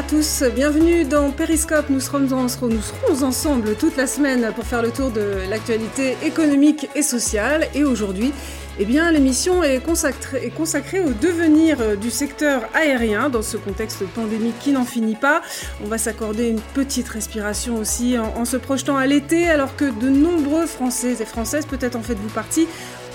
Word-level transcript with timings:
à 0.00 0.02
tous, 0.02 0.44
bienvenue 0.54 1.04
dans 1.04 1.30
Periscope. 1.30 1.90
Nous 1.90 2.00
serons, 2.00 2.20
nous 2.20 2.48
serons 2.48 3.22
ensemble 3.22 3.74
toute 3.76 3.98
la 3.98 4.06
semaine 4.06 4.50
pour 4.54 4.64
faire 4.64 4.80
le 4.80 4.90
tour 4.92 5.10
de 5.10 5.42
l'actualité 5.50 6.16
économique 6.24 6.88
et 6.94 7.02
sociale. 7.02 7.68
Et 7.74 7.84
aujourd'hui, 7.84 8.32
eh 8.78 8.86
bien, 8.86 9.12
l'émission 9.12 9.62
est 9.62 9.80
consacrée, 9.84 11.00
au 11.00 11.12
devenir 11.12 11.98
du 11.98 12.10
secteur 12.10 12.62
aérien 12.72 13.28
dans 13.28 13.42
ce 13.42 13.58
contexte 13.58 14.06
pandémique 14.06 14.58
qui 14.58 14.72
n'en 14.72 14.86
finit 14.86 15.16
pas. 15.16 15.42
On 15.84 15.86
va 15.86 15.98
s'accorder 15.98 16.48
une 16.48 16.60
petite 16.72 17.10
respiration 17.10 17.76
aussi 17.76 18.18
en, 18.18 18.32
en 18.40 18.46
se 18.46 18.56
projetant 18.56 18.96
à 18.96 19.06
l'été, 19.06 19.50
alors 19.50 19.76
que 19.76 19.84
de 19.84 20.08
nombreux 20.08 20.64
Français 20.64 21.16
et 21.20 21.26
Françaises, 21.26 21.66
peut-être 21.66 21.96
en 21.96 22.02
faites-vous 22.02 22.30
partie, 22.30 22.66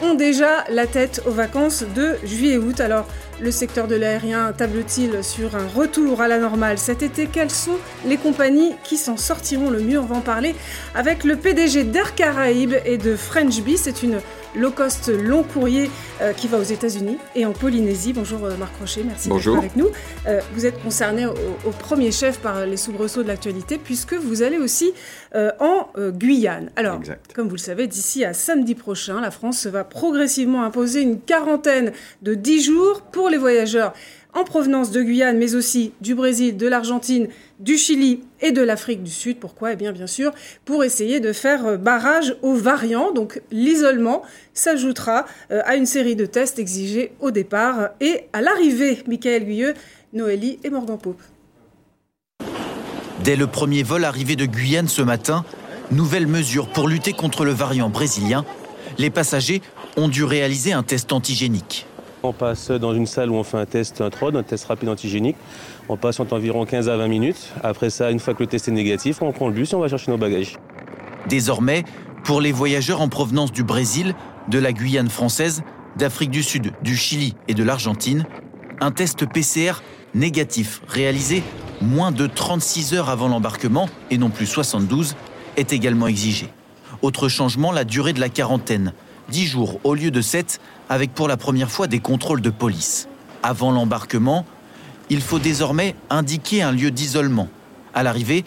ont 0.03 0.13
déjà 0.13 0.63
la 0.69 0.85
tête 0.85 1.23
aux 1.25 1.31
vacances 1.31 1.83
de 1.95 2.15
juillet-août. 2.23 2.79
Alors, 2.79 3.07
le 3.41 3.51
secteur 3.51 3.87
de 3.87 3.95
l'aérien 3.95 4.53
table-t-il 4.53 5.23
sur 5.23 5.55
un 5.55 5.67
retour 5.67 6.21
à 6.21 6.27
la 6.27 6.37
normale 6.37 6.77
cet 6.77 7.03
été? 7.03 7.27
Quelles 7.27 7.51
sont 7.51 7.77
les 8.05 8.17
compagnies 8.17 8.73
qui 8.83 8.97
s'en 8.97 9.17
sortiront? 9.17 9.69
Le 9.69 9.79
mieux 9.79 9.99
On 9.99 10.05
va 10.05 10.15
en 10.15 10.21
parler 10.21 10.55
avec 10.93 11.23
le 11.23 11.35
PDG 11.35 11.83
d'Air 11.83 12.15
Caraïbes 12.15 12.75
et 12.85 12.97
de 12.97 13.15
French 13.15 13.61
Bee. 13.61 13.77
C'est 13.77 14.03
une 14.03 14.19
low 14.55 14.71
cost 14.71 15.09
long 15.09 15.43
courrier 15.43 15.89
euh, 16.21 16.33
qui 16.33 16.47
va 16.47 16.57
aux 16.57 16.63
États-Unis 16.63 17.17
et 17.35 17.45
en 17.45 17.51
Polynésie. 17.51 18.13
Bonjour 18.13 18.43
euh, 18.45 18.55
Marc 18.57 18.75
Rocher, 18.79 19.03
merci 19.03 19.29
d'être 19.29 19.57
avec 19.57 19.75
nous. 19.75 19.89
Euh, 20.27 20.41
vous 20.53 20.65
êtes 20.65 20.81
concerné 20.81 21.25
au, 21.25 21.71
premier 21.79 22.11
chef 22.11 22.39
par 22.39 22.65
les 22.65 22.77
soubresauts 22.77 23.23
de 23.23 23.27
l'actualité 23.27 23.77
puisque 23.77 24.13
vous 24.13 24.41
allez 24.41 24.57
aussi 24.57 24.93
en 25.59 25.87
Guyane. 25.97 26.71
Alors, 26.75 26.99
comme 27.33 27.47
vous 27.47 27.55
le 27.55 27.59
savez, 27.59 27.87
d'ici 27.87 28.23
à 28.23 28.33
samedi 28.33 28.73
prochain, 28.73 29.21
la 29.21 29.31
France 29.31 29.65
va 29.65 29.83
progressivement 29.83 30.63
imposer 30.63 31.01
une 31.01 31.19
quarantaine 31.19 31.91
de 32.21 32.33
10 32.33 32.63
jours 32.63 33.01
pour 33.01 33.29
les 33.29 33.37
voyageurs 33.37 33.93
en 34.35 34.43
provenance 34.43 34.91
de 34.91 35.01
Guyane, 35.01 35.37
mais 35.37 35.55
aussi 35.55 35.93
du 36.01 36.13
Brésil, 36.13 36.57
de 36.57 36.67
l'Argentine, 36.67 37.29
du 37.59 37.77
Chili 37.77 38.19
et 38.41 38.51
de 38.51 38.61
l'Afrique 38.61 39.01
du 39.01 39.09
Sud. 39.09 39.37
Pourquoi? 39.39 39.73
Eh 39.73 39.75
bien, 39.77 39.93
bien 39.93 40.07
sûr, 40.07 40.33
pour 40.65 40.83
essayer 40.83 41.21
de 41.21 41.31
faire 41.31 41.79
barrage 41.79 42.35
aux 42.41 42.53
variants. 42.53 43.11
Donc, 43.11 43.41
l'isolement 43.49 44.21
s'ajoutera 44.53 45.25
euh, 45.51 45.61
à 45.65 45.77
une 45.77 45.85
série 45.85 46.17
de 46.17 46.25
tests 46.25 46.59
exigés 46.59 47.13
au 47.21 47.31
départ 47.31 47.89
et 48.01 48.25
à 48.33 48.41
l'arrivée. 48.41 49.01
Michael 49.07 49.45
Guyeux, 49.45 49.73
Noélie 50.11 50.59
et 50.65 50.69
Morgan 50.69 50.97
Pope. 50.97 51.21
Dès 53.23 53.37
le 53.37 53.47
premier 53.47 53.83
vol 53.83 54.03
arrivé 54.03 54.35
de 54.35 54.45
Guyane 54.45 54.89
ce 54.89 55.01
matin, 55.01 55.45
nouvelle 55.91 56.27
mesure 56.27 56.67
pour 56.67 56.89
lutter 56.89 57.13
contre 57.13 57.45
le 57.45 57.51
variant 57.51 57.89
brésilien. 57.89 58.45
Les 58.97 59.09
passagers 59.09 59.61
ont 59.95 60.09
dû 60.09 60.25
réaliser 60.25 60.73
un 60.73 60.83
test 60.83 61.13
antigénique. 61.13 61.87
On 62.25 62.33
passe 62.33 62.71
dans 62.71 62.95
une 62.95 63.05
salle 63.05 63.29
où 63.29 63.35
on 63.35 63.43
fait 63.43 63.59
un 63.59 63.67
test 63.67 64.01
introde, 64.01 64.35
un 64.35 64.41
test 64.41 64.65
rapide 64.65 64.89
antigénique. 64.89 65.35
On 65.89 65.95
passe 65.95 66.19
environ 66.19 66.65
15 66.65 66.89
à 66.89 66.97
20 66.97 67.07
minutes. 67.07 67.53
Après 67.63 67.91
ça, 67.91 68.09
une 68.09 68.17
fois 68.17 68.33
que 68.33 68.41
le 68.41 68.47
test 68.47 68.67
est 68.67 68.71
négatif, 68.71 69.21
on 69.21 69.31
prend 69.31 69.47
le 69.47 69.53
bus 69.53 69.73
et 69.73 69.75
on 69.75 69.79
va 69.79 69.87
chercher 69.87 70.09
nos 70.09 70.17
bagages. 70.17 70.57
Désormais, 71.29 71.83
pour 72.23 72.41
les 72.41 72.51
voyageurs 72.51 73.01
en 73.01 73.09
provenance 73.09 73.51
du 73.51 73.63
Brésil, 73.63 74.15
de 74.47 74.57
la 74.57 74.73
Guyane 74.73 75.09
française, 75.09 75.61
d'Afrique 75.97 76.31
du 76.31 76.41
Sud, 76.41 76.73
du 76.81 76.97
Chili 76.97 77.35
et 77.47 77.53
de 77.53 77.63
l'Argentine, 77.63 78.25
un 78.81 78.89
test 78.89 79.27
PCR 79.31 79.83
négatif 80.15 80.81
réalisé 80.87 81.43
moins 81.79 82.11
de 82.11 82.25
36 82.25 82.95
heures 82.95 83.09
avant 83.09 83.27
l'embarquement, 83.27 83.87
et 84.09 84.17
non 84.17 84.31
plus 84.31 84.47
72, 84.47 85.15
est 85.57 85.73
également 85.73 86.07
exigé. 86.07 86.47
Autre 87.03 87.27
changement, 87.27 87.71
la 87.71 87.83
durée 87.83 88.13
de 88.13 88.19
la 88.19 88.29
quarantaine. 88.29 88.93
10 89.29 89.45
jours 89.45 89.79
au 89.83 89.95
lieu 89.95 90.11
de 90.11 90.21
7 90.21 90.59
avec 90.89 91.13
pour 91.13 91.27
la 91.27 91.37
première 91.37 91.71
fois 91.71 91.87
des 91.87 91.99
contrôles 91.99 92.41
de 92.41 92.49
police. 92.49 93.07
Avant 93.43 93.71
l'embarquement, 93.71 94.45
il 95.09 95.21
faut 95.21 95.39
désormais 95.39 95.95
indiquer 96.09 96.61
un 96.61 96.71
lieu 96.71 96.91
d'isolement. 96.91 97.47
À 97.93 98.03
l'arrivée, 98.03 98.43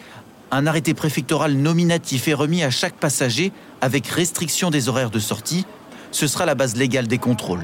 un 0.51 0.67
arrêté 0.67 0.93
préfectoral 0.93 1.53
nominatif 1.53 2.27
est 2.27 2.33
remis 2.33 2.63
à 2.63 2.69
chaque 2.69 2.95
passager 2.95 3.51
avec 3.81 4.07
restriction 4.07 4.69
des 4.69 4.89
horaires 4.89 5.11
de 5.11 5.19
sortie. 5.19 5.65
Ce 6.11 6.27
sera 6.27 6.45
la 6.45 6.55
base 6.55 6.75
légale 6.75 7.07
des 7.07 7.17
contrôles. 7.17 7.63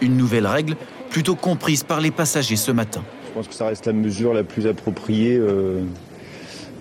Une 0.00 0.16
nouvelle 0.16 0.46
règle 0.46 0.76
plutôt 1.10 1.34
comprise 1.34 1.84
par 1.84 2.00
les 2.00 2.10
passagers 2.10 2.56
ce 2.56 2.70
matin. 2.70 3.02
Je 3.26 3.32
pense 3.32 3.48
que 3.48 3.54
ça 3.54 3.66
reste 3.66 3.86
la 3.86 3.92
mesure 3.92 4.34
la 4.34 4.44
plus 4.44 4.66
appropriée 4.66 5.36
euh, 5.36 5.82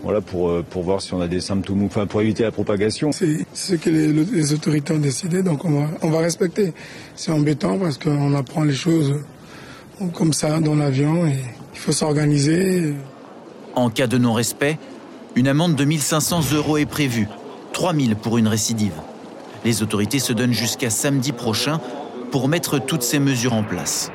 voilà, 0.03 0.21
pour, 0.21 0.49
euh, 0.49 0.63
pour 0.67 0.83
voir 0.83 1.01
si 1.01 1.13
on 1.13 1.21
a 1.21 1.27
des 1.27 1.41
symptômes, 1.41 1.83
enfin 1.83 2.05
pour 2.05 2.21
éviter 2.21 2.43
la 2.43 2.51
propagation. 2.51 3.11
C'est 3.11 3.45
ce 3.53 3.75
que 3.75 3.89
les, 3.89 4.53
autorités 4.53 4.93
ont 4.93 4.99
décidé, 4.99 5.43
donc 5.43 5.65
on 5.65 5.71
va, 5.71 5.87
on 6.01 6.09
va 6.09 6.19
respecter. 6.19 6.73
C'est 7.15 7.31
embêtant 7.31 7.77
parce 7.77 7.97
qu'on 7.97 8.33
apprend 8.35 8.63
les 8.63 8.73
choses 8.73 9.15
comme 10.13 10.33
ça 10.33 10.59
dans 10.59 10.75
l'avion 10.75 11.25
et 11.25 11.39
il 11.73 11.79
faut 11.79 11.91
s'organiser. 11.91 12.93
En 13.75 13.89
cas 13.89 14.07
de 14.07 14.17
non-respect, 14.17 14.77
une 15.35 15.47
amende 15.47 15.75
de 15.75 15.85
1500 15.85 16.53
euros 16.53 16.77
est 16.77 16.85
prévue, 16.85 17.27
3000 17.73 18.15
pour 18.15 18.37
une 18.37 18.47
récidive. 18.47 18.93
Les 19.65 19.83
autorités 19.83 20.19
se 20.19 20.33
donnent 20.33 20.53
jusqu'à 20.53 20.89
samedi 20.89 21.31
prochain 21.31 21.79
pour 22.31 22.47
mettre 22.47 22.79
toutes 22.79 23.03
ces 23.03 23.19
mesures 23.19 23.53
en 23.53 23.63
place. 23.63 24.11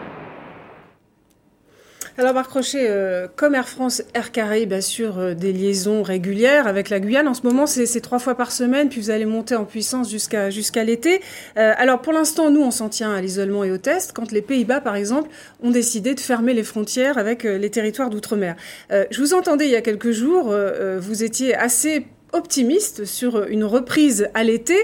Alors 2.18 2.34
Marc 2.34 2.50
Crochet, 2.50 2.88
euh, 2.90 3.26
comme 3.36 3.54
Air 3.54 3.66
France, 3.66 4.02
Air 4.12 4.32
Caraïbes 4.32 4.74
assure 4.74 5.18
euh, 5.18 5.34
des 5.34 5.50
liaisons 5.50 6.02
régulières 6.02 6.66
avec 6.66 6.90
la 6.90 7.00
Guyane. 7.00 7.26
En 7.26 7.32
ce 7.32 7.40
moment, 7.42 7.66
c'est 7.66 8.00
trois 8.02 8.18
fois 8.18 8.34
par 8.34 8.52
semaine, 8.52 8.90
puis 8.90 9.00
vous 9.00 9.08
allez 9.08 9.24
monter 9.24 9.54
en 9.54 9.64
puissance 9.64 10.10
jusqu'à 10.10 10.50
jusqu'à 10.50 10.84
l'été. 10.84 11.22
Euh, 11.56 11.72
alors 11.78 12.02
pour 12.02 12.12
l'instant, 12.12 12.50
nous, 12.50 12.60
on 12.60 12.70
s'en 12.70 12.90
tient 12.90 13.14
à 13.14 13.22
l'isolement 13.22 13.64
et 13.64 13.70
au 13.70 13.78
test, 13.78 14.12
quand 14.12 14.30
les 14.30 14.42
Pays-Bas, 14.42 14.82
par 14.82 14.94
exemple, 14.94 15.30
ont 15.62 15.70
décidé 15.70 16.14
de 16.14 16.20
fermer 16.20 16.52
les 16.52 16.64
frontières 16.64 17.16
avec 17.16 17.44
les 17.44 17.70
territoires 17.70 18.10
d'outre-mer. 18.10 18.56
je 18.90 19.18
vous 19.18 19.32
entendais 19.32 19.64
il 19.64 19.70
y 19.70 19.76
a 19.76 19.80
quelques 19.80 20.10
jours, 20.10 20.54
vous 20.98 21.22
étiez 21.24 21.54
assez 21.54 22.06
optimiste 22.32 23.04
sur 23.06 23.44
une 23.46 23.64
reprise 23.64 24.28
à 24.34 24.44
l'été. 24.44 24.76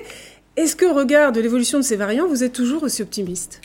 Est-ce 0.56 0.76
que, 0.76 0.86
au 0.86 0.94
regard 0.94 1.32
de 1.32 1.40
l'évolution 1.40 1.78
de 1.78 1.84
ces 1.84 1.96
variants, 1.96 2.26
vous 2.26 2.42
êtes 2.42 2.52
toujours 2.52 2.82
aussi 2.84 3.02
optimiste? 3.02 3.60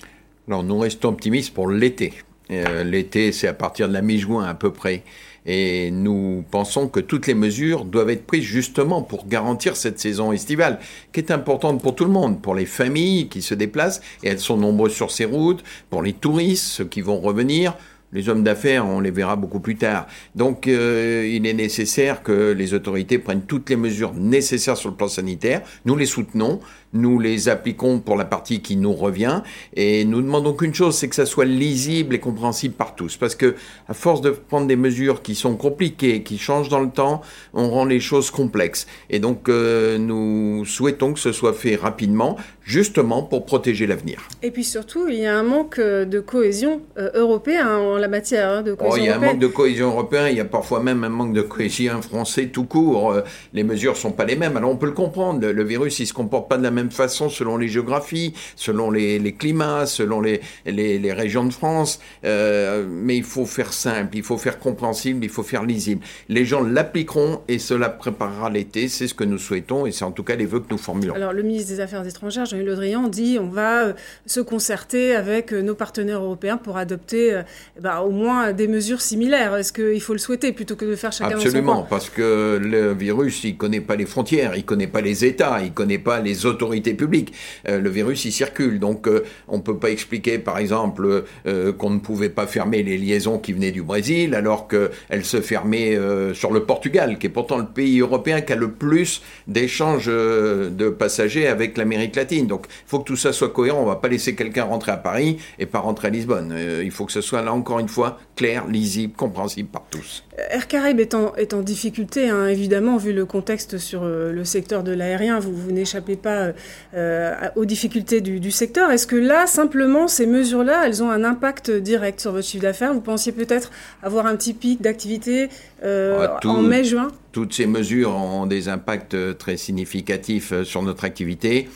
Alors, 0.47 0.63
nous 0.63 0.78
restons 0.78 1.09
optimistes 1.09 1.53
pour 1.53 1.69
l'été. 1.69 2.13
Euh, 2.51 2.83
l'été, 2.83 3.31
c'est 3.31 3.47
à 3.47 3.53
partir 3.53 3.87
de 3.87 3.93
la 3.93 4.01
mi-juin 4.01 4.43
à 4.45 4.53
peu 4.53 4.71
près. 4.71 5.03
Et 5.45 5.91
nous 5.91 6.45
pensons 6.51 6.87
que 6.87 6.99
toutes 6.99 7.27
les 7.27 7.33
mesures 7.33 7.83
doivent 7.83 8.09
être 8.09 8.25
prises 8.25 8.43
justement 8.43 9.01
pour 9.01 9.27
garantir 9.27 9.75
cette 9.75 9.99
saison 9.99 10.31
estivale, 10.31 10.79
qui 11.11 11.19
est 11.19 11.31
importante 11.31 11.81
pour 11.81 11.95
tout 11.95 12.05
le 12.05 12.11
monde, 12.11 12.41
pour 12.41 12.55
les 12.55 12.65
familles 12.65 13.27
qui 13.27 13.41
se 13.41 13.53
déplacent, 13.53 14.01
et 14.23 14.29
elles 14.29 14.39
sont 14.39 14.57
nombreuses 14.57 14.93
sur 14.93 15.11
ces 15.11 15.25
routes, 15.25 15.63
pour 15.89 16.01
les 16.01 16.13
touristes, 16.13 16.65
ceux 16.65 16.85
qui 16.85 17.01
vont 17.01 17.19
revenir, 17.19 17.75
les 18.13 18.29
hommes 18.29 18.43
d'affaires, 18.43 18.85
on 18.85 18.99
les 18.99 19.11
verra 19.11 19.35
beaucoup 19.35 19.59
plus 19.59 19.75
tard. 19.75 20.07
Donc, 20.35 20.67
euh, 20.67 21.27
il 21.27 21.47
est 21.47 21.53
nécessaire 21.53 22.21
que 22.21 22.51
les 22.51 22.75
autorités 22.75 23.17
prennent 23.17 23.41
toutes 23.41 23.69
les 23.71 23.75
mesures 23.75 24.13
nécessaires 24.13 24.77
sur 24.77 24.89
le 24.89 24.95
plan 24.95 25.07
sanitaire. 25.07 25.63
Nous 25.85 25.97
les 25.97 26.05
soutenons. 26.05 26.59
Nous 26.93 27.19
les 27.19 27.49
appliquons 27.49 27.99
pour 27.99 28.15
la 28.15 28.25
partie 28.25 28.61
qui 28.61 28.75
nous 28.75 28.93
revient 28.93 29.41
et 29.75 30.05
nous 30.05 30.21
demandons 30.21 30.53
qu'une 30.53 30.73
chose, 30.73 30.95
c'est 30.95 31.09
que 31.09 31.15
ça 31.15 31.25
soit 31.25 31.45
lisible 31.45 32.15
et 32.15 32.19
compréhensible 32.19 32.75
par 32.75 32.95
tous. 32.95 33.17
Parce 33.17 33.35
que 33.35 33.55
à 33.87 33.93
force 33.93 34.21
de 34.21 34.29
prendre 34.29 34.67
des 34.67 34.75
mesures 34.75 35.21
qui 35.21 35.35
sont 35.35 35.55
compliquées, 35.55 36.23
qui 36.23 36.37
changent 36.37 36.69
dans 36.69 36.79
le 36.79 36.89
temps, 36.89 37.21
on 37.53 37.69
rend 37.69 37.85
les 37.85 37.99
choses 37.99 38.31
complexes. 38.31 38.87
Et 39.09 39.19
donc 39.19 39.49
euh, 39.49 39.97
nous 39.97 40.65
souhaitons 40.65 41.13
que 41.13 41.19
ce 41.19 41.31
soit 41.31 41.53
fait 41.53 41.75
rapidement, 41.75 42.37
justement 42.63 43.24
pour 43.24 43.46
protéger 43.46 43.88
l'avenir. 43.88 44.28
Et 44.41 44.51
puis 44.51 44.63
surtout, 44.63 45.07
il 45.07 45.19
y 45.19 45.25
a 45.25 45.38
un 45.38 45.44
manque 45.44 45.79
de 45.79 46.19
cohésion 46.19 46.81
euh, 46.97 47.12
européenne 47.13 47.68
en 47.68 47.97
la 47.97 48.07
matière. 48.07 48.50
Hein, 48.50 48.62
de 48.62 48.74
cohésion 48.74 48.96
oh, 48.96 48.97
il 48.97 49.06
y 49.06 49.09
a 49.09 49.16
un 49.16 49.19
manque 49.19 49.40
de 49.40 49.47
cohésion 49.47 49.88
européenne, 49.88 50.28
il 50.31 50.38
y 50.38 50.41
a 50.41 50.46
parfois 50.46 50.81
même 50.81 51.03
un 51.03 51.09
manque 51.09 51.34
de 51.34 51.41
cohésion 51.41 52.01
français 52.01 52.47
tout 52.47 52.66
court. 52.66 53.12
Euh, 53.12 53.22
les 53.53 53.63
mesures 53.63 53.97
sont 53.97 54.12
pas 54.12 54.25
les 54.25 54.35
mêmes. 54.35 54.57
Alors 54.57 54.72
on 54.72 54.78
peut 54.78 54.85
le 54.85 54.94
comprendre, 54.94 55.45
le, 55.45 55.63
virus 55.63 56.00
il 56.00 56.07
se 56.07 56.13
comporte 56.13 56.50
pas 56.50 56.57
de 56.57 56.63
la 56.63 56.71
même 56.71 56.92
façon 56.92 57.30
selon 57.30 57.57
les 57.57 57.68
géographies, 57.68 58.33
selon 58.56 58.92
les, 58.92 59.33
climats, 59.33 59.86
selon 59.86 60.21
les, 60.21 60.42
les, 60.66 61.13
régions 61.13 61.45
de 61.45 61.54
France. 61.54 62.00
Euh, 62.25 62.86
mais 62.89 63.18
il 63.18 63.24
faut 63.24 63.45
faire 63.45 63.74
simple, 63.74 64.16
il 64.18 64.24
faut 64.24 64.38
faire 64.38 64.59
compréhensible, 64.59 65.24
il 65.24 65.30
faut 65.30 65.44
faire 65.44 65.63
lisible. 65.63 66.01
Les 66.30 66.45
gens 66.45 66.63
l'appliqueront 66.63 67.42
et 67.48 67.59
cela 67.59 67.89
préparera 67.89 68.50
l'été. 68.50 68.88
C'est 68.88 69.07
ce 69.07 69.13
que 69.13 69.24
nous 69.24 69.38
souhaitons 69.38 69.86
et 69.86 69.92
c'est 69.92 70.06
en 70.06 70.12
tout 70.12 70.24
cas 70.24 70.36
les 70.36 70.45
vœux 70.45 70.59
que 70.59 70.71
nous 70.71 70.77
formulons. 70.77 71.16
Alors 71.16 71.33
le 71.33 71.44
ministre 71.44 71.74
des 71.74 71.80
Affaires 71.80 72.06
étrangères, 72.06 72.45
Jean-Yves 72.53 73.09
dit 73.09 73.38
on 73.39 73.50
va 73.50 73.83
euh, 73.83 73.94
se 74.25 74.39
concerter 74.39 75.15
avec 75.15 75.53
euh, 75.53 75.61
nos 75.61 75.75
partenaires 75.75 76.21
européens 76.21 76.57
pour 76.57 76.77
adopter 76.77 77.41
bah, 77.79 78.01
au 78.01 78.11
moins 78.11 78.53
des 78.53 78.67
mesures 78.67 79.01
similaires. 79.01 79.55
Est-ce 79.55 79.73
qu'il 79.73 80.01
faut 80.01 80.13
le 80.13 80.19
souhaiter 80.19 80.53
plutôt 80.53 80.75
que 80.75 80.85
de 80.85 80.95
faire 80.95 81.11
chacun 81.11 81.35
Absolument, 81.35 81.85
parce 81.89 82.09
que 82.09 82.59
le 82.61 82.94
virus, 82.94 83.44
il 83.44 83.57
connaît 83.57 83.81
pas 83.81 83.95
les 83.95 84.05
frontières, 84.05 84.55
il 84.55 84.65
connaît 84.65 84.88
pas 84.88 85.01
les 85.01 85.25
États, 85.25 85.59
il 85.61 85.73
connaît 85.73 85.97
pas 85.97 86.19
les 86.19 86.45
autorités 86.45 86.63
l'autorité 86.63 86.94
publique. 86.94 87.33
Euh, 87.67 87.79
le 87.79 87.89
virus, 87.89 88.25
il 88.25 88.31
circule. 88.31 88.79
Donc, 88.79 89.07
euh, 89.07 89.23
on 89.47 89.57
ne 89.57 89.61
peut 89.61 89.77
pas 89.77 89.89
expliquer, 89.89 90.39
par 90.39 90.57
exemple, 90.57 91.25
euh, 91.45 91.73
qu'on 91.73 91.89
ne 91.89 91.99
pouvait 91.99 92.29
pas 92.29 92.47
fermer 92.47 92.83
les 92.83 92.97
liaisons 92.97 93.38
qui 93.38 93.53
venaient 93.53 93.71
du 93.71 93.83
Brésil, 93.83 94.35
alors 94.35 94.67
qu'elles 94.67 95.25
se 95.25 95.41
fermaient 95.41 95.97
sur 96.33 96.51
le 96.51 96.63
Portugal, 96.63 97.17
qui 97.17 97.27
est 97.27 97.29
pourtant 97.29 97.57
le 97.57 97.65
pays 97.65 97.99
européen 97.99 98.41
qui 98.41 98.53
a 98.53 98.56
le 98.56 98.71
plus 98.71 99.21
d'échanges 99.47 100.07
de 100.07 100.89
passagers 100.89 101.47
avec 101.47 101.77
l'Amérique 101.77 102.15
latine. 102.15 102.43
Donc, 102.48 102.68
il 102.69 102.88
faut 102.90 103.00
que 103.00 103.06
tout 103.06 103.16
ça 103.16 103.34
soit 103.34 103.50
cohérent. 103.50 103.80
On 103.80 103.84
ne 103.84 103.90
va 103.90 103.95
pas 103.95 104.07
laisser 104.07 104.36
quelqu'un 104.36 104.63
rentrer 104.63 104.92
à 104.92 104.98
Paris 104.98 105.38
et 105.60 105.66
pas 105.66 105.80
rentrer 105.80 106.07
à 106.07 106.12
Lisbonne. 106.12 106.56
il 106.84 106.92
faut 106.92 107.06
que 107.06 107.12
ce 107.12 107.22
soit, 107.22 107.42
là, 107.42 107.54
encore 107.54 107.80
une 107.80 107.90
fois, 107.90 108.19
clair, 108.36 108.68
lisible, 108.68 109.13
compréhensible 109.13 109.69
par 109.69 109.84
tous. 109.90 110.24
Air 110.50 110.68
Caraïbes 110.68 111.00
est 111.00 111.13
en, 111.13 111.36
est 111.36 111.54
en 111.54 111.62
difficulté, 111.62 112.30
hein, 112.30 112.48
évidemment, 112.48 112.98
vu 112.98 113.13
le 113.13 113.25
contexte 113.25 113.78
sur 113.78 114.04
le 114.04 114.45
secteur 114.45 114.84
de 114.84 114.92
l'aérien. 114.92 115.40
Vous, 115.40 115.54
vous 115.54 115.72
n'échappez 115.72 116.16
pas 116.16 116.51
euh, 116.95 117.34
aux 117.56 117.66
difficultés 117.66 118.22
du, 118.22 118.51
secteur. 118.51 118.92
Est-ce 118.92 119.07
que 119.07 119.16
là, 119.16 119.48
simplement, 119.48 120.07
ces 120.07 120.25
mesures-là, 120.25 120.86
elles 120.86 121.01
ont 121.01 121.10
un 121.10 121.24
impact 121.24 121.72
direct 121.72 122.19
sur 122.19 122.31
votre 122.31 122.45
chiffre 122.45 122.63
d'affaires? 122.63 122.94
Vous 122.94 123.01
pensiez 123.01 123.31
peut-être 123.31 123.72
avoir 124.01 124.25
un 124.25 124.36
petit 124.36 124.54
pic 124.54 124.81
d'activité 124.81 125.50
euh, 125.84 126.28
ah, 126.30 126.48
en 126.48 126.62
mai-juin 126.62 127.10
Toutes 127.31 127.54
ces 127.54 127.66
mesures 127.66 128.16
ont 128.16 128.45
des 128.45 128.69
impacts 128.69 129.16
très 129.38 129.57
significatifs 129.57 130.54
euh, 130.54 130.63
sur 130.63 130.81
notre 130.84 131.04
activité. 131.04 131.68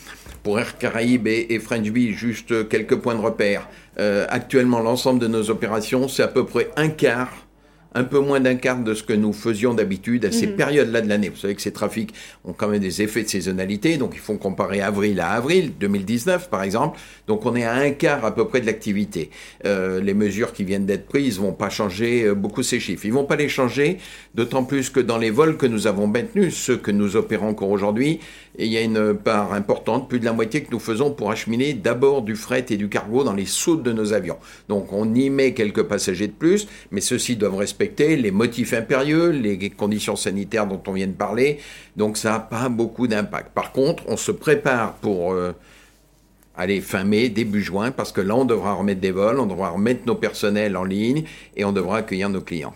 Pour 0.48 0.58
Air 0.58 0.78
Caraïbes 0.78 1.26
et, 1.26 1.58
French 1.58 1.90
Bee, 1.90 2.14
juste 2.14 2.70
quelques 2.70 2.96
points 2.96 3.14
de 3.14 3.20
repère. 3.20 3.68
actuellement, 3.98 4.80
l'ensemble 4.80 5.20
de 5.20 5.28
nos 5.28 5.50
opérations, 5.50 6.08
c'est 6.08 6.22
à 6.22 6.28
peu 6.28 6.46
près 6.46 6.70
un 6.76 6.88
quart 6.88 7.48
un 7.94 8.04
peu 8.04 8.20
moins 8.20 8.40
d'un 8.40 8.54
quart 8.54 8.78
de 8.78 8.94
ce 8.94 9.02
que 9.02 9.12
nous 9.12 9.32
faisions 9.32 9.74
d'habitude 9.74 10.24
à 10.24 10.32
ces 10.32 10.46
mhm. 10.46 10.56
périodes-là 10.56 11.00
de 11.00 11.08
l'année. 11.08 11.28
Vous 11.28 11.36
savez 11.36 11.54
que 11.54 11.62
ces 11.62 11.72
trafics 11.72 12.14
ont 12.44 12.52
quand 12.52 12.68
même 12.68 12.80
des 12.80 13.02
effets 13.02 13.22
de 13.22 13.28
saisonnalité, 13.28 13.96
donc 13.96 14.12
il 14.14 14.20
faut 14.20 14.34
comparer 14.34 14.80
avril 14.80 15.20
à 15.20 15.30
avril 15.30 15.72
2019 15.78 16.50
par 16.50 16.62
exemple. 16.62 16.98
Donc 17.26 17.46
on 17.46 17.56
est 17.56 17.64
à 17.64 17.74
un 17.74 17.90
quart 17.90 18.24
à 18.24 18.34
peu 18.34 18.46
près 18.46 18.60
de 18.60 18.66
l'activité. 18.66 19.30
Euh, 19.64 20.00
les 20.00 20.14
mesures 20.14 20.52
qui 20.52 20.64
viennent 20.64 20.86
d'être 20.86 21.06
prises 21.06 21.38
vont 21.38 21.52
pas 21.52 21.70
changer 21.70 22.24
euh, 22.24 22.34
beaucoup 22.34 22.62
ces 22.62 22.78
chiffres. 22.78 23.06
Ils 23.06 23.12
vont 23.12 23.24
pas 23.24 23.36
les 23.36 23.48
changer, 23.48 23.98
d'autant 24.34 24.64
plus 24.64 24.90
que 24.90 25.00
dans 25.00 25.18
les 25.18 25.30
vols 25.30 25.56
que 25.56 25.66
nous 25.66 25.86
avons 25.86 26.06
maintenus, 26.06 26.54
ceux 26.56 26.76
que 26.76 26.90
nous 26.90 27.16
opérons 27.16 27.48
encore 27.48 27.70
aujourd'hui, 27.70 28.20
il 28.66 28.72
y 28.72 28.76
a 28.76 28.82
une 28.82 29.14
part 29.14 29.52
importante, 29.52 30.08
plus 30.08 30.18
de 30.18 30.24
la 30.24 30.32
moitié 30.32 30.62
que 30.62 30.70
nous 30.70 30.80
faisons 30.80 31.12
pour 31.12 31.30
acheminer 31.30 31.74
d'abord 31.74 32.22
du 32.22 32.34
fret 32.34 32.66
et 32.70 32.76
du 32.76 32.88
cargo 32.88 33.24
dans 33.24 33.34
les 33.34 33.46
soutes 33.46 33.82
de 33.82 33.92
nos 33.92 34.12
avions. 34.12 34.38
Donc 34.68 34.92
on 34.92 35.14
y 35.14 35.30
met 35.30 35.54
quelques 35.54 35.84
passagers 35.84 36.26
de 36.26 36.32
plus, 36.32 36.66
mais 36.90 37.00
ceux-ci 37.00 37.36
doivent 37.36 37.56
respecter 37.56 38.16
les 38.16 38.30
motifs 38.30 38.72
impérieux, 38.72 39.30
les 39.30 39.70
conditions 39.70 40.16
sanitaires 40.16 40.66
dont 40.66 40.82
on 40.86 40.92
vient 40.92 41.06
de 41.06 41.12
parler. 41.12 41.58
Donc 41.96 42.16
ça 42.16 42.32
n'a 42.32 42.40
pas 42.40 42.68
beaucoup 42.68 43.06
d'impact. 43.06 43.52
Par 43.54 43.72
contre, 43.72 44.02
on 44.08 44.16
se 44.16 44.32
prépare 44.32 44.94
pour... 44.94 45.32
Euh, 45.32 45.52
aller 46.58 46.80
fin 46.80 47.04
mai, 47.04 47.28
début 47.28 47.62
juin, 47.62 47.92
parce 47.92 48.10
que 48.10 48.20
là, 48.20 48.34
on 48.34 48.44
devra 48.44 48.74
remettre 48.74 49.00
des 49.00 49.12
vols, 49.12 49.38
on 49.38 49.46
devra 49.46 49.70
remettre 49.70 50.00
nos 50.06 50.16
personnels 50.16 50.76
en 50.76 50.82
ligne 50.82 51.22
et 51.56 51.64
on 51.64 51.70
devra 51.70 51.98
accueillir 51.98 52.28
nos 52.28 52.40
clients. 52.40 52.74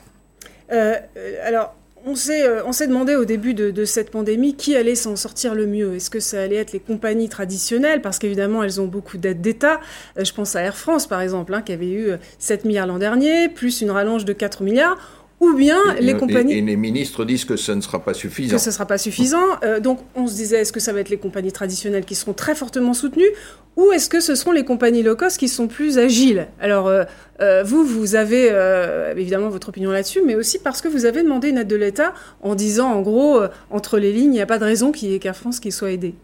Euh, 0.71 0.95
euh, 1.17 1.37
alors, 1.43 1.75
on 2.07 2.15
s'est, 2.15 2.47
euh, 2.47 2.65
on 2.65 2.73
s'est 2.73 2.87
demandé 2.87 3.15
au 3.15 3.25
début 3.25 3.55
de, 3.55 3.85
cette 3.85 4.11
pandémie 4.11 4.55
qui 4.55 4.77
allait 4.77 4.95
s'en 4.95 5.17
sortir 5.17 5.55
le 5.55 5.67
mieux. 5.67 5.97
Est-ce 5.97 6.11
que 6.11 6.21
ça 6.21 6.41
allait 6.43 6.57
être 6.57 6.73
les 6.73 6.81
compagnies 6.81 7.29
traditionnelles? 7.29 8.01
Parce 8.01 8.19
qu'évidemment, 8.19 8.63
elles 8.63 8.81
ont 8.81 8.87
beaucoup 8.87 9.19
d'aides 9.19 9.41
d'État. 9.41 9.81
je 10.17 10.33
pense 10.33 10.57
à 10.57 10.63
Air 10.63 10.77
France, 10.77 11.07
par 11.07 11.21
exemple, 11.21 11.55
hein, 11.55 11.63
qui 11.63 11.73
avait 11.73 11.91
eu 11.91 12.13
7 12.39 12.65
milliards 12.65 12.87
l'an 12.87 12.99
dernier, 12.99 13.49
plus 13.49 13.81
une 13.81 13.91
rallonge 13.91 14.25
de 14.25 14.33
4 14.33 14.63
milliards 14.63 15.22
ou 15.43 15.55
bien 15.55 15.79
les 16.01 16.17
compagnies... 16.17 16.55
Et, 16.55 16.61
les 16.61 16.77
ministres 16.77 17.25
disent 17.25 17.45
que 17.45 17.57
ce 17.57 17.73
ne 17.73 17.81
sera 17.81 17.99
pas 17.99 18.15
suffisant. 18.15 18.55
Que 18.55 18.63
ce 18.63 18.69
ne 18.69 18.73
sera 18.73 18.87
pas 18.87 18.97
suffisant. 18.97 19.45
Euh, 19.65 19.81
donc 19.81 19.99
on 20.15 20.29
se 20.29 20.35
disait, 20.35 20.61
est-ce 20.61 20.73
que 20.73 20.79
ça 20.79 20.93
va 20.93 21.01
être 21.01 21.11
les 21.11 21.17
compagnies 21.17 21.51
traditionnelles 21.51 22.05
qui 22.05 22.15
seront 22.15 22.33
très 22.33 22.55
fortement 22.55 22.95
soutenues, 22.95 23.31
ou 23.77 23.91
est-ce 23.91 24.09
que 24.09 24.21
ce 24.21 24.37
seront 24.37 24.53
les 24.53 24.65
compagnies 24.65 25.03
low 25.03 25.17
cost 25.17 25.39
qui 25.39 25.49
sont 25.49 25.67
plus 25.67 25.99
agiles? 25.99 26.47
Alors 26.61 26.87
euh, 26.87 27.03
euh, 27.41 27.65
vous, 27.65 27.85
vous 27.85 28.15
avez 28.15 28.53
évidemment 29.17 29.49
votre 29.49 29.71
opinion 29.71 29.91
là-dessus, 29.91 30.21
mais 30.25 30.37
aussi 30.37 30.61
parce 30.61 30.81
que 30.81 30.87
vous 30.87 31.07
avez 31.07 31.25
demandé 31.25 31.49
une 31.49 31.59
aide 31.59 31.69
de 31.69 31.77
l'État 31.77 32.15
en 32.41 32.55
disant, 32.55 32.93
en 32.93 33.03
gros, 33.03 33.41
entre 33.71 33.99
les 33.99 34.13
lignes, 34.13 34.35
il 34.35 34.37
n'y 34.37 34.41
a 34.41 34.47
pas 34.47 34.59
de 34.59 34.65
raison 34.65 34.93
qu'il 34.93 35.11
y 35.11 35.15
ait 35.15 35.19
qu'Air 35.19 35.37
France 35.37 35.59
qui 35.59 35.73
soit 35.73 35.91
aidé. 35.91 36.15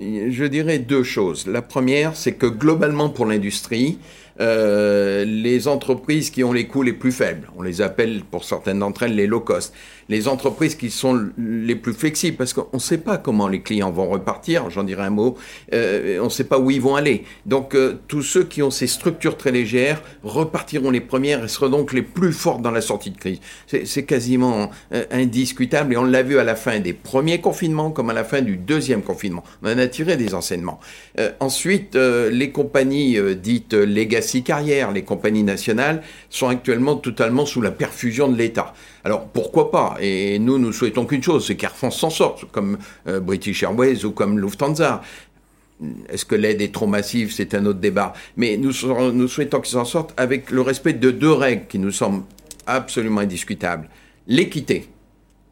Je 0.00 0.44
dirais 0.44 0.78
deux 0.78 1.02
choses. 1.02 1.46
La 1.46 1.62
première, 1.62 2.14
c'est 2.16 2.32
que 2.32 2.46
globalement 2.46 3.08
pour 3.08 3.26
l'industrie, 3.26 3.98
euh, 4.40 5.24
les 5.24 5.66
entreprises 5.66 6.30
qui 6.30 6.44
ont 6.44 6.52
les 6.52 6.66
coûts 6.66 6.82
les 6.82 6.92
plus 6.92 7.12
faibles. 7.12 7.50
On 7.56 7.62
les 7.62 7.82
appelle 7.82 8.22
pour 8.30 8.44
certaines 8.44 8.78
d'entre 8.78 9.02
elles 9.02 9.16
les 9.16 9.26
low 9.26 9.40
cost. 9.40 9.74
Les 10.08 10.26
entreprises 10.26 10.74
qui 10.74 10.90
sont 10.90 11.30
les 11.36 11.76
plus 11.76 11.92
flexibles, 11.92 12.36
parce 12.36 12.52
qu'on 12.52 12.66
ne 12.72 12.78
sait 12.78 12.98
pas 12.98 13.18
comment 13.18 13.48
les 13.48 13.60
clients 13.60 13.90
vont 13.90 14.08
repartir, 14.08 14.70
j'en 14.70 14.84
dirai 14.84 15.02
un 15.02 15.10
mot, 15.10 15.36
euh, 15.74 16.18
on 16.20 16.24
ne 16.24 16.30
sait 16.30 16.44
pas 16.44 16.58
où 16.58 16.70
ils 16.70 16.80
vont 16.80 16.96
aller. 16.96 17.24
Donc 17.44 17.74
euh, 17.74 17.98
tous 18.08 18.22
ceux 18.22 18.44
qui 18.44 18.62
ont 18.62 18.70
ces 18.70 18.86
structures 18.86 19.36
très 19.36 19.52
légères 19.52 20.02
repartiront 20.22 20.90
les 20.90 21.00
premières 21.00 21.44
et 21.44 21.48
seront 21.48 21.68
donc 21.68 21.92
les 21.92 22.02
plus 22.02 22.32
fortes 22.32 22.62
dans 22.62 22.70
la 22.70 22.80
sortie 22.80 23.10
de 23.10 23.18
crise. 23.18 23.40
C'est 23.66 24.04
quasiment 24.04 24.70
indiscutable 25.10 25.92
et 25.92 25.96
on 25.96 26.04
l'a 26.04 26.22
vu 26.22 26.38
à 26.38 26.44
la 26.44 26.54
fin 26.54 26.80
des 26.80 26.92
premiers 26.92 27.40
confinements 27.40 27.90
comme 27.90 28.10
à 28.10 28.14
la 28.14 28.24
fin 28.24 28.40
du 28.40 28.56
deuxième 28.56 29.02
confinement. 29.02 29.44
On 29.62 29.72
en 29.72 29.78
a 29.78 29.86
tiré 29.88 30.16
des 30.16 30.34
enseignements. 30.34 30.80
ensuite, 31.40 31.96
les 31.96 32.50
compagnies 32.50 33.18
dites 33.36 33.74
legacy 33.74 34.28
six 34.28 34.42
carrières, 34.42 34.92
les 34.92 35.04
compagnies 35.04 35.42
nationales, 35.42 36.02
sont 36.30 36.48
actuellement 36.48 36.96
totalement 36.96 37.46
sous 37.46 37.60
la 37.60 37.70
perfusion 37.70 38.28
de 38.28 38.36
l'État. 38.36 38.74
Alors 39.04 39.26
pourquoi 39.28 39.70
pas? 39.70 39.96
Et 40.00 40.38
nous, 40.38 40.58
nous 40.58 40.72
souhaitons 40.72 41.06
qu'une 41.06 41.22
chose, 41.22 41.46
c'est 41.46 41.56
qu'Air 41.56 41.74
France 41.74 41.98
s'en 41.98 42.10
sorte, 42.10 42.44
comme 42.50 42.78
euh, 43.06 43.20
British 43.20 43.62
Airways 43.62 44.04
ou 44.04 44.12
comme 44.12 44.38
Lufthansa. 44.38 45.02
Est-ce 46.08 46.24
que 46.24 46.34
l'aide 46.34 46.60
est 46.60 46.74
trop 46.74 46.86
massive? 46.86 47.32
C'est 47.32 47.54
un 47.54 47.64
autre 47.66 47.78
débat. 47.78 48.12
Mais 48.36 48.56
nous, 48.56 48.72
nous 49.12 49.28
souhaitons 49.28 49.60
qu'ils 49.60 49.72
s'en 49.72 49.84
sortent 49.84 50.12
avec 50.16 50.50
le 50.50 50.60
respect 50.60 50.94
de 50.94 51.10
deux 51.10 51.32
règles 51.32 51.66
qui 51.68 51.78
nous 51.78 51.92
semblent 51.92 52.24
absolument 52.66 53.20
indiscutables. 53.20 53.88
L'équité 54.26 54.88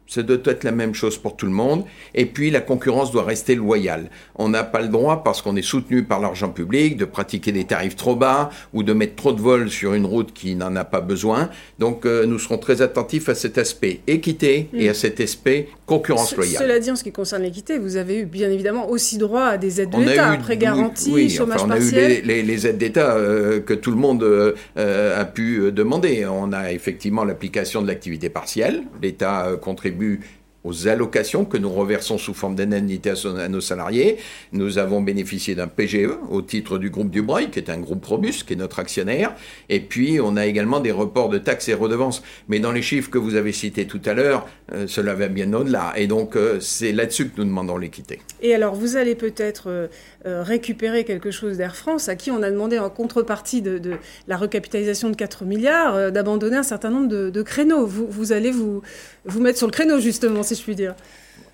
ça 0.07 0.23
doit 0.23 0.37
être 0.45 0.63
la 0.63 0.71
même 0.71 0.93
chose 0.93 1.17
pour 1.17 1.35
tout 1.35 1.45
le 1.45 1.51
monde. 1.51 1.83
Et 2.15 2.25
puis, 2.25 2.49
la 2.49 2.61
concurrence 2.61 3.11
doit 3.11 3.23
rester 3.23 3.55
loyale. 3.55 4.09
On 4.35 4.49
n'a 4.49 4.63
pas 4.63 4.81
le 4.81 4.87
droit, 4.87 5.23
parce 5.23 5.41
qu'on 5.41 5.55
est 5.55 5.61
soutenu 5.61 6.03
par 6.03 6.19
l'argent 6.19 6.49
public, 6.49 6.97
de 6.97 7.05
pratiquer 7.05 7.51
des 7.51 7.65
tarifs 7.65 7.95
trop 7.95 8.15
bas 8.15 8.49
ou 8.73 8.83
de 8.83 8.93
mettre 8.93 9.15
trop 9.15 9.33
de 9.33 9.41
vols 9.41 9.69
sur 9.69 9.93
une 9.93 10.05
route 10.05 10.33
qui 10.33 10.55
n'en 10.55 10.75
a 10.75 10.85
pas 10.85 11.01
besoin. 11.01 11.49
Donc, 11.79 12.05
euh, 12.05 12.25
nous 12.25 12.39
serons 12.39 12.57
très 12.57 12.81
attentifs 12.81 13.27
à 13.29 13.35
cet 13.35 13.57
aspect 13.57 13.99
équité 14.07 14.69
et 14.73 14.89
à 14.89 14.93
cet 14.93 15.19
aspect 15.19 15.67
concurrence 15.85 16.35
loyale. 16.35 16.63
Cela 16.63 16.79
dit, 16.79 16.91
en 16.91 16.95
ce 16.95 17.03
qui 17.03 17.11
concerne 17.11 17.43
l'équité, 17.43 17.77
vous 17.77 17.97
avez 17.97 18.19
eu 18.19 18.25
bien 18.25 18.49
évidemment 18.49 18.89
aussi 18.89 19.17
droit 19.17 19.43
à 19.43 19.57
des 19.57 19.81
aides 19.81 19.89
de 19.89 20.03
l'État, 20.03 20.37
prêts 20.37 20.57
garantis, 20.57 21.11
oui, 21.11 21.29
chômage 21.29 21.61
on 21.63 21.69
a 21.69 21.79
eu 21.79 22.21
les, 22.23 22.67
aides 22.67 22.77
d'État 22.77 23.15
euh, 23.15 23.59
que 23.59 23.73
tout 23.73 23.91
le 23.91 23.97
monde 23.97 24.23
euh, 24.23 25.21
a 25.21 25.25
pu 25.25 25.71
demander. 25.71 26.25
On 26.25 26.53
a 26.53 26.71
effectivement 26.71 27.23
l'application 27.23 27.81
de 27.81 27.87
l'activité 27.87 28.29
partielle. 28.29 28.83
L'État 29.01 29.51
contribue 29.61 29.96
début 29.97 30.21
aux 30.63 30.87
allocations 30.87 31.45
que 31.45 31.57
nous 31.57 31.69
reversons 31.69 32.17
sous 32.17 32.33
forme 32.33 32.55
d'indemnité 32.55 33.11
à 33.11 33.47
nos 33.47 33.61
salariés. 33.61 34.17
Nous 34.51 34.77
avons 34.77 35.01
bénéficié 35.01 35.55
d'un 35.55 35.67
PGE 35.67 36.09
au 36.29 36.41
titre 36.41 36.77
du 36.77 36.89
groupe 36.89 37.09
Dubreuil, 37.09 37.49
qui 37.49 37.59
est 37.59 37.69
un 37.69 37.77
groupe 37.77 38.03
robuste, 38.05 38.45
qui 38.45 38.53
est 38.53 38.57
notre 38.57 38.79
actionnaire. 38.79 39.35
Et 39.69 39.79
puis, 39.79 40.19
on 40.21 40.35
a 40.35 40.45
également 40.45 40.79
des 40.79 40.91
reports 40.91 41.29
de 41.29 41.37
taxes 41.37 41.69
et 41.69 41.73
redevances. 41.73 42.21
Mais 42.47 42.59
dans 42.59 42.71
les 42.71 42.81
chiffres 42.81 43.09
que 43.09 43.17
vous 43.17 43.35
avez 43.35 43.51
cités 43.51 43.87
tout 43.87 44.01
à 44.05 44.13
l'heure, 44.13 44.47
euh, 44.73 44.87
cela 44.87 45.13
va 45.13 45.27
bien 45.27 45.53
au-delà. 45.53 45.93
Et 45.95 46.07
donc, 46.07 46.35
euh, 46.35 46.59
c'est 46.59 46.91
là-dessus 46.91 47.29
que 47.29 47.37
nous 47.37 47.45
demandons 47.45 47.77
l'équité. 47.77 48.19
Et 48.41 48.53
alors, 48.53 48.75
vous 48.75 48.97
allez 48.97 49.15
peut-être 49.15 49.67
euh, 49.69 49.87
récupérer 50.43 51.05
quelque 51.05 51.31
chose 51.31 51.57
d'Air 51.57 51.75
France, 51.75 52.09
à 52.09 52.15
qui 52.15 52.31
on 52.31 52.41
a 52.43 52.51
demandé 52.51 52.79
en 52.79 52.89
contrepartie 52.89 53.61
de, 53.61 53.79
la 54.27 54.37
recapitalisation 54.37 55.09
de 55.09 55.15
4 55.15 55.45
milliards, 55.45 56.11
d'abandonner 56.11 56.57
un 56.57 56.63
certain 56.63 56.89
nombre 56.89 57.07
de, 57.07 57.41
créneaux. 57.41 57.85
Vous, 57.85 58.31
allez 58.33 58.51
vous 58.51 58.81
mettre 59.39 59.57
sur 59.57 59.67
le 59.67 59.71
créneau, 59.71 59.99
justement, 59.99 60.43
si. 60.55 60.95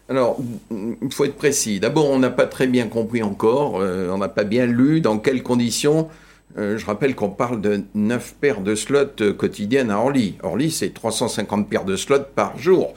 Alors, 0.10 0.38
il 0.70 1.14
faut 1.14 1.26
être 1.26 1.36
précis. 1.36 1.80
D'abord, 1.80 2.10
on 2.10 2.20
n'a 2.20 2.30
pas 2.30 2.46
très 2.46 2.68
bien 2.68 2.88
compris 2.88 3.24
encore, 3.24 3.80
euh, 3.80 4.10
on 4.12 4.18
n'a 4.18 4.28
pas 4.30 4.44
bien 4.44 4.66
lu 4.66 5.02
dans 5.02 5.18
quelles 5.18 5.44
conditions. 5.44 6.10
je 6.58 6.86
rappelle 6.86 7.16
qu'on 7.16 7.30
parle 7.30 7.62
de 7.62 7.82
9 7.96 8.36
paires 8.40 8.62
de 8.62 8.76
slots 8.76 9.34
quotidiennes 9.38 9.90
à 9.90 9.98
Orly. 9.98 10.36
Orly, 10.44 10.72
c'est 10.72 10.94
350 10.94 11.70
paires 11.70 11.86
de 11.86 11.96
slots 11.96 12.28
par 12.36 12.60
jour. 12.60 12.94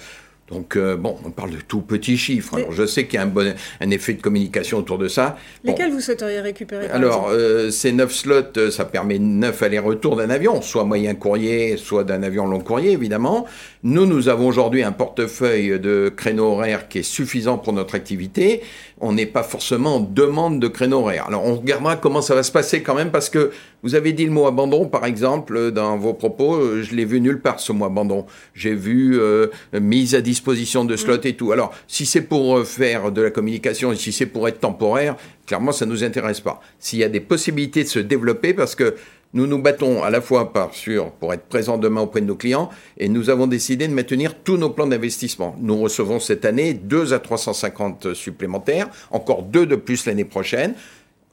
Donc, 0.51 0.77
euh, 0.77 0.97
bon, 0.97 1.17
on 1.25 1.31
parle 1.31 1.51
de 1.51 1.61
tout 1.61 1.81
petits 1.81 2.17
chiffres. 2.17 2.57
Alors, 2.57 2.71
je 2.71 2.87
sais 2.87 3.07
qu'il 3.07 3.15
y 3.15 3.19
a 3.19 3.23
un, 3.23 3.27
bon, 3.27 3.53
un 3.81 3.91
effet 3.91 4.15
de 4.15 4.23
communication 4.23 4.79
autour 4.79 4.97
de 4.97 5.09
ça. 5.09 5.37
Lesquels 5.65 5.91
vous 5.91 6.01
souhaiteriez 6.01 6.41
récupérer 6.41 6.87
Alors, 6.87 7.29
euh, 7.31 7.71
ces 7.71 7.91
neuf 7.91 8.15
slots, 8.15 8.57
euh, 8.57 8.71
ça 8.71 8.85
permet 8.85 9.19
neuf 9.19 9.63
allers-retours 9.63 10.15
d'un 10.15 10.31
avion, 10.31 10.63
soit 10.63 10.85
moyen 10.85 11.15
courrier, 11.15 11.77
soit 11.77 12.05
d'un 12.05 12.23
avion 12.23 12.47
long 12.47 12.61
courrier, 12.61 12.93
évidemment. 12.93 13.47
Nous, 13.83 14.07
nous 14.07 14.29
avons 14.29 14.47
aujourd'hui 14.47 14.85
un 14.85 14.93
portefeuille 14.93 15.81
de 15.81 16.13
créneaux 16.15 16.53
horaires 16.53 16.87
qui 16.89 17.01
est 17.01 17.03
suffisant 17.03 17.59
pour 17.59 17.73
notre 17.73 17.97
activité. 17.97 18.63
On 19.01 19.13
n'est 19.13 19.27
pas 19.27 19.43
forcément 19.43 19.97
en 19.97 20.01
demande 20.01 20.59
de 20.59 20.69
créneaux 20.69 21.01
horaires. 21.01 21.27
Alors, 21.29 21.45
on 21.45 21.57
regardera 21.57 21.97
comment 21.97 22.23
ça 22.23 22.35
va 22.35 22.43
se 22.43 22.51
passer 22.51 22.83
quand 22.83 22.95
même, 22.95 23.11
parce 23.11 23.29
que 23.29 23.53
Vous 23.87 23.95
avez 23.95 24.13
dit 24.13 24.25
le 24.25 24.33
mot 24.33 24.47
abandon, 24.47 24.87
par 24.87 25.05
exemple, 25.05 25.71
dans 25.71 25.97
vos 25.97 26.13
propos. 26.13 26.83
Je 26.83 26.93
l'ai 26.97 27.05
vu 27.05 27.21
nulle 27.21 27.41
part, 27.41 27.61
ce 27.61 27.71
mot 27.71 27.85
abandon. 27.85 28.27
J'ai 28.53 28.75
vu 28.75 29.21
mise 29.73 30.17
à 30.17 30.21
disposition 30.21 30.85
de 30.85 30.97
slots 30.97 31.21
et 31.23 31.35
tout. 31.35 31.53
Alors, 31.53 31.73
si 31.87 32.05
c'est 32.05 32.23
pour 32.23 32.67
faire 32.67 33.13
de 33.13 33.23
la 33.23 33.31
communication 33.31 33.93
et 33.93 33.97
si 33.97 34.11
c'est 34.11 34.27
pour 34.27 34.49
être 34.49 34.59
temporaire, 34.59 35.15
clairement, 35.47 35.71
ça 35.71 35.87
ne 35.87 35.93
nous 35.93 36.03
intéresse 36.03 36.41
pas. 36.41 36.61
S'il 36.81 36.99
y 36.99 37.05
a 37.05 37.09
des 37.09 37.21
possibilités 37.21 37.85
de 37.85 37.89
se 37.89 38.01
développer, 38.01 38.55
parce 38.55 38.75
que 38.75 38.97
nous 39.35 39.47
nous 39.47 39.61
battons 39.61 40.03
à 40.03 40.11
la 40.11 40.21
fois 40.21 40.53
par 40.53 40.75
sur 40.75 41.11
pour 41.11 41.33
être 41.35 41.45
présents 41.45 41.79
demain 41.79 42.01
auprès 42.01 42.21
de 42.21 42.27
nos 42.27 42.37
clients 42.37 42.71
et 42.99 43.09
nous 43.09 43.29
avons 43.31 43.47
décidé 43.47 43.89
de 43.89 43.93
maintenir 43.93 44.35
tous 44.43 44.57
nos 44.57 44.71
plans 44.71 44.87
d'investissement. 44.87 45.55
Nous 45.61 45.79
recevons 45.79 46.21
cette 46.21 46.45
année 46.45 46.75
2 46.75 47.13
à 47.13 47.19
350 47.19 48.15
supplémentaires, 48.15 48.89
encore 49.11 49.43
deux 49.43 49.67
de 49.67 49.77
plus 49.77 50.07
l'année 50.07 50.25
prochaine. 50.25 50.75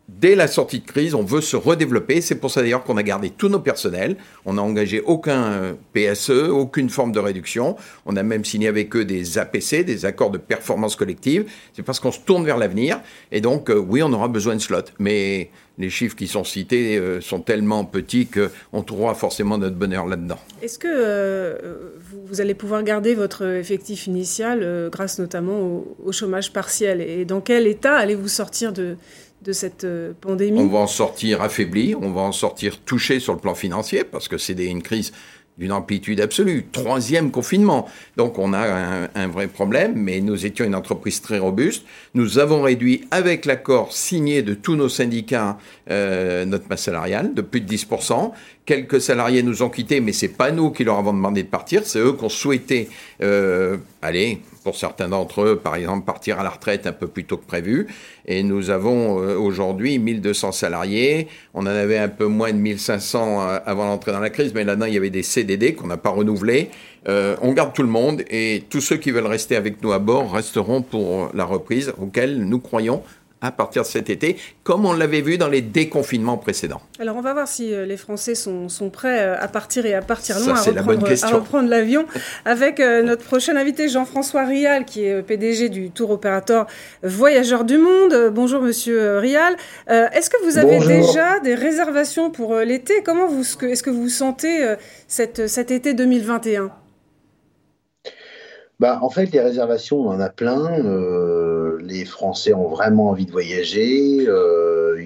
Dès 0.10 0.36
la 0.36 0.48
sortie 0.48 0.80
de 0.80 0.86
crise, 0.86 1.16
on 1.16 1.24
veut 1.24 1.40
se 1.40 1.56
redévelopper. 1.56 2.20
C'est 2.20 2.36
pour 2.36 2.52
ça 2.52 2.62
d'ailleurs 2.62 2.84
qu'on 2.84 2.98
a 2.98 3.04
gardé 3.04 3.30
tous 3.30 3.48
nos 3.48 3.62
personnels. 3.62 4.18
On 4.44 4.54
n'a 4.54 4.62
engagé 4.62 5.00
aucun 5.00 5.44
euh, 5.44 5.74
PSE, 5.94 6.50
aucune 6.50 6.90
forme 6.90 7.14
de 7.14 7.20
réduction. 7.20 7.78
On 8.06 8.18
a 8.18 8.24
même 8.24 8.44
signé 8.44 8.68
avec 8.68 8.94
eux 8.98 9.06
des 9.06 9.38
APC, 9.38 9.86
des 9.86 10.04
accords 10.06 10.30
de 10.30 10.38
performance 10.38 10.98
collective. 10.98 11.50
C'est 11.72 11.84
parce 11.84 12.02
qu'on 12.02 12.12
se 12.12 12.20
tourne 12.20 12.44
vers 12.44 12.58
l'avenir. 12.58 13.00
Et 13.32 13.40
donc, 13.40 13.70
euh, 13.70 13.76
oui, 13.76 14.04
on 14.04 14.12
aura 14.12 14.28
besoin 14.28 14.56
de 14.56 14.60
slots. 14.60 14.92
Mais 15.00 15.52
les 15.78 15.90
chiffres 15.90 16.18
qui 16.18 16.28
sont 16.28 16.44
cités 16.44 16.98
euh, 16.98 17.22
sont 17.22 17.40
tellement 17.40 17.86
petits 17.86 18.28
qu'on 18.28 18.84
trouvera 18.84 19.16
forcément 19.16 19.58
notre 19.58 19.78
bonheur 19.78 20.06
là-dedans. 20.06 20.40
Est-ce 20.62 20.80
que 20.80 21.58
vous, 22.28 22.42
allez 22.42 22.56
pouvoir 22.56 22.84
garder 22.84 23.16
votre 23.16 23.46
effectif 23.46 24.08
initial 24.08 24.90
grâce 24.92 25.18
notamment 25.18 25.86
au 26.04 26.12
chômage 26.12 26.52
partiel? 26.52 27.00
Et 27.00 27.24
dans 27.24 27.40
quel 27.40 27.68
état 27.68 27.96
allez-vous 27.96 28.28
sortir 28.28 28.74
de 28.74 28.98
de 29.44 29.52
cette 29.52 29.84
euh, 29.84 30.14
pandémie 30.20 30.60
On 30.60 30.68
va 30.68 30.80
en 30.80 30.88
sortir 30.88 31.42
affaibli, 31.42 31.96
on 31.96 32.12
va 32.12 32.22
en 32.22 32.32
sortir 32.32 32.80
touché 32.80 33.20
sur 33.20 33.34
le 33.34 33.40
plan 33.40 33.56
financier, 33.56 34.04
parce 34.04 34.28
que 34.28 34.38
c'est 34.38 34.54
une 34.54 34.82
crise 34.82 35.12
d'une 35.58 35.72
amplitude 35.72 36.20
absolue. 36.20 36.66
Troisième 36.72 37.32
confinement. 37.32 37.88
Donc 38.18 38.40
on 38.40 38.54
a 38.54 39.08
un, 39.14 39.28
vrai 39.28 39.48
problème, 39.48 39.94
mais 39.96 40.20
nous 40.20 40.46
étions 40.46 40.66
une 40.66 40.76
entreprise 40.76 41.22
très 41.22 41.38
robuste. 41.38 41.86
Nous 42.16 42.40
avons 42.40 42.62
réduit, 42.64 43.08
avec 43.12 43.46
l'accord 43.46 43.94
signé 43.94 44.42
de 44.42 44.54
tous 44.54 44.76
nos 44.76 44.90
syndicats, 44.90 45.58
euh, 45.92 46.46
notre 46.46 46.68
masse 46.70 46.84
salariale 46.84 47.34
de 47.34 47.42
plus 47.42 47.62
de 47.62 47.72
10%. 47.72 48.32
Quelques 48.66 49.02
salariés 49.02 49.44
nous 49.44 49.62
ont 49.62 49.70
quittés, 49.70 50.00
mais 50.00 50.14
c'est 50.14 50.30
pas 50.30 50.52
nous 50.52 50.72
qui 50.72 50.84
leur 50.84 50.98
avons 50.98 51.14
demandé 51.14 51.44
de 51.44 51.50
partir, 51.50 51.86
c'est 51.86 52.00
eux 52.00 52.14
qui 52.14 52.24
ont 52.24 52.30
souhaité 52.30 52.90
euh, 53.22 53.78
aller 54.02 54.42
pour 54.64 54.76
certains 54.76 55.10
d'entre 55.10 55.42
eux, 55.42 55.56
par 55.58 55.76
exemple, 55.76 56.06
partir 56.06 56.40
à 56.40 56.44
la 56.44 56.50
retraite 56.50 56.88
un 56.88 56.94
peu 56.94 57.08
plus 57.08 57.26
tôt 57.26 57.38
que 57.38 57.46
prévu. 57.46 57.88
Et 58.26 58.44
nous 58.44 58.70
avons 58.70 59.22
euh, 59.22 59.36
aujourd'hui 59.36 60.00
1200 60.00 60.52
salariés. 60.52 61.28
On 61.54 61.62
en 61.62 61.68
avait 61.68 61.98
un 61.98 62.08
peu 62.08 62.26
moins 62.26 62.52
de 62.52 62.58
1500 62.58 63.42
euh, 63.42 63.60
avant 63.66 63.86
l'entrée 63.86 64.12
dans 64.12 64.20
la 64.20 64.30
crise, 64.30 64.54
mais 64.54 64.64
là-dedans, 64.64 64.86
il 64.86 64.94
y 64.94 64.98
avait 64.98 65.10
des 65.10 65.24
CDD 65.24 65.74
qu'on 65.74 65.88
n'a 65.88 65.98
pas 65.98 66.10
renouvelés. 66.10 66.70
Euh, 67.08 67.36
on 67.42 67.52
garde 67.52 67.74
tout 67.74 67.84
le 67.84 67.90
monde 67.90 68.24
et 68.30 68.64
tous 68.70 68.80
ceux 68.80 68.96
qui 68.96 69.12
veulent 69.12 69.28
rester 69.28 69.58
avec 69.58 69.84
nous 69.84 69.92
à 69.92 70.00
bord 70.00 70.32
resteront 70.32 70.82
pour 70.82 71.30
la 71.34 71.44
reprise 71.44 71.94
auquel 72.00 72.46
nous 72.46 72.60
croyons 72.60 73.04
à 73.44 73.52
partir 73.52 73.84
de 73.84 73.88
cet 73.88 74.10
été, 74.10 74.38
comme 74.64 74.86
on 74.86 74.94
l'avait 74.94 75.22
vu 75.22 75.38
dans 75.38 75.50
les 75.50 75.62
déconfinements 75.62 76.38
précédents. 76.38 76.82
Alors 76.98 77.18
on 77.18 77.22
va 77.22 77.34
voir 77.34 77.48
si 77.48 77.74
euh, 77.74 77.86
les 77.86 77.98
Français 77.98 78.36
sont, 78.36 78.70
prêts 78.92 79.22
euh, 79.22 79.36
à 79.38 79.50
partir 79.50 79.86
et 79.86 79.94
à 79.94 80.02
partir 80.02 80.40
loin, 80.40 80.56
à, 80.56 80.62
reprendre, 80.62 81.24
à 81.24 81.28
reprendre 81.28 81.70
l'avion, 81.70 82.06
avec 82.46 82.80
euh, 82.80 83.04
notre 83.04 83.26
prochain 83.26 83.58
invité 83.58 83.90
Jean-François 83.90 84.46
Rial, 84.46 84.86
qui 84.86 85.06
est 85.06 85.22
PDG 85.22 85.68
du 85.68 85.92
tour 85.92 86.12
opérateur 86.12 86.68
Voyageurs 87.04 87.66
du 87.66 87.78
Monde. 87.78 88.32
Bonjour 88.32 88.62
Monsieur 88.62 89.18
Rial. 89.18 89.56
est-ce 89.88 90.30
que 90.30 90.42
vous 90.46 90.58
avez 90.58 90.80
déjà 90.80 91.40
des 91.42 91.56
réservations 91.56 92.32
pour 92.32 92.56
l'été? 92.56 93.04
Comment 93.04 93.28
vous, 93.28 93.42
est-ce 93.42 93.84
que 93.84 93.90
vous 93.90 94.08
sentez 94.08 94.76
cette, 95.08 95.48
cet 95.48 95.72
été 95.72 95.94
2021 95.94 96.72
bah, 98.80 99.00
en 99.02 99.10
fait, 99.10 99.32
les 99.32 99.40
réservations, 99.40 100.02
on 100.02 100.10
en 100.10 100.20
a 100.20 100.30
plein 100.30 100.78
les 101.86 102.06
Français 102.06 102.54
ont 102.54 102.68
vraiment 102.68 103.10
envie 103.10 103.26
de 103.26 103.32
voyager. 103.32 104.26
Euh, 104.28 104.98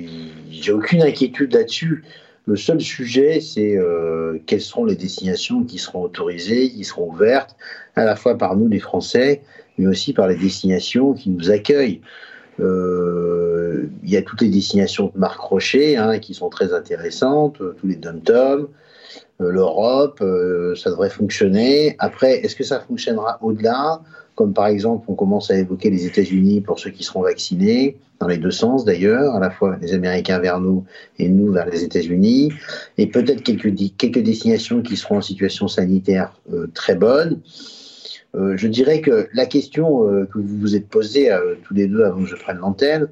J'ai 0.50 0.72
aucune 0.72 1.02
inquiétude 1.02 1.54
là-dessus. 1.54 2.04
Le 2.46 2.56
seul 2.56 2.80
sujet, 2.80 3.42
c'est 3.42 3.76
euh, 3.76 4.38
quelles 4.46 4.62
seront 4.62 4.86
les 4.86 4.96
destinations 4.96 5.64
qui 5.64 5.80
seront 5.80 6.04
autorisées, 6.04 6.70
qui 6.70 6.86
seront 6.86 7.10
ouvertes, 7.10 7.56
à 7.96 8.06
la 8.06 8.16
fois 8.16 8.38
par 8.38 8.56
nous, 8.56 8.68
les 8.68 8.80
Français, 8.80 9.42
mais 9.78 9.88
aussi 9.88 10.14
par 10.14 10.28
les 10.28 10.36
destinations 10.36 11.14
qui 11.14 11.30
nous 11.30 11.52
accueillent. 11.52 12.02
Euh, 12.60 13.88
il 14.04 14.10
y 14.10 14.18
a 14.18 14.22
toutes 14.22 14.42
les 14.42 14.50
destinations 14.50 15.12
de 15.14 15.20
Marc 15.20 15.40
Rocher 15.40 15.98
hein, 15.98 16.20
qui 16.20 16.34
sont 16.34 16.50
très 16.50 16.74
intéressantes, 16.74 17.58
tous 17.58 17.88
les 17.88 17.96
dom-toms, 17.96 18.68
l'Europe, 19.40 20.24
ça 20.76 20.90
devrait 20.90 21.12
fonctionner. 21.12 21.96
Après, 22.00 22.40
est-ce 22.40 22.56
que 22.56 22.64
ça 22.64 22.80
fonctionnera 22.80 23.38
au-delà? 23.42 24.02
Comme 24.38 24.54
par 24.54 24.68
exemple 24.68 25.04
on 25.10 25.16
commence 25.16 25.50
à 25.50 25.58
évoquer 25.58 25.90
les 25.90 26.06
États-Unis 26.06 26.62
pour 26.62 26.80
ceux 26.80 26.92
qui 26.92 27.04
seront 27.04 27.24
vaccinés, 27.24 27.98
dans 28.20 28.28
les 28.28 28.38
deux 28.38 28.52
sens 28.52 28.86
d'ailleurs, 28.86 29.36
à 29.36 29.40
la 29.40 29.50
fois 29.50 29.78
les 29.82 29.94
Américains 29.94 30.40
vers 30.40 30.60
nous 30.60 30.86
et 31.18 31.28
nous 31.28 31.52
vers 31.52 31.68
les 31.68 31.84
États-Unis, 31.84 32.54
et 33.00 33.08
peut-être 33.08 33.42
quelques, 33.42 33.74
quelques 33.98 34.22
destinations 34.22 34.82
qui 34.84 34.96
seront 34.96 35.18
en 35.18 35.22
situation 35.22 35.68
sanitaire 35.68 36.40
euh, 36.54 36.68
très 36.74 36.96
bonne. 36.96 37.42
Euh, 38.36 38.56
je 38.58 38.68
dirais 38.68 39.02
que 39.02 39.28
la 39.34 39.48
question 39.48 40.08
euh, 40.08 40.26
que 40.32 40.38
vous 40.38 40.58
vous 40.60 40.76
êtes 40.76 40.88
posée 40.88 41.32
tous 41.64 41.74
les 41.74 41.88
deux 41.88 42.04
avant 42.04 42.22
que 42.22 42.30
je 42.30 42.36
prenne 42.36 42.58
l'antenne, 42.58 43.08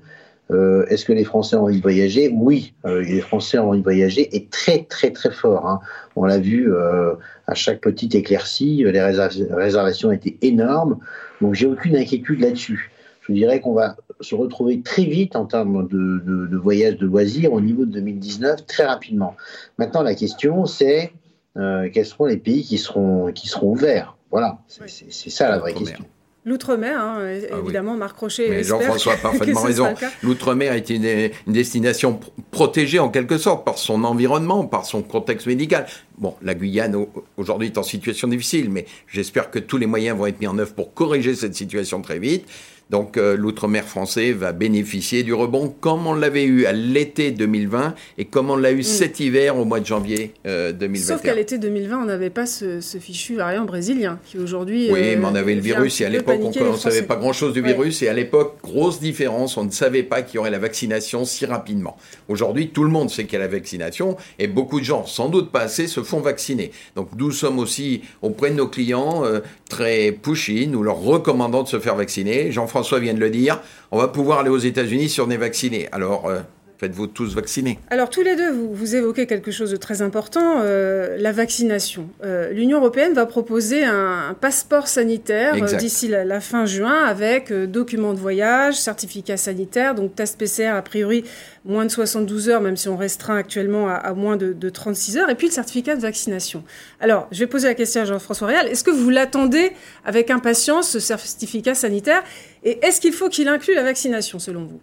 euh, 0.51 0.85
est-ce 0.87 1.05
que 1.05 1.13
les 1.13 1.23
Français 1.23 1.55
ont 1.55 1.63
envie 1.63 1.77
de 1.77 1.81
voyager? 1.81 2.29
Oui, 2.33 2.73
euh, 2.85 3.01
les 3.01 3.21
Français 3.21 3.57
ont 3.57 3.69
envie 3.69 3.79
de 3.79 3.83
voyager 3.83 4.35
et 4.35 4.45
très 4.45 4.83
très 4.83 5.11
très 5.11 5.31
fort. 5.31 5.67
Hein. 5.67 5.79
On 6.15 6.25
l'a 6.25 6.37
vu 6.37 6.71
euh, 6.71 7.15
à 7.47 7.55
chaque 7.55 7.81
petite 7.81 8.13
éclaircie, 8.13 8.83
les 8.85 9.01
réservations 9.01 10.11
étaient 10.11 10.37
énormes. 10.41 10.99
Donc 11.41 11.55
j'ai 11.55 11.65
aucune 11.65 11.95
inquiétude 11.95 12.41
là-dessus. 12.41 12.91
Je 13.27 13.33
dirais 13.33 13.59
qu'on 13.59 13.73
va 13.73 13.97
se 14.21 14.35
retrouver 14.35 14.81
très 14.81 15.05
vite 15.05 15.35
en 15.35 15.45
termes 15.45 15.87
de, 15.87 16.19
de, 16.23 16.45
de 16.45 16.57
voyage 16.57 16.97
de 16.97 17.07
loisirs 17.07 17.51
au 17.53 17.61
niveau 17.61 17.85
de 17.85 17.91
2019 17.91 18.67
très 18.67 18.85
rapidement. 18.85 19.35
Maintenant 19.79 20.03
la 20.03 20.13
question 20.13 20.65
c'est 20.65 21.11
quels 21.55 22.05
seront 22.05 22.25
les 22.25 22.37
pays 22.37 22.63
qui 22.63 22.77
seront 22.77 23.31
qui 23.31 23.47
seront 23.47 23.71
ouverts? 23.71 24.15
Voilà, 24.29 24.59
c'est 24.67 25.29
ça 25.29 25.49
la 25.49 25.57
vraie 25.57 25.73
question. 25.73 26.05
L'outre-mer, 26.47 26.99
hein, 26.99 27.17
ah 27.51 27.57
évidemment, 27.57 27.97
Marc 27.97 28.17
Crochet. 28.17 28.49
Mais 28.49 28.63
Jean-François 28.63 29.13
a 29.13 29.17
parfaitement 29.17 29.63
raison. 29.63 29.95
L'outre-mer 30.21 30.73
est 30.73 30.91
une, 30.91 31.03
une, 31.47 31.53
destination 31.53 32.19
protégée 32.51 32.99
en 32.99 33.09
quelque 33.09 33.39
sorte 33.39 33.65
par 33.65 33.79
son 33.79 34.03
environnement, 34.03 34.63
par 34.65 34.85
son 34.85 35.01
contexte 35.01 35.47
médical. 35.47 35.87
Bon, 36.19 36.35
la 36.43 36.53
Guyane 36.53 36.95
aujourd'hui 37.37 37.69
est 37.69 37.77
en 37.79 37.83
situation 37.83 38.27
difficile, 38.27 38.69
mais 38.69 38.85
j'espère 39.07 39.49
que 39.49 39.57
tous 39.57 39.77
les 39.77 39.87
moyens 39.87 40.15
vont 40.17 40.27
être 40.27 40.39
mis 40.39 40.45
en 40.45 40.57
œuvre 40.59 40.75
pour 40.75 40.93
corriger 40.93 41.33
cette 41.33 41.55
situation 41.55 42.03
très 42.03 42.19
vite. 42.19 42.45
Donc 42.91 43.17
euh, 43.17 43.35
l'outre-mer 43.35 43.85
français 43.85 44.31
va 44.31 44.51
bénéficier 44.51 45.23
du 45.23 45.33
rebond 45.33 45.73
comme 45.79 46.05
on 46.05 46.13
l'avait 46.13 46.43
eu 46.43 46.65
à 46.65 46.71
l'été 46.71 47.31
2020 47.31 47.95
et 48.19 48.25
comme 48.25 48.51
on 48.51 48.55
l'a 48.55 48.71
eu 48.71 48.79
mm. 48.79 48.83
cet 48.83 49.19
hiver 49.19 49.57
au 49.57 49.65
mois 49.65 49.79
de 49.79 49.85
janvier 49.85 50.33
2021. 50.45 50.51
Euh, 50.51 50.95
Sauf 50.95 51.21
qu'à 51.23 51.33
l'été 51.33 51.57
2020, 51.57 52.03
on 52.03 52.05
n'avait 52.05 52.29
pas 52.29 52.45
ce, 52.45 52.79
fichu 52.99 53.35
variant 53.35 53.65
brésilien 53.65 54.19
qui 54.25 54.37
aujourd'hui... 54.37 54.91
Oui, 54.91 54.99
euh, 54.99 55.15
mais 55.19 55.25
on 55.25 55.35
avait 55.35 55.55
le 55.55 55.61
virus 55.61 55.99
et 56.01 56.05
à 56.05 56.09
l'époque, 56.09 56.39
on 56.41 56.71
ne 56.71 56.77
savait 56.77 57.01
pas 57.01 57.15
grand-chose 57.15 57.53
du 57.53 57.61
virus 57.61 58.03
et 58.03 58.07
à 58.07 58.13
l'époque, 58.13 58.57
grosse 58.61 58.99
différence, 58.99 59.57
on 59.57 59.63
ne 59.63 59.71
savait 59.71 60.03
pas 60.03 60.21
qu'il 60.21 60.35
y 60.35 60.37
aurait 60.37 60.51
la 60.51 60.59
vaccination 60.59 61.25
si 61.25 61.45
rapidement. 61.45 61.97
Aujourd'hui, 62.27 62.69
tout 62.69 62.83
le 62.83 62.89
monde 62.89 63.09
sait 63.09 63.23
qu'il 63.25 63.33
y 63.33 63.41
a 63.41 63.45
la 63.45 63.51
vaccination 63.51 64.15
et 64.37 64.47
beaucoup 64.47 64.79
de 64.79 64.85
gens, 64.85 65.05
sans 65.05 65.29
doute 65.29 65.51
pas 65.51 65.61
assez, 65.61 65.87
se 65.87 66.03
font 66.03 66.19
vacciner. 66.19 66.71
Donc 66.95 67.09
nous 67.17 67.31
sommes 67.31 67.57
aussi 67.57 68.01
auprès 68.21 68.51
de 68.51 68.55
nos 68.55 68.67
clients 68.67 69.23
très 69.69 70.11
pushy, 70.11 70.67
nous 70.67 70.83
leur 70.83 70.99
recommandons 70.99 71.63
de 71.63 71.67
se 71.67 71.79
faire 71.79 71.95
vacciner. 71.95 72.51
Jean 72.51 72.67
François 72.75 72.99
vient 72.99 73.13
de 73.13 73.21
le 73.21 73.29
dire, 73.29 73.61
on 73.91 73.97
va 73.97 74.09
pouvoir 74.09 74.39
aller 74.39 74.49
aux 74.49 74.57
États-Unis 74.57 75.07
si 75.07 75.21
on 75.21 75.29
est 75.29 75.37
vacciné. 75.37 75.87
Alors, 75.93 76.27
euh, 76.27 76.41
Faites-vous 76.77 77.07
tous 77.07 77.35
vacciner 77.35 77.79
Alors 77.89 78.09
tous 78.09 78.21
les 78.21 78.35
deux, 78.35 78.51
vous, 78.51 78.95
évoquez 78.95 79.27
quelque 79.27 79.51
chose 79.51 79.71
de 79.71 79.77
très 79.77 80.01
important, 80.01 80.59
euh, 80.59 81.15
la 81.17 81.31
vaccination. 81.31 82.09
Euh, 82.23 82.51
L'Union 82.51 82.79
européenne 82.79 83.13
va 83.13 83.25
proposer 83.25 83.83
un, 83.83 84.35
passeport 84.39 84.87
sanitaire 84.87 85.55
d'ici 85.77 86.07
la, 86.09 86.39
fin 86.41 86.65
juin 86.65 87.03
avec 87.05 87.51
document 87.53 88.13
de 88.13 88.19
voyage, 88.19 88.75
certificat 88.75 89.37
sanitaire, 89.37 89.95
donc 89.95 90.15
test 90.15 90.37
PCR 90.37 90.75
a 90.75 90.81
priori 90.81 91.23
moins 91.63 91.85
de 91.85 91.91
72 91.91 92.49
heures, 92.49 92.61
même 92.61 92.77
si 92.77 92.89
on 92.89 92.97
restreint 92.97 93.37
actuellement 93.37 93.89
à, 93.89 94.13
moins 94.13 94.35
de, 94.35 94.53
de, 94.53 94.69
36 94.69 95.17
heures, 95.17 95.29
et 95.29 95.35
puis 95.35 95.47
le 95.47 95.53
certificat 95.53 95.95
de 95.95 96.01
vaccination. 96.01 96.63
Alors, 96.99 97.27
je 97.31 97.39
vais 97.39 97.47
poser 97.47 97.67
la 97.67 97.73
question 97.73 98.01
à 98.01 98.05
Jean-François 98.05 98.47
Réal. 98.47 98.67
Est-ce 98.67 98.83
que 98.83 98.91
vous 98.91 99.09
l'attendez 99.09 99.71
avec 100.03 100.29
impatience, 100.29 100.89
ce 100.89 100.99
certificat 100.99 101.73
sanitaire? 101.73 102.23
Et 102.63 102.79
est-ce 102.85 102.99
qu'il 102.99 103.13
faut 103.13 103.29
qu'il 103.29 103.47
inclue 103.47 103.75
la 103.75 103.83
vaccination, 103.83 104.39
selon 104.39 104.65
vous? 104.65 104.81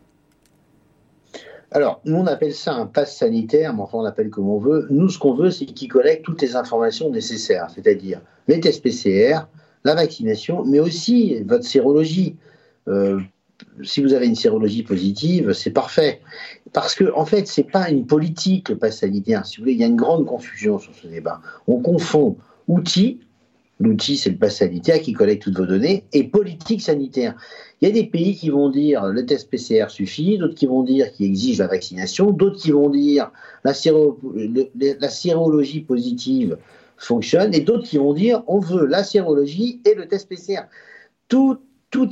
Alors, 1.74 2.00
nous, 2.04 2.16
on 2.16 2.26
appelle 2.26 2.54
ça 2.54 2.74
un 2.74 2.86
pass 2.86 3.16
sanitaire, 3.16 3.74
mais 3.74 3.80
enfin, 3.80 3.98
on 3.98 4.02
l'appelle 4.02 4.30
comme 4.30 4.48
on 4.48 4.58
veut. 4.58 4.86
Nous, 4.90 5.08
ce 5.08 5.18
qu'on 5.18 5.34
veut, 5.34 5.50
c'est 5.50 5.64
qu'il 5.64 5.88
collecte 5.88 6.24
toutes 6.24 6.42
les 6.42 6.54
informations 6.54 7.10
nécessaires, 7.10 7.68
c'est-à-dire 7.74 8.20
les 8.46 8.60
tests 8.60 8.82
PCR, 8.82 9.46
la 9.84 9.94
vaccination, 9.94 10.64
mais 10.64 10.80
aussi 10.80 11.42
votre 11.44 11.64
sérologie. 11.64 12.36
Euh, 12.88 13.20
si 13.82 14.02
vous 14.02 14.12
avez 14.12 14.26
une 14.26 14.34
sérologie 14.34 14.82
positive, 14.82 15.52
c'est 15.52 15.70
parfait. 15.70 16.20
Parce 16.72 16.94
que, 16.94 17.12
en 17.14 17.24
fait, 17.24 17.46
c'est 17.48 17.70
pas 17.70 17.88
une 17.90 18.06
politique, 18.06 18.68
le 18.68 18.76
pass 18.76 18.98
sanitaire. 18.98 19.46
Si 19.46 19.56
vous 19.56 19.62
voulez, 19.62 19.72
il 19.72 19.80
y 19.80 19.84
a 19.84 19.86
une 19.86 19.96
grande 19.96 20.26
confusion 20.26 20.78
sur 20.78 20.94
ce 20.94 21.06
débat. 21.06 21.40
On 21.66 21.80
confond 21.80 22.36
outils, 22.68 23.20
l'outil 23.80 24.16
c'est 24.16 24.30
le 24.30 24.36
pass 24.36 24.58
sanitaire 24.58 25.00
qui 25.00 25.12
collecte 25.12 25.42
toutes 25.42 25.58
vos 25.58 25.66
données, 25.66 26.04
et 26.12 26.24
politique 26.24 26.82
sanitaire. 26.82 27.34
Il 27.80 27.88
y 27.88 27.90
a 27.90 27.94
des 27.94 28.04
pays 28.04 28.36
qui 28.36 28.50
vont 28.50 28.70
dire 28.70 29.06
le 29.06 29.26
test 29.26 29.50
PCR 29.50 29.86
suffit, 29.88 30.38
d'autres 30.38 30.54
qui 30.54 30.66
vont 30.66 30.82
dire 30.82 31.10
qu'il 31.12 31.26
exige 31.26 31.58
la 31.58 31.66
vaccination, 31.66 32.30
d'autres 32.30 32.60
qui 32.60 32.70
vont 32.70 32.90
dire 32.90 33.32
la, 33.64 33.74
sérologie 35.10 35.80
positive 35.80 36.58
fonctionne, 36.96 37.52
et 37.54 37.60
d'autres 37.60 37.88
qui 37.88 37.98
vont 37.98 38.14
dire 38.14 38.44
on 38.46 38.60
veut 38.60 38.86
la 38.86 39.02
sérologie 39.02 39.80
et 39.84 39.94
le 39.94 40.06
test 40.06 40.28
PCR. 40.28 40.62
Tout 41.28 41.58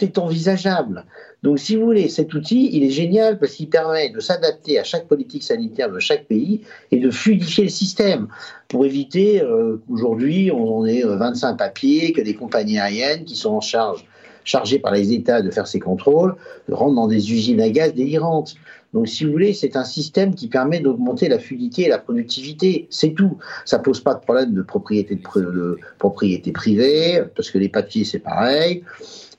est 0.00 0.18
envisageable. 0.18 1.06
Donc, 1.42 1.58
si 1.58 1.76
vous 1.76 1.86
voulez, 1.86 2.08
cet 2.08 2.34
outil, 2.34 2.68
il 2.72 2.84
est 2.84 2.90
génial 2.90 3.38
parce 3.38 3.52
qu'il 3.52 3.68
permet 3.68 4.10
de 4.10 4.20
s'adapter 4.20 4.78
à 4.78 4.84
chaque 4.84 5.08
politique 5.08 5.42
sanitaire 5.42 5.90
de 5.90 5.98
chaque 5.98 6.26
pays 6.26 6.60
et 6.90 6.98
de 6.98 7.10
fluidifier 7.10 7.64
le 7.64 7.70
système 7.70 8.28
pour 8.68 8.84
éviter 8.84 9.42
euh, 9.42 9.80
qu'aujourd'hui, 9.88 10.50
on 10.52 10.84
ait 10.84 11.02
25 11.02 11.56
papiers, 11.56 12.12
que 12.12 12.20
des 12.20 12.34
compagnies 12.34 12.78
aériennes 12.78 13.24
qui 13.24 13.36
sont 13.36 13.50
en 13.50 13.60
charge, 13.62 14.04
chargées 14.44 14.78
par 14.78 14.92
les 14.92 15.12
États 15.12 15.40
de 15.40 15.50
faire 15.50 15.66
ces 15.66 15.80
contrôles, 15.80 16.36
rentrent 16.70 16.94
dans 16.94 17.08
des 17.08 17.32
usines 17.32 17.60
à 17.60 17.70
gaz 17.70 17.94
délirantes. 17.94 18.54
Donc, 18.92 19.08
si 19.08 19.24
vous 19.24 19.32
voulez, 19.32 19.54
c'est 19.54 19.76
un 19.76 19.84
système 19.84 20.34
qui 20.34 20.48
permet 20.48 20.80
d'augmenter 20.80 21.28
la 21.28 21.38
fluidité 21.38 21.82
et 21.82 21.88
la 21.88 21.98
productivité. 21.98 22.86
C'est 22.90 23.14
tout. 23.14 23.38
Ça 23.64 23.78
pose 23.78 24.00
pas 24.00 24.14
de 24.14 24.20
problème 24.20 24.52
de 24.52 24.62
propriété, 24.62 25.14
de 25.14 25.78
propriété 25.98 26.52
privée, 26.52 27.22
parce 27.34 27.50
que 27.50 27.58
les 27.58 27.68
papiers, 27.68 28.04
c'est 28.04 28.18
pareil. 28.18 28.82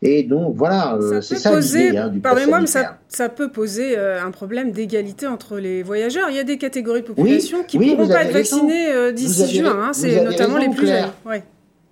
Et 0.04 0.24
donc 0.24 0.56
voilà, 0.56 0.96
euh, 0.96 1.22
c'est 1.22 1.36
ça 1.36 1.60
l'idée 1.60 1.96
hein, 1.96 2.12
Pardonnez-moi, 2.24 2.62
mais 2.62 2.68
ça, 2.68 2.98
ça, 3.08 3.30
peut 3.30 3.52
poser 3.52 3.98
euh, 3.98 4.24
un 4.24 4.32
problème 4.32 4.72
d'égalité 4.72 5.28
entre 5.28 5.58
les 5.58 5.84
voyageurs. 5.84 6.30
Il 6.32 6.36
y 6.36 6.40
a 6.40 6.44
des 6.44 6.58
catégories 6.58 7.02
de 7.02 7.08
population 7.08 7.64
qui 7.64 7.78
ne 7.78 7.96
pourront 7.96 8.08
pas 8.08 8.24
être 8.24 8.34
vaccinées 8.34 8.92
euh, 8.92 9.12
d'ici 9.12 9.58
juin. 9.58 9.78
Hein, 9.78 9.94
c'est 9.94 10.24
notamment 10.24 10.58
les 10.58 10.70
plus 10.70 10.88
jeunes. 10.88 11.12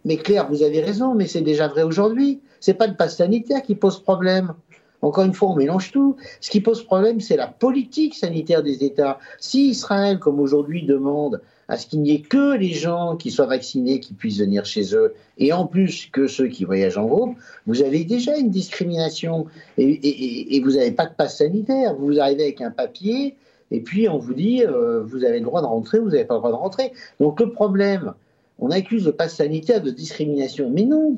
Mais 0.06 0.18
Claire, 0.18 0.48
vous 0.50 0.64
avez 0.64 0.82
raison, 0.82 1.14
mais 1.14 1.28
c'est 1.28 1.42
déjà 1.42 1.68
vrai 1.68 1.84
aujourd'hui. 1.84 2.42
C'est 2.60 2.74
pas 2.74 2.88
le 2.88 2.96
pass 2.96 3.18
sanitaire 3.18 3.62
qui 3.62 3.76
pose 3.76 4.02
problème. 4.02 4.54
Encore 5.02 5.26
une 5.26 5.34
fois, 5.34 5.50
on 5.50 5.56
mélange 5.56 5.92
tout. 5.92 6.16
Ce 6.42 6.50
qui 6.50 6.62
pose 6.62 6.84
problème, 6.84 7.20
c'est 7.20 7.38
la 7.38 7.48
politique 7.48 8.16
sanitaire 8.16 8.64
des 8.64 8.84
États. 8.84 9.20
Si 9.40 9.70
Israël, 9.70 10.18
comme 10.20 10.40
aujourd'hui, 10.40 10.84
demande 10.84 11.42
à 11.70 11.78
ce 11.78 11.86
qu'il 11.86 12.02
n'y 12.02 12.12
ait 12.12 12.22
que 12.22 12.58
les 12.58 12.74
gens 12.74 13.16
qui 13.16 13.30
soient 13.30 13.46
vaccinés 13.46 14.00
qui 14.00 14.14
puissent 14.14 14.40
venir 14.40 14.66
chez 14.66 14.96
eux, 14.96 15.14
et 15.38 15.54
en 15.54 15.68
plus 15.68 16.08
que 16.12 16.26
ceux 16.26 16.48
qui 16.48 16.66
voyagent 16.66 16.98
en 16.98 17.06
groupe, 17.06 17.38
vous 17.68 17.84
avez 17.84 18.04
déjà 18.04 18.36
une 18.38 18.50
discrimination 18.50 19.46
et, 19.78 20.60
vous 20.64 20.72
n'avez 20.72 20.92
pas 20.92 21.06
de 21.06 21.14
passe 21.14 21.38
sanitaire. 21.38 21.94
Vous 21.94 22.20
arrivez 22.20 22.44
avec 22.44 22.62
un 22.62 22.72
papier 22.72 23.36
et 23.70 23.82
puis 23.82 24.10
on 24.10 24.18
vous 24.18 24.34
dit 24.34 24.64
euh, 24.66 25.04
vous 25.04 25.24
avez 25.24 25.40
le 25.40 25.46
droit 25.46 25.62
de 25.62 25.68
rentrer, 25.68 26.00
vous 26.00 26.10
n'avez 26.10 26.26
pas 26.26 26.34
le 26.34 26.40
droit 26.40 26.52
de 26.52 26.56
rentrer. 26.56 26.92
Donc 27.20 27.40
le 27.40 27.52
problème, 27.52 28.14
on 28.58 28.72
accuse 28.72 29.06
le 29.06 29.12
passe 29.12 29.36
sanitaire 29.36 29.82
de 29.82 29.92
discrimination, 29.92 30.72
mais 30.72 30.84
non 30.84 31.18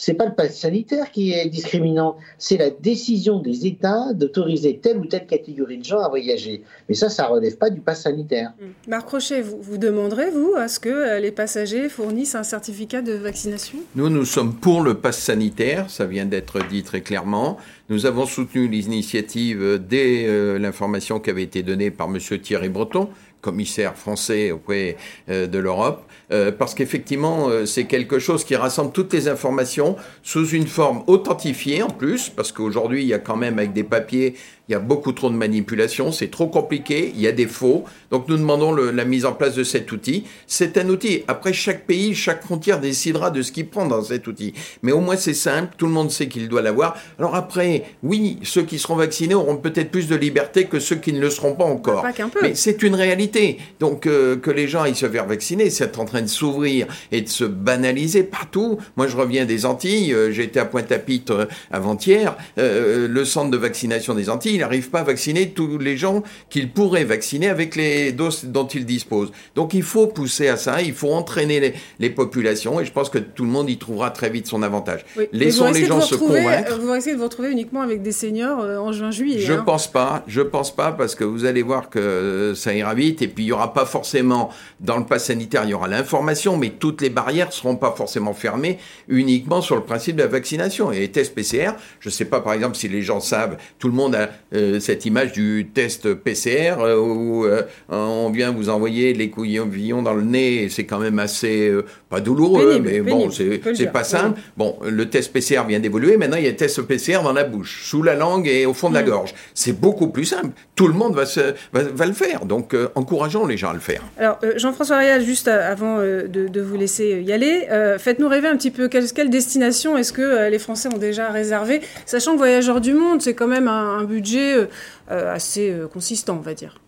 c'est 0.00 0.14
pas 0.14 0.24
le 0.24 0.32
pass 0.34 0.58
sanitaire 0.58 1.10
qui 1.10 1.32
est 1.32 1.46
discriminant, 1.50 2.16
c'est 2.38 2.56
la 2.56 2.70
décision 2.70 3.38
des 3.38 3.66
États 3.66 4.14
d'autoriser 4.14 4.78
telle 4.78 4.96
ou 4.96 5.04
telle 5.04 5.26
catégorie 5.26 5.76
de 5.76 5.84
gens 5.84 6.00
à 6.00 6.08
voyager. 6.08 6.62
Mais 6.88 6.94
ça, 6.94 7.10
ça 7.10 7.26
relève 7.26 7.58
pas 7.58 7.68
du 7.68 7.82
pass 7.82 8.04
sanitaire. 8.04 8.54
Mmh. 8.58 8.64
Marc 8.88 9.10
Rocher, 9.10 9.42
vous, 9.42 9.58
vous 9.60 9.76
demanderez, 9.76 10.30
vous, 10.30 10.54
à 10.56 10.68
ce 10.68 10.80
que 10.80 10.88
euh, 10.88 11.20
les 11.20 11.32
passagers 11.32 11.90
fournissent 11.90 12.34
un 12.34 12.44
certificat 12.44 13.02
de 13.02 13.12
vaccination? 13.12 13.76
Nous, 13.94 14.08
nous 14.08 14.24
sommes 14.24 14.54
pour 14.54 14.80
le 14.80 14.94
pass 14.94 15.18
sanitaire, 15.18 15.90
ça 15.90 16.06
vient 16.06 16.24
d'être 16.24 16.66
dit 16.70 16.82
très 16.82 17.02
clairement. 17.02 17.58
Nous 17.90 18.06
avons 18.06 18.24
soutenu 18.24 18.68
l'initiative 18.68 19.78
dès 19.86 20.24
euh, 20.26 20.58
l'information 20.58 21.20
qui 21.20 21.28
avait 21.28 21.42
été 21.42 21.62
donnée 21.62 21.90
par 21.90 22.08
M. 22.08 22.18
Thierry 22.40 22.70
Breton, 22.70 23.10
commissaire 23.40 23.96
français 23.96 24.50
auprès 24.50 24.96
euh, 25.28 25.46
de 25.46 25.58
l'Europe, 25.58 26.04
euh, 26.32 26.52
parce 26.52 26.74
qu'effectivement, 26.74 27.48
euh, 27.48 27.66
c'est 27.66 27.84
quelque 27.84 28.18
chose 28.18 28.44
qui 28.44 28.54
rassemble 28.56 28.92
toutes 28.92 29.12
les 29.12 29.28
informations 29.28 29.96
sous 30.22 30.48
une 30.48 30.66
forme 30.66 31.02
authentifiée 31.06 31.82
en 31.82 31.90
plus, 31.90 32.28
parce 32.28 32.52
qu'aujourd'hui, 32.52 33.02
il 33.02 33.08
y 33.08 33.14
a 33.14 33.18
quand 33.18 33.36
même 33.36 33.58
avec 33.58 33.72
des 33.72 33.84
papiers 33.84 34.34
il 34.70 34.74
y 34.74 34.76
a 34.76 34.78
beaucoup 34.78 35.10
trop 35.10 35.30
de 35.30 35.34
manipulations, 35.34 36.12
c'est 36.12 36.30
trop 36.30 36.46
compliqué, 36.46 37.10
il 37.12 37.20
y 37.20 37.26
a 37.26 37.32
des 37.32 37.48
faux. 37.48 37.84
Donc 38.12 38.28
nous 38.28 38.36
demandons 38.36 38.72
la 38.72 39.04
mise 39.04 39.26
en 39.26 39.32
place 39.32 39.56
de 39.56 39.64
cet 39.64 39.90
outil. 39.90 40.22
C'est 40.46 40.78
un 40.78 40.88
outil. 40.88 41.24
Après, 41.26 41.52
chaque 41.52 41.86
pays, 41.86 42.14
chaque 42.14 42.44
frontière 42.44 42.78
décidera 42.78 43.32
de 43.32 43.42
ce 43.42 43.50
qu'il 43.50 43.66
prend 43.66 43.86
dans 43.86 44.04
cet 44.04 44.28
outil. 44.28 44.54
Mais 44.84 44.92
au 44.92 45.00
moins 45.00 45.16
c'est 45.16 45.34
simple, 45.34 45.74
tout 45.76 45.86
le 45.86 45.92
monde 45.92 46.12
sait 46.12 46.28
qu'il 46.28 46.48
doit 46.48 46.62
l'avoir. 46.62 46.96
Alors 47.18 47.34
après, 47.34 47.82
oui, 48.04 48.38
ceux 48.44 48.62
qui 48.62 48.78
seront 48.78 48.94
vaccinés 48.94 49.34
auront 49.34 49.56
peut-être 49.56 49.90
plus 49.90 50.06
de 50.06 50.14
liberté 50.14 50.66
que 50.66 50.78
ceux 50.78 50.94
qui 50.94 51.12
ne 51.12 51.20
le 51.20 51.30
seront 51.30 51.54
pas 51.54 51.64
encore. 51.64 52.02
Pas 52.02 52.12
peu. 52.12 52.38
Mais 52.40 52.54
c'est 52.54 52.84
une 52.84 52.94
réalité. 52.94 53.58
Donc 53.80 54.06
euh, 54.06 54.36
que 54.36 54.52
les 54.52 54.68
gens 54.68 54.82
aillent 54.82 54.94
se 54.94 55.08
faire 55.08 55.26
vacciner, 55.26 55.68
c'est 55.70 55.98
en 55.98 56.04
train 56.04 56.22
de 56.22 56.28
s'ouvrir 56.28 56.86
et 57.10 57.22
de 57.22 57.28
se 57.28 57.44
banaliser 57.44 58.22
partout. 58.22 58.78
Moi, 58.96 59.08
je 59.08 59.16
reviens 59.16 59.46
des 59.46 59.66
Antilles. 59.66 60.14
Euh, 60.14 60.30
J'étais 60.30 60.60
à 60.60 60.64
Pointe-à-Pitre 60.64 61.32
euh, 61.32 61.46
avant-hier. 61.72 62.36
le 62.56 63.24
centre 63.24 63.50
de 63.50 63.56
vaccination 63.56 64.14
des 64.14 64.30
Antilles, 64.30 64.59
il 64.59 64.59
n'arrive 64.60 64.90
pas 64.90 65.00
à 65.00 65.04
vacciner 65.04 65.50
tous 65.50 65.78
les 65.78 65.96
gens 65.96 66.22
qu'il 66.48 66.70
pourrait 66.70 67.04
vacciner 67.04 67.48
avec 67.48 67.76
les 67.76 68.12
doses 68.12 68.44
dont 68.44 68.66
il 68.66 68.84
dispose. 68.84 69.32
Donc 69.54 69.74
il 69.74 69.82
faut 69.82 70.06
pousser 70.06 70.48
à 70.48 70.56
ça, 70.56 70.82
il 70.82 70.92
faut 70.92 71.12
entraîner 71.12 71.74
les, 71.98 72.10
populations 72.10 72.80
et 72.80 72.84
je 72.84 72.92
pense 72.92 73.08
que 73.08 73.18
tout 73.18 73.44
le 73.44 73.50
monde 73.50 73.70
y 73.70 73.78
trouvera 73.78 74.10
très 74.10 74.30
vite 74.30 74.46
son 74.46 74.62
avantage. 74.62 75.04
Laissons 75.32 75.70
les 75.70 75.84
gens 75.84 76.00
se 76.00 76.16
convaincre. 76.16 76.78
Vous 76.80 76.90
risquez 76.90 77.12
de 77.12 77.18
vous 77.18 77.24
retrouver 77.24 77.50
uniquement 77.50 77.82
avec 77.82 78.02
des 78.02 78.12
seniors 78.12 78.60
euh, 78.60 78.78
en 78.78 78.92
juin-juillet. 78.92 79.38
Je 79.38 79.52
ne 79.52 79.58
hein. 79.58 79.62
pense 79.64 79.86
pas, 79.86 80.24
je 80.26 80.40
pense 80.40 80.74
pas 80.74 80.92
parce 80.92 81.14
que 81.14 81.22
vous 81.22 81.44
allez 81.44 81.62
voir 81.62 81.88
que 81.88 82.52
ça 82.56 82.74
ira 82.74 82.94
vite 82.94 83.22
et 83.22 83.28
puis 83.28 83.44
il 83.44 83.46
n'y 83.46 83.52
aura 83.52 83.72
pas 83.72 83.86
forcément, 83.86 84.50
dans 84.80 84.96
le 84.96 85.04
pass 85.04 85.26
sanitaire, 85.26 85.62
il 85.64 85.70
y 85.70 85.74
aura 85.74 85.88
l'information, 85.88 86.56
mais 86.56 86.70
toutes 86.70 87.00
les 87.00 87.10
barrières 87.10 87.48
ne 87.48 87.52
seront 87.52 87.76
pas 87.76 87.92
forcément 87.92 88.34
fermées 88.34 88.78
uniquement 89.08 89.62
sur 89.62 89.76
le 89.76 89.82
principe 89.82 90.16
de 90.16 90.22
la 90.22 90.28
vaccination. 90.28 90.92
Et 90.92 91.00
les 91.00 91.10
tests 91.10 91.34
PCR, 91.34 91.72
je 92.00 92.08
ne 92.08 92.12
sais 92.12 92.24
pas 92.24 92.40
par 92.40 92.52
exemple 92.54 92.76
si 92.76 92.88
les 92.88 93.02
gens 93.02 93.20
savent, 93.20 93.56
tout 93.78 93.88
le 93.88 93.94
monde 93.94 94.14
a 94.14 94.18
euh, 94.18 94.49
cette 94.52 95.06
image 95.06 95.32
du 95.32 95.70
test 95.72 96.14
PCR 96.14 96.76
euh, 96.80 96.98
où 96.98 97.44
euh, 97.44 97.62
on 97.88 98.30
vient 98.30 98.50
vous 98.50 98.68
envoyer 98.68 99.12
les 99.14 99.30
couillons 99.30 100.02
dans 100.02 100.14
le 100.14 100.22
nez, 100.22 100.68
c'est 100.68 100.84
quand 100.84 100.98
même 100.98 101.18
assez 101.18 101.72
pas 102.08 102.20
douloureux, 102.20 102.80
mais 102.82 103.00
bon, 103.00 103.30
c'est 103.30 103.92
pas 103.92 104.04
simple. 104.04 104.40
Bon, 104.56 104.76
le 104.84 105.08
test 105.08 105.32
PCR 105.32 105.62
vient 105.68 105.78
d'évoluer, 105.78 106.16
maintenant 106.16 106.36
il 106.36 106.44
y 106.44 106.48
a 106.48 106.50
le 106.50 106.56
test 106.56 106.82
PCR 106.82 107.22
dans 107.22 107.32
la 107.32 107.44
bouche, 107.44 107.84
sous 107.84 108.02
la 108.02 108.14
langue 108.14 108.48
et 108.48 108.66
au 108.66 108.74
fond 108.74 108.88
de 108.88 108.94
la 108.94 109.02
mm. 109.02 109.06
gorge. 109.06 109.34
C'est 109.54 109.78
beaucoup 109.78 110.08
plus 110.08 110.24
simple. 110.24 110.50
Tout 110.74 110.88
le 110.88 110.94
monde 110.94 111.14
va, 111.14 111.26
se, 111.26 111.54
va, 111.72 112.06
le 112.06 112.12
faire, 112.12 112.44
donc 112.44 112.74
encourageons 112.94 113.46
les 113.46 113.56
gens 113.56 113.70
à 113.70 113.74
le 113.74 113.80
faire. 113.80 114.02
Alors, 114.18 114.38
Jean-François 114.56 114.98
Réal, 114.98 115.22
juste 115.22 115.48
avant 115.48 115.98
de, 115.98 116.60
vous 116.60 116.76
laisser 116.76 117.22
y 117.24 117.32
aller, 117.32 117.66
faites-nous 117.98 118.28
rêver 118.28 118.48
un 118.48 118.56
petit 118.56 118.70
peu. 118.70 118.88
Quelle, 118.88 119.10
quelle 119.12 119.30
destination 119.30 119.96
est-ce 119.96 120.12
que 120.12 120.50
les 120.50 120.58
Français 120.58 120.88
ont 120.92 120.98
déjà 120.98 121.30
réservé 121.30 121.80
Sachant 122.06 122.32
que 122.32 122.38
Voyageurs 122.38 122.80
du 122.80 122.94
Monde, 122.94 123.22
c'est 123.22 123.34
quand 123.34 123.46
même 123.46 123.68
un 123.68 124.04
budget 124.04 124.39
euh, 124.40 124.66
euh, 125.10 125.34
assez 125.34 125.70
euh, 125.70 125.86
consistant, 125.86 126.36
on 126.36 126.40
va 126.40 126.54
dire. 126.54 126.80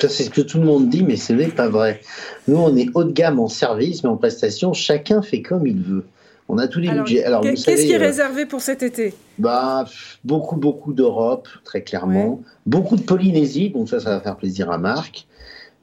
Ça, 0.00 0.08
c'est 0.08 0.24
ce 0.24 0.30
que 0.30 0.40
tout 0.40 0.58
le 0.58 0.64
monde 0.64 0.88
dit, 0.88 1.02
mais 1.02 1.16
ce 1.16 1.32
n'est 1.32 1.48
pas 1.48 1.68
vrai. 1.68 2.00
Nous, 2.48 2.56
on 2.56 2.74
est 2.76 2.88
haut 2.94 3.04
de 3.04 3.12
gamme 3.12 3.38
en 3.38 3.48
service, 3.48 4.02
mais 4.02 4.08
en 4.08 4.16
prestation, 4.16 4.72
chacun 4.72 5.20
fait 5.20 5.42
comme 5.42 5.66
il 5.66 5.82
veut. 5.82 6.04
On 6.48 6.58
a 6.58 6.66
tous 6.66 6.80
les 6.80 6.88
budgets. 6.88 7.22
Alors, 7.24 7.42
qu'est-ce 7.42 7.64
qui 7.64 7.92
est 7.92 7.96
réservé 7.96 8.46
pour 8.46 8.60
cet 8.60 8.82
été? 8.82 9.14
bah, 9.38 9.84
Beaucoup, 10.24 10.56
beaucoup 10.56 10.92
d'Europe, 10.92 11.48
très 11.64 11.82
clairement. 11.82 12.42
Beaucoup 12.66 12.96
de 12.96 13.02
Polynésie, 13.02 13.70
donc 13.70 13.88
ça, 13.88 14.00
ça 14.00 14.10
va 14.10 14.20
faire 14.20 14.36
plaisir 14.36 14.70
à 14.70 14.78
Marc. 14.78 15.26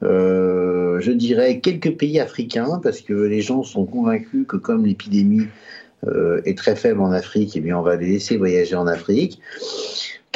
je 0.01 1.12
dirais 1.12 1.60
quelques 1.60 1.95
pays 1.95 2.19
africains, 2.19 2.82
parce 2.84 3.01
que 3.01 3.13
les 3.13 3.41
gens 3.41 3.63
sont 3.63 3.86
convaincus 3.86 4.45
que 4.47 4.58
comme 4.58 4.86
l'épidémie 4.86 5.47
est 6.43 6.58
très 6.58 6.75
faible 6.75 7.01
en 7.01 7.12
Afrique, 7.12 7.56
eh 7.56 7.62
bien, 7.62 7.77
on 7.77 7.82
va 7.82 7.95
les 7.95 8.08
laisser 8.08 8.36
voyager 8.36 8.75
en 8.75 8.88
Afrique 8.88 9.39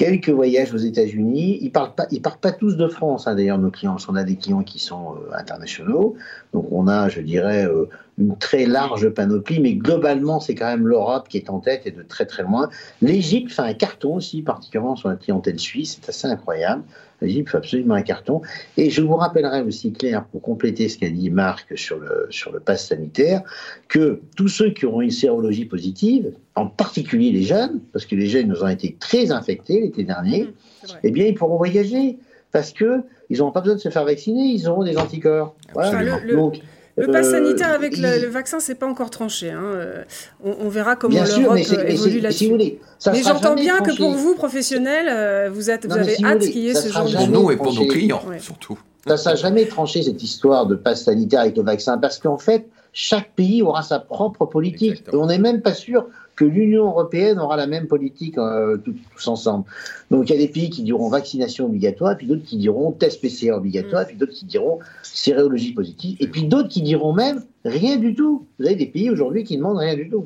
quelques 0.01 0.29
voyages 0.29 0.73
aux 0.73 0.77
États-Unis. 0.77 1.59
Ils 1.61 1.71
partent 1.71 1.95
pas, 1.95 2.07
pas 2.41 2.51
tous 2.51 2.75
de 2.75 2.87
France, 2.87 3.27
hein, 3.27 3.35
d'ailleurs, 3.35 3.59
nos 3.59 3.69
clients. 3.69 3.97
On 4.09 4.15
a 4.15 4.23
des 4.23 4.35
clients 4.35 4.63
qui 4.63 4.79
sont 4.79 5.15
euh, 5.15 5.37
internationaux. 5.37 6.15
Donc, 6.53 6.67
on 6.71 6.87
a, 6.87 7.07
je 7.07 7.21
dirais, 7.21 7.65
euh, 7.65 7.85
une 8.17 8.37
très 8.37 8.65
large 8.65 9.09
panoplie, 9.09 9.59
mais 9.59 9.73
globalement, 9.73 10.39
c'est 10.39 10.55
quand 10.55 10.67
même 10.67 10.87
l'Europe 10.87 11.27
qui 11.29 11.37
est 11.37 11.49
en 11.49 11.59
tête 11.59 11.83
et 11.85 11.91
de 11.91 12.03
très 12.03 12.25
très 12.25 12.43
loin. 12.43 12.69
L'Égypte 13.01 13.51
fait 13.51 13.61
un 13.61 13.73
carton 13.73 14.15
aussi, 14.15 14.41
particulièrement 14.41 14.95
sur 14.95 15.09
la 15.09 15.15
clientèle 15.15 15.59
suisse, 15.59 15.99
c'est 16.01 16.09
assez 16.09 16.27
incroyable. 16.27 16.83
L'Égypte 17.21 17.49
fait 17.49 17.57
absolument 17.57 17.95
un 17.95 18.01
carton. 18.01 18.41
Et 18.77 18.89
je 18.89 19.01
vous 19.01 19.15
rappellerai 19.15 19.61
aussi, 19.61 19.93
Claire, 19.93 20.25
pour 20.25 20.41
compléter 20.41 20.89
ce 20.89 20.97
qu'a 20.97 21.09
dit 21.09 21.29
Marc 21.29 21.77
sur 21.77 21.99
le, 21.99 22.27
sur 22.31 22.51
le 22.51 22.59
pass 22.59 22.87
sanitaire, 22.87 23.43
que 23.87 24.21
tous 24.35 24.47
ceux 24.47 24.71
qui 24.71 24.85
auront 24.85 25.01
une 25.01 25.11
sérologie 25.11 25.65
positive, 25.65 26.33
en 26.55 26.67
particulier 26.67 27.31
les 27.31 27.43
jeunes, 27.43 27.79
parce 27.93 28.05
que 28.05 28.15
les 28.15 28.27
jeunes 28.27 28.47
nous 28.47 28.63
ont 28.63 28.67
été 28.67 28.97
très 28.99 29.31
infectés 29.31 29.79
l'été 29.79 30.03
dernier, 30.03 30.43
mmh, 30.43 30.87
eh 31.03 31.11
bien, 31.11 31.27
ils 31.27 31.35
pourront 31.35 31.57
voyager 31.57 32.17
parce 32.51 32.71
que 32.71 33.01
ils 33.29 33.37
n'auront 33.37 33.51
pas 33.51 33.61
besoin 33.61 33.75
de 33.75 33.81
se 33.81 33.89
faire 33.89 34.05
vacciner, 34.05 34.43
ils 34.43 34.67
auront 34.67 34.83
des 34.83 34.97
anticorps. 34.97 35.55
Voilà. 35.73 36.19
Donc, 36.31 36.59
Le 36.97 37.07
pass 37.07 37.29
sanitaire 37.29 37.71
avec 37.71 37.97
le, 37.97 38.27
vaccin, 38.27 38.59
c'est 38.59 38.75
pas 38.75 38.87
encore 38.87 39.09
tranché. 39.09 39.51
Hein. 39.51 40.03
On, 40.43 40.67
verra 40.67 40.95
comment 40.95 41.23
l'Europe 41.23 41.57
évolue 41.87 42.19
là-dessus. 42.19 42.51
mais 42.51 43.23
j'entends 43.23 43.55
bien 43.55 43.79
que 43.79 43.95
pour 43.95 44.11
vous, 44.11 44.35
professionnels, 44.35 45.49
vous, 45.49 45.69
êtes, 45.69 45.85
vous 45.85 45.97
avez 45.97 46.17
hâte 46.23 46.41
qu'il 46.41 46.57
y 46.57 46.69
ait 46.69 46.75
ce 46.75 46.89
genre 46.89 47.09
de... 47.09 47.15
Pour 47.15 47.27
nous 47.27 47.51
et 47.51 47.57
pour 47.57 47.73
nos 47.73 47.87
clients, 47.87 48.21
surtout. 48.39 48.77
Ça 49.07 49.13
ne 49.13 49.17
sera 49.17 49.35
jamais 49.35 49.65
tranché 49.65 50.03
cette 50.03 50.21
histoire 50.21 50.67
de 50.67 50.75
passe 50.75 51.05
sanitaire 51.05 51.41
avec 51.41 51.57
le 51.57 51.63
vaccin, 51.63 51.97
parce 51.97 52.19
qu'en 52.19 52.37
fait, 52.37 52.67
chaque 52.93 53.33
pays 53.33 53.63
aura 53.63 53.81
sa 53.81 53.99
propre 53.99 54.45
politique. 54.45 55.03
Et 55.11 55.15
on 55.15 55.25
n'est 55.25 55.39
même 55.39 55.61
pas 55.61 55.73
sûr 55.73 56.07
que 56.41 56.45
l'Union 56.45 56.85
européenne 56.85 57.39
aura 57.39 57.55
la 57.55 57.67
même 57.67 57.85
politique 57.85 58.35
euh, 58.39 58.77
tous, 58.77 59.27
ensemble. 59.27 59.65
Donc 60.09 60.27
il 60.27 60.33
y 60.33 60.35
a 60.35 60.39
des 60.39 60.51
pays 60.51 60.71
qui 60.71 60.81
diront 60.81 61.07
vaccination 61.07 61.65
obligatoire, 61.65 62.17
puis 62.17 62.25
d'autres 62.25 62.43
qui 62.43 62.57
diront 62.57 62.91
test 62.91 63.21
PCR 63.21 63.51
obligatoire, 63.51 64.03
mm. 64.03 64.07
puis 64.07 64.15
d'autres 64.15 64.33
qui 64.33 64.45
diront 64.45 64.79
sérologie 65.03 65.73
positive, 65.73 66.17
et 66.19 66.27
puis 66.27 66.45
d'autres 66.45 66.69
qui 66.69 66.81
diront 66.81 67.13
même 67.13 67.43
rien 67.63 67.97
du 67.97 68.15
tout. 68.15 68.47
Vous 68.57 68.65
avez 68.65 68.75
des 68.75 68.87
pays 68.87 69.11
aujourd'hui 69.11 69.43
qui 69.43 69.53
ne 69.53 69.59
demandent 69.59 69.77
rien 69.77 69.95
du 69.95 70.09
tout. 70.09 70.25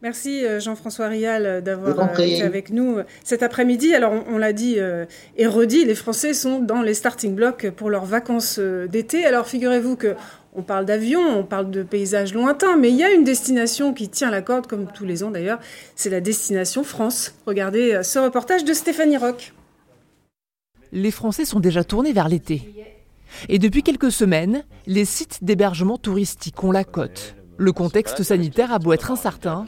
Merci 0.00 0.44
euh, 0.44 0.60
Jean-François 0.60 1.08
Rial 1.08 1.46
euh, 1.46 1.60
d'avoir 1.60 2.18
été 2.18 2.42
avec 2.42 2.70
nous 2.70 2.98
cet 3.22 3.42
après-midi. 3.42 3.94
Alors 3.94 4.14
on, 4.26 4.38
l'a 4.38 4.54
dit 4.54 4.78
et 5.36 5.46
redit, 5.46 5.84
les 5.84 5.94
Français 5.94 6.32
sont 6.32 6.60
dans 6.60 6.80
les 6.80 6.94
starting 6.94 7.34
blocks 7.34 7.68
pour 7.70 7.90
leurs 7.90 8.06
vacances 8.06 8.58
d'été. 8.58 9.26
Alors 9.26 9.46
figurez-vous 9.46 9.96
que 9.96 10.14
on 10.54 10.62
parle 10.62 10.84
d'avions, 10.84 11.38
on 11.38 11.42
parle 11.42 11.70
de 11.70 11.82
paysages 11.82 12.32
lointains, 12.32 12.76
mais 12.76 12.90
il 12.90 12.96
y 12.96 13.02
a 13.02 13.10
une 13.10 13.24
destination 13.24 13.92
qui 13.92 14.08
tient 14.08 14.30
la 14.30 14.42
corde, 14.42 14.66
comme 14.66 14.86
tous 14.86 15.04
les 15.04 15.24
ans 15.24 15.30
d'ailleurs, 15.30 15.58
c'est 15.96 16.10
la 16.10 16.20
destination 16.20 16.84
France. 16.84 17.34
Regardez 17.46 17.94
euh, 17.94 18.02
ce 18.02 18.18
reportage 18.18 18.64
de 18.64 18.72
Stéphanie 18.72 19.16
Rock. 19.16 19.52
Les 20.92 21.10
Français 21.10 21.44
sont 21.44 21.60
déjà 21.60 21.82
tournés 21.82 22.12
vers 22.12 22.28
l'été. 22.28 22.62
Et 23.48 23.58
depuis 23.58 23.82
quelques 23.82 24.12
semaines, 24.12 24.64
les 24.86 25.04
sites 25.04 25.42
d'hébergement 25.42 25.98
touristique 25.98 26.62
ont 26.62 26.70
la 26.70 26.84
cote. 26.84 27.34
Le 27.56 27.72
contexte 27.72 28.22
sanitaire 28.22 28.72
a 28.72 28.78
beau 28.78 28.92
être 28.92 29.10
incertain, 29.10 29.66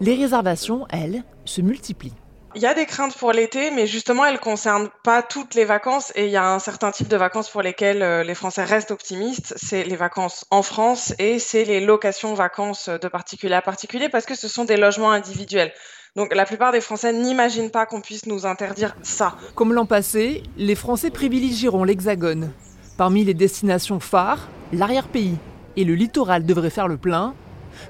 les 0.00 0.14
réservations, 0.14 0.86
elles, 0.90 1.22
se 1.44 1.60
multiplient. 1.60 2.12
Il 2.56 2.62
y 2.62 2.66
a 2.66 2.74
des 2.74 2.86
craintes 2.86 3.16
pour 3.16 3.32
l'été, 3.32 3.72
mais 3.72 3.88
justement, 3.88 4.24
elles 4.24 4.34
ne 4.34 4.38
concernent 4.38 4.88
pas 5.02 5.22
toutes 5.22 5.56
les 5.56 5.64
vacances. 5.64 6.12
Et 6.14 6.26
il 6.26 6.30
y 6.30 6.36
a 6.36 6.54
un 6.54 6.60
certain 6.60 6.92
type 6.92 7.08
de 7.08 7.16
vacances 7.16 7.50
pour 7.50 7.62
lesquelles 7.62 8.02
euh, 8.02 8.22
les 8.22 8.36
Français 8.36 8.62
restent 8.62 8.92
optimistes. 8.92 9.54
C'est 9.56 9.82
les 9.82 9.96
vacances 9.96 10.44
en 10.52 10.62
France 10.62 11.14
et 11.18 11.40
c'est 11.40 11.64
les 11.64 11.80
locations 11.80 12.32
vacances 12.34 12.88
de 12.88 13.08
particulier 13.08 13.54
à 13.54 13.62
particulier 13.62 14.08
parce 14.08 14.24
que 14.24 14.36
ce 14.36 14.46
sont 14.46 14.64
des 14.64 14.76
logements 14.76 15.10
individuels. 15.10 15.72
Donc 16.14 16.32
la 16.32 16.44
plupart 16.44 16.70
des 16.70 16.80
Français 16.80 17.12
n'imaginent 17.12 17.72
pas 17.72 17.86
qu'on 17.86 18.00
puisse 18.00 18.26
nous 18.26 18.46
interdire 18.46 18.94
ça. 19.02 19.34
Comme 19.56 19.72
l'an 19.72 19.86
passé, 19.86 20.44
les 20.56 20.76
Français 20.76 21.10
privilégieront 21.10 21.82
l'Hexagone. 21.82 22.52
Parmi 22.96 23.24
les 23.24 23.34
destinations 23.34 23.98
phares, 23.98 24.48
l'arrière-pays 24.72 25.38
et 25.76 25.82
le 25.82 25.96
littoral 25.96 26.46
devraient 26.46 26.70
faire 26.70 26.86
le 26.86 26.98
plein, 26.98 27.34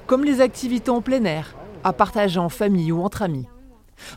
comme 0.07 0.25
les 0.25 0.41
activités 0.41 0.91
en 0.91 1.03
plein 1.03 1.25
air, 1.25 1.55
à 1.85 1.93
partager 1.93 2.39
en 2.39 2.49
famille 2.49 2.93
ou 2.93 3.03
entre 3.03 3.21
amis. 3.21 3.47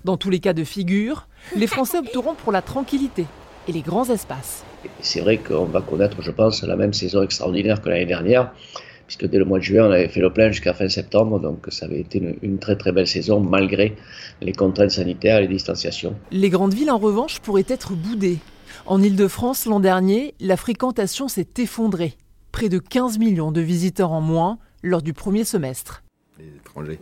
Dans 0.04 0.18
tous 0.18 0.30
les 0.30 0.40
cas 0.40 0.54
de 0.54 0.64
figure, 0.64 1.28
les 1.56 1.68
Français 1.68 2.00
opteront 2.00 2.36
pour 2.36 2.52
la 2.52 2.62
tranquillité 2.62 3.26
et 3.68 3.72
les 3.72 3.82
grands 3.82 4.10
espaces. 4.10 4.64
C'est 5.02 5.22
vrai 5.22 5.38
qu'on 5.38 5.66
va 5.66 5.82
connaître, 5.82 6.22
je 6.22 6.32
pense, 6.32 6.64
la 6.64 6.76
même 6.76 6.94
saison 6.94 7.22
extraordinaire 7.24 7.82
que 7.82 7.90
l'année 7.90 8.06
dernière, 8.06 8.54
puisque 9.06 9.28
dès 9.28 9.38
le 9.38 9.46
mois 9.46 9.60
de 9.60 9.64
juin, 9.64 9.88
on 9.88 9.92
avait 9.92 10.08
fait 10.08 10.20
le 10.20 10.32
plein 10.32 10.50
jusqu'à 10.50 10.74
fin 10.74 10.88
septembre, 10.88 11.40
donc 11.40 11.66
ça 11.70 11.86
avait 11.86 12.00
été 12.00 12.38
une, 12.42 12.60
très 12.60 12.76
très 12.76 12.92
belle 12.92 13.08
saison 13.08 13.40
malgré 13.40 13.96
les 14.42 14.52
contraintes 14.52 14.92
sanitaires 14.92 15.38
et 15.38 15.42
les 15.42 15.48
distanciations. 15.48 16.16
Les 16.32 16.50
grandes 16.50 16.74
villes, 16.74 16.92
en 16.92 16.98
revanche, 16.98 17.40
pourraient 17.40 17.66
être 17.68 17.94
boudées. 17.94 18.40
En 18.86 19.02
Ile-de-France, 19.02 19.66
l'an 19.66 19.80
dernier, 19.80 20.34
la 20.40 20.58
fréquentation 20.58 21.28
s'est 21.28 21.48
effondrée. 21.58 22.16
Près 22.52 22.70
de 22.70 22.80
15 22.80 23.18
millions 23.18 23.52
de 23.52 23.62
visiteurs 23.62 24.12
en 24.12 24.22
moins 24.22 24.60
lors 24.84 25.02
du 25.02 25.14
premier 25.14 25.44
semestre. 25.44 26.04
Les 26.40 26.48
étrangers. 26.48 27.00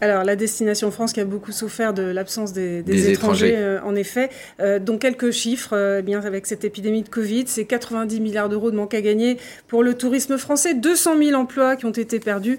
Alors, 0.00 0.24
la 0.24 0.36
destination 0.36 0.90
France 0.90 1.12
qui 1.12 1.20
a 1.20 1.24
beaucoup 1.24 1.52
souffert 1.52 1.92
de 1.92 2.02
l'absence 2.02 2.52
des, 2.52 3.10
étrangers, 3.10 3.56
euh, 3.56 3.80
en 3.82 3.94
effet. 3.94 4.30
Euh, 4.60 4.78
donc, 4.78 5.00
quelques 5.00 5.30
chiffres, 5.30 5.74
euh, 5.74 5.98
eh 5.98 6.02
bien 6.02 6.20
avec 6.20 6.46
cette 6.46 6.64
épidémie 6.64 7.02
de 7.02 7.08
Covid, 7.08 7.44
c'est 7.46 7.64
90 7.64 8.20
milliards 8.20 8.48
d'euros 8.48 8.70
de 8.70 8.76
manque 8.76 8.94
à 8.94 9.00
gagner 9.00 9.36
pour 9.68 9.82
le 9.82 9.94
tourisme 9.94 10.38
français, 10.38 10.74
200 10.74 11.18
000 11.22 11.38
emplois 11.38 11.76
qui 11.76 11.86
ont 11.86 11.90
été 11.90 12.18
perdus 12.18 12.58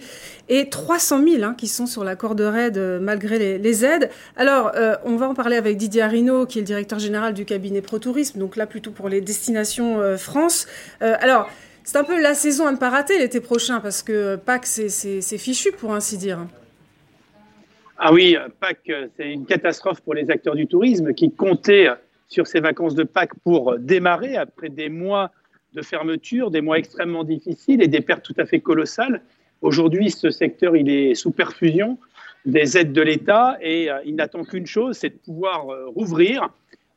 et 0.50 0.70
300 0.70 1.22
000 1.28 1.44
hein, 1.44 1.56
qui 1.58 1.68
sont 1.68 1.88
sur 1.88 2.04
la 2.04 2.16
corde 2.16 2.42
raide 2.42 2.78
malgré 3.02 3.58
les, 3.58 3.86
aides. 3.86 4.10
Alors, 4.36 4.72
on 5.06 5.16
va 5.16 5.30
en 5.30 5.34
parler 5.34 5.56
avec 5.56 5.78
Didier 5.78 6.02
Arino, 6.02 6.46
qui 6.46 6.60
est 6.60 6.62
le 6.62 6.66
directeur 6.66 7.00
général 7.00 7.34
du 7.34 7.46
cabinet 7.46 7.82
Pro 7.82 8.00
Tourisme, 8.00 8.40
donc 8.40 8.56
là 8.56 8.68
plutôt 8.68 8.92
pour 8.92 9.10
les 9.10 9.22
destinations 9.22 10.00
France. 10.18 10.68
alors, 11.00 11.50
c'est 11.84 11.98
un 11.98 12.04
peu 12.04 12.22
la 12.22 12.34
saison 12.34 12.68
à 12.68 12.72
ne 12.72 12.78
pas 12.78 12.90
rater 12.90 13.18
l'été 13.18 13.40
prochain 13.40 13.80
parce 13.80 14.04
que 14.04 14.36
Pâques, 14.36 14.68
c'est 14.68 15.38
fichu 15.38 15.72
pour 15.72 15.94
ainsi 15.94 16.18
dire. 16.18 16.46
Ah 18.04 18.12
oui, 18.12 18.36
Pâques, 18.60 18.92
c'est 19.16 19.32
une 19.32 19.46
catastrophe 19.46 20.02
pour 20.02 20.16
les 20.16 20.32
acteurs 20.32 20.56
du 20.56 20.66
tourisme 20.66 21.14
qui 21.14 21.32
comptaient 21.32 21.88
sur 22.28 22.48
ces 22.48 22.60
vacances 22.60 22.96
de 22.96 23.04
Pâques 23.04 23.36
pour 23.44 23.78
démarrer 23.78 24.38
après 24.38 24.70
des 24.70 24.90
mois 24.90 25.30
de 25.74 25.84
fermeture, 25.84 26.50
des 26.50 26.62
mois 26.62 26.80
extrêmement 26.80 27.24
difficiles 27.24 27.80
et 27.80 27.88
des 27.88 28.02
pertes 28.02 28.24
tout 28.24 28.34
à 28.38 28.46
fait 28.48 28.60
colossales. 28.60 29.22
Aujourd'hui, 29.62 30.10
ce 30.10 30.32
secteur, 30.32 30.76
il 30.76 30.90
est 30.90 31.14
sous 31.14 31.30
perfusion 31.30 32.00
des 32.44 32.76
aides 32.76 32.92
de 32.92 33.04
l'État 33.04 33.60
et 33.62 33.92
euh, 33.92 34.00
il 34.04 34.16
n'attend 34.16 34.46
qu'une 34.46 34.66
chose, 34.66 34.98
c'est 34.98 35.10
de 35.10 35.20
pouvoir 35.24 35.70
euh, 35.70 35.86
rouvrir 35.90 36.50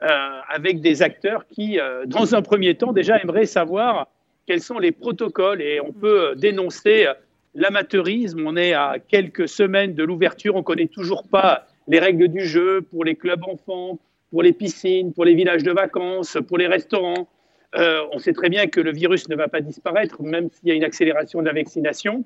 euh, 0.02 0.06
avec 0.48 0.80
des 0.80 1.02
acteurs 1.02 1.46
qui, 1.48 1.78
dans 2.06 2.34
un 2.34 2.40
premier 2.40 2.76
temps, 2.76 2.94
déjà 2.94 3.20
aimeraient 3.20 3.44
savoir 3.44 4.08
quels 4.46 4.62
sont 4.62 4.78
les 4.78 4.90
protocoles 4.90 5.60
et 5.60 5.82
on 5.82 5.92
peut 5.92 6.34
dénoncer 6.34 7.08
l'amateurisme. 7.54 8.46
On 8.46 8.56
est 8.56 8.72
à 8.72 8.96
quelques 8.98 9.48
semaines 9.48 9.94
de 9.94 10.04
l'ouverture, 10.04 10.54
on 10.54 10.58
ne 10.58 10.64
connaît 10.64 10.88
toujours 10.88 11.24
pas 11.28 11.66
les 11.86 11.98
règles 11.98 12.28
du 12.28 12.44
jeu 12.44 12.82
pour 12.82 13.04
les 13.04 13.14
clubs 13.14 13.42
enfants, 13.44 13.98
pour 14.30 14.42
les 14.42 14.52
piscines, 14.52 15.12
pour 15.12 15.24
les 15.24 15.34
villages 15.34 15.62
de 15.62 15.72
vacances, 15.72 16.38
pour 16.48 16.58
les 16.58 16.66
restaurants. 16.66 17.28
Euh, 17.76 18.02
on 18.12 18.18
sait 18.18 18.32
très 18.32 18.48
bien 18.48 18.66
que 18.66 18.80
le 18.80 18.92
virus 18.92 19.28
ne 19.28 19.36
va 19.36 19.48
pas 19.48 19.60
disparaître, 19.60 20.22
même 20.22 20.48
s'il 20.50 20.68
y 20.68 20.72
a 20.72 20.74
une 20.74 20.84
accélération 20.84 21.40
de 21.40 21.46
la 21.46 21.52
vaccination. 21.52 22.24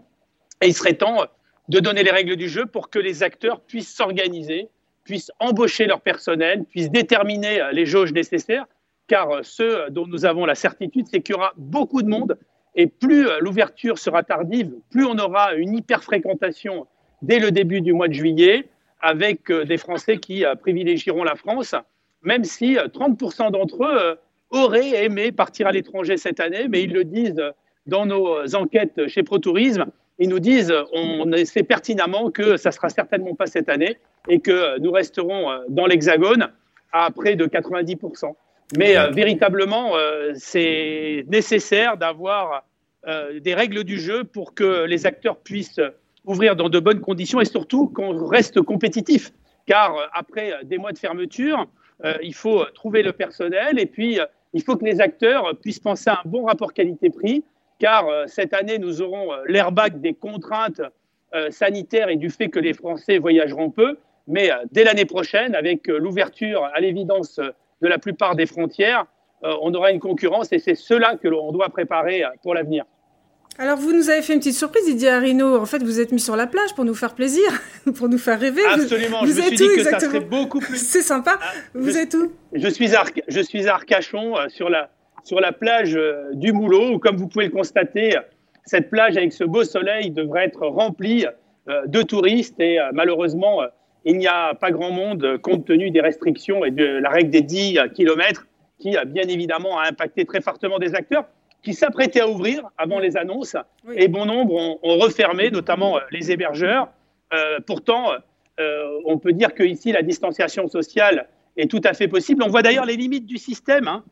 Et 0.63 0.69
il 0.69 0.75
serait 0.75 0.95
temps 0.95 1.25
de 1.69 1.81
donner 1.81 2.03
les 2.03 2.11
règles 2.11 2.37
du 2.37 2.49
jeu 2.49 2.67
pour 2.67 2.91
que 2.91 2.99
les 2.99 3.23
acteurs 3.23 3.61
puissent 3.61 3.95
s'organiser, 3.95 4.69
puissent 5.05 5.31
embaucher 5.39 5.87
leur 5.87 6.01
personnel, 6.01 6.65
puissent 6.65 6.91
déterminer 6.91 7.61
les 7.73 7.87
jauges 7.87 8.13
nécessaires, 8.13 8.67
car 9.07 9.29
ce 9.43 9.89
dont 9.91 10.07
nous 10.07 10.27
avons 10.27 10.45
la 10.45 10.55
certitude, 10.55 11.07
c'est 11.11 11.21
qu'il 11.21 11.35
y 11.35 11.39
aura 11.39 11.53
beaucoup 11.57 12.03
de 12.03 12.09
monde 12.09 12.39
et 12.79 12.87
plus 12.87 13.29
euh, 13.29 13.41
l'ouverture 13.41 13.99
sera 13.99 14.23
tardive, 14.23 14.73
plus 14.91 15.05
on 15.05 15.19
aura 15.19 15.55
une 15.55 15.77
hyper-fréquentation 15.77 16.87
dès 17.21 17.41
le 17.41 17.51
début 17.51 17.81
du 17.81 17.93
mois 17.93 18.07
de 18.07 18.13
juillet, 18.13 18.69
avec 19.01 19.51
euh, 19.51 19.65
des 19.65 19.77
Français 19.77 20.19
qui 20.19 20.47
euh, 20.47 20.55
privilégieront 20.55 21.25
la 21.25 21.35
France, 21.35 21.75
même 22.23 22.45
si 22.45 22.77
30% 22.77 23.51
d'entre 23.51 23.85
eux 23.85 24.19
auraient 24.51 25.05
aimé 25.05 25.33
partir 25.33 25.67
à 25.67 25.73
l'étranger 25.73 26.17
cette 26.17 26.39
année, 26.41 26.69
mais 26.69 26.83
ils 26.85 26.93
le 26.93 27.05
disent 27.05 27.43
dans 27.87 28.07
nos 28.07 28.55
enquêtes 28.55 29.09
chez 29.09 29.23
ProTourisme. 29.23 29.87
Ils 30.21 30.29
nous 30.29 30.41
disent, 30.41 30.75
on 30.93 31.31
sait 31.45 31.63
pertinemment 31.63 32.31
que 32.31 32.57
ça 32.57 32.73
sera 32.73 32.89
certainement 32.89 33.35
pas 33.35 33.47
cette 33.47 33.69
année 33.69 33.99
et 34.29 34.41
que 34.41 34.79
nous 34.81 34.91
resterons 34.91 35.61
dans 35.69 35.87
l'Hexagone 35.87 36.49
à 36.93 37.11
près 37.13 37.37
de 37.37 37.47
90%. 37.47 38.35
Mais 38.77 38.97
véritablement, 39.13 39.93
c'est 40.35 41.25
nécessaire 41.29 41.97
d'avoir 41.97 42.65
euh, 43.09 43.41
des 43.41 43.55
règles 43.55 43.85
du 43.85 43.99
jeu 43.99 44.25
pour 44.25 44.53
que 44.53 44.85
les 44.85 45.07
acteurs 45.07 45.39
puissent 45.39 45.81
ouvrir 46.27 46.57
dans 46.57 46.69
de 46.69 46.79
bonnes 46.79 47.01
conditions 47.01 47.41
et 47.41 47.47
surtout 47.47 47.89
qu'on 47.89 48.27
reste 48.27 48.61
compétitif. 48.61 49.33
Car 49.65 49.97
euh, 49.97 50.05
après 50.13 50.53
des 50.65 50.77
mois 50.77 50.93
de 50.93 50.99
fermeture, 50.99 51.67
euh, 52.05 52.19
il 52.23 52.35
faut 52.35 52.67
trouver 52.75 53.03
le 53.03 53.15
personnel 53.15 53.79
et 53.79 53.87
puis 53.87 54.19
il 54.53 54.63
faut 54.63 54.77
que 54.77 54.85
les 54.85 55.01
acteurs 55.01 55.57
puissent 55.59 55.79
penser 55.79 56.11
à 56.11 56.21
un 56.23 56.29
bon 56.29 56.45
rapport 56.45 56.75
qualité-prix. 56.75 57.45
Car 57.79 58.05
cette 58.27 58.53
année, 58.53 58.79
nous 58.79 59.01
aurons 59.03 59.31
l'airbag 59.47 60.01
des 60.01 60.13
contraintes 60.13 60.83
sanitaires 61.51 62.09
et 62.09 62.17
du 62.17 62.29
fait 62.29 62.49
que 62.49 62.59
les 62.59 62.73
Français 62.73 63.19
voyageront 63.19 63.71
peu. 63.71 63.99
Mais 64.27 64.51
dès 64.73 64.83
l'année 64.83 65.05
prochaine, 65.05 65.55
avec 65.55 65.87
l'ouverture 65.87 66.65
à 66.75 66.81
l'évidence 66.81 67.37
de 67.37 67.87
la 67.87 67.99
plupart 67.99 68.35
des 68.35 68.47
frontières, 68.47 69.07
on 69.43 69.73
aura 69.75 69.93
une 69.93 70.01
concurrence 70.01 70.53
et 70.53 70.59
c'est 70.59 70.75
cela 70.75 71.15
que 71.17 71.29
l'on 71.29 71.53
doit 71.53 71.69
préparer 71.69 72.25
pour 72.43 72.53
l'avenir. 72.53 72.85
Alors, 73.61 73.77
vous 73.77 73.93
nous 73.93 74.09
avez 74.09 74.23
fait 74.23 74.35
une 74.35 74.39
petite 74.39 74.55
surprise, 74.55 74.85
Didier 74.87 75.09
Arino. 75.09 75.57
En 75.57 75.67
fait, 75.67 75.83
vous 75.83 75.99
êtes 75.99 76.13
mis 76.13 76.21
sur 76.21 76.37
la 76.37 76.47
plage 76.47 76.77
pour 76.77 76.85
nous 76.85 76.95
faire 76.95 77.13
plaisir, 77.17 77.51
pour 77.97 78.09
nous 78.09 78.17
faire 78.17 78.39
rêver. 78.39 78.63
Absolument. 78.65 79.25
Vous, 79.25 79.33
je 79.33 79.37
me 79.37 79.43
suis 79.43 79.57
dit 79.57 79.67
que 79.75 79.83
ça 79.83 79.99
serait 79.99 80.21
beaucoup 80.21 80.61
plus. 80.61 80.77
C'est 80.77 81.03
sympa. 81.03 81.41
Ah, 81.43 81.53
vous 81.75 81.99
êtes 81.99 82.15
où 82.15 82.31
je 82.53 82.69
suis, 82.69 82.95
à, 82.95 83.03
je 83.27 83.41
suis 83.41 83.67
à 83.67 83.75
Arcachon, 83.75 84.39
euh, 84.39 84.49
sur 84.49 84.71
la, 84.71 84.91
sur 85.25 85.41
la 85.41 85.51
plage 85.51 85.99
du 86.35 86.53
Moulot, 86.53 86.95
où, 86.95 86.99
comme 87.01 87.17
vous 87.17 87.27
pouvez 87.27 87.47
le 87.47 87.51
constater, 87.51 88.17
cette 88.65 88.91
plage 88.91 89.17
avec 89.17 89.33
ce 89.33 89.43
beau 89.43 89.65
soleil 89.65 90.13
devrait 90.13 90.45
être 90.45 90.65
remplie 90.65 91.27
de 91.67 92.03
touristes. 92.03 92.61
Et 92.61 92.79
malheureusement, 92.93 93.63
il 94.05 94.19
n'y 94.19 94.29
a 94.29 94.55
pas 94.55 94.71
grand 94.71 94.93
monde 94.93 95.39
compte 95.43 95.65
tenu 95.65 95.91
des 95.91 96.01
restrictions 96.01 96.65
et 96.65 96.71
de 96.71 96.85
la 96.85 97.11
règle 97.11 97.31
des 97.31 97.43
10 97.43 97.81
kilomètres 97.95 98.47
qui, 98.79 98.97
bien 99.07 99.25
évidemment, 99.25 99.79
a 99.79 99.89
impacté 99.89 100.25
très 100.25 100.41
fortement 100.41 100.79
des 100.79 100.95
acteurs 100.95 101.25
qui 101.69 101.75
s'apprêtaient 101.75 102.23
à 102.23 102.29
ouvrir 102.29 102.63
avant 102.79 102.99
les 102.99 103.19
annonces, 103.19 103.55
et 103.93 104.09
bon 104.09 104.25
nombre 104.25 104.55
ont, 104.83 104.99
refermé, 104.99 105.51
notamment 105.51 105.99
les 106.11 106.33
hébergeurs. 106.33 106.89
pourtant, 107.67 108.13
on 109.05 109.19
peut 109.19 109.35
dire 109.35 109.53
qu'ici, 109.53 109.93
la 109.93 110.01
distanciation 110.01 110.67
sociale 110.69 111.29
est 111.59 111.71
tout 111.71 111.83
à 111.85 111.93
fait 111.93 112.09
possible. 112.09 112.43
On 112.43 112.49
voit 112.49 112.63
d'ailleurs 112.63 112.87
les 112.87 112.97
limites 112.97 113.27
du 113.27 113.37
système. 113.37 113.87
Hein. 113.87 114.03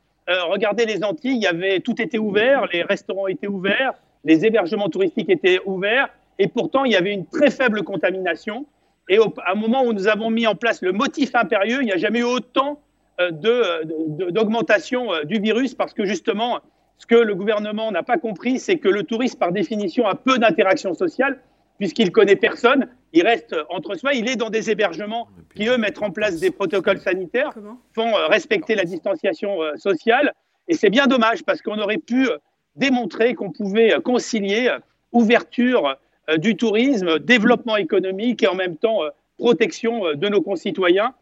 regardez 0.50 0.84
les 0.84 1.02
Antilles, 1.02 1.36
il 1.36 1.42
y 1.42 1.46
avait, 1.46 1.80
tout 1.80 1.98
était 2.02 2.18
ouvert, 2.18 2.66
les 2.74 2.82
restaurants 2.82 3.26
étaient 3.26 3.46
ouverts, 3.46 3.94
les 4.24 4.44
hébergements 4.44 4.90
touristiques 4.90 5.30
étaient 5.30 5.60
ouverts, 5.64 6.10
et 6.38 6.48
pourtant 6.48 6.84
il 6.84 6.92
y 6.92 6.96
avait 6.96 7.14
une 7.14 7.24
très 7.24 7.50
faible 7.50 7.84
contamination. 7.84 8.66
Et 9.08 9.18
au, 9.18 9.32
à 9.46 9.52
un 9.52 9.54
moment 9.54 9.82
où 9.82 9.94
nous 9.94 10.08
avons 10.08 10.28
mis 10.28 10.46
en 10.46 10.56
place 10.56 10.82
le 10.82 10.92
motif 10.92 11.34
impérieux, 11.34 11.78
il 11.80 11.86
n'y 11.86 11.92
a 11.92 11.96
jamais 11.96 12.18
eu 12.18 12.24
autant 12.24 12.82
euh, 13.18 13.30
d'augmentation 13.30 15.10
euh, 15.10 15.24
du 15.24 15.40
virus 15.40 15.74
parce 15.74 15.94
que 15.94 16.04
justement, 16.04 16.60
ce 16.98 17.06
que 17.06 17.14
le 17.14 17.34
gouvernement 17.34 17.90
n'a 17.92 18.02
pas 18.02 18.18
compris, 18.18 18.58
c'est 18.58 18.78
que 18.78 18.88
le 18.88 19.02
touriste, 19.02 19.38
par 19.38 19.52
définition, 19.52 20.06
a 20.06 20.14
peu 20.14 20.38
d'interaction 20.38 20.94
sociale 20.94 21.38
puisqu'il 21.78 22.10
connaît 22.10 22.36
personne, 22.36 22.88
il 23.12 23.22
reste 23.22 23.54
entre 23.68 23.96
soi, 23.96 24.14
il 24.14 24.30
est 24.30 24.36
dans 24.36 24.48
des 24.48 24.70
hébergements 24.70 25.28
qui, 25.54 25.68
eux, 25.68 25.76
mettent 25.76 26.02
en 26.02 26.10
place 26.10 26.40
des 26.40 26.50
protocoles 26.50 27.00
sanitaires, 27.00 27.52
font 27.94 28.16
euh, 28.16 28.28
respecter 28.28 28.74
la 28.74 28.84
distanciation 28.84 29.58
sociale. 29.76 30.32
Et 30.68 30.74
c'est 30.74 30.88
bien 30.88 31.06
dommage 31.06 31.44
parce 31.44 31.60
qu'on 31.60 31.78
aurait 31.78 31.98
pu 31.98 32.28
démontrer 32.76 33.34
qu'on 33.34 33.52
pouvait 33.52 33.94
concilier 34.02 34.74
ouverture 35.12 35.96
euh, 36.28 36.36
du 36.36 36.56
tourisme, 36.56 37.18
développement 37.18 37.76
économique 37.76 38.42
et 38.42 38.48
en 38.48 38.54
même 38.54 38.76
temps 38.76 39.02
euh, 39.02 39.10
protection 39.38 40.06
euh, 40.06 40.14
de 40.14 40.28
nos 40.28 40.42
concitoyens. 40.42 41.14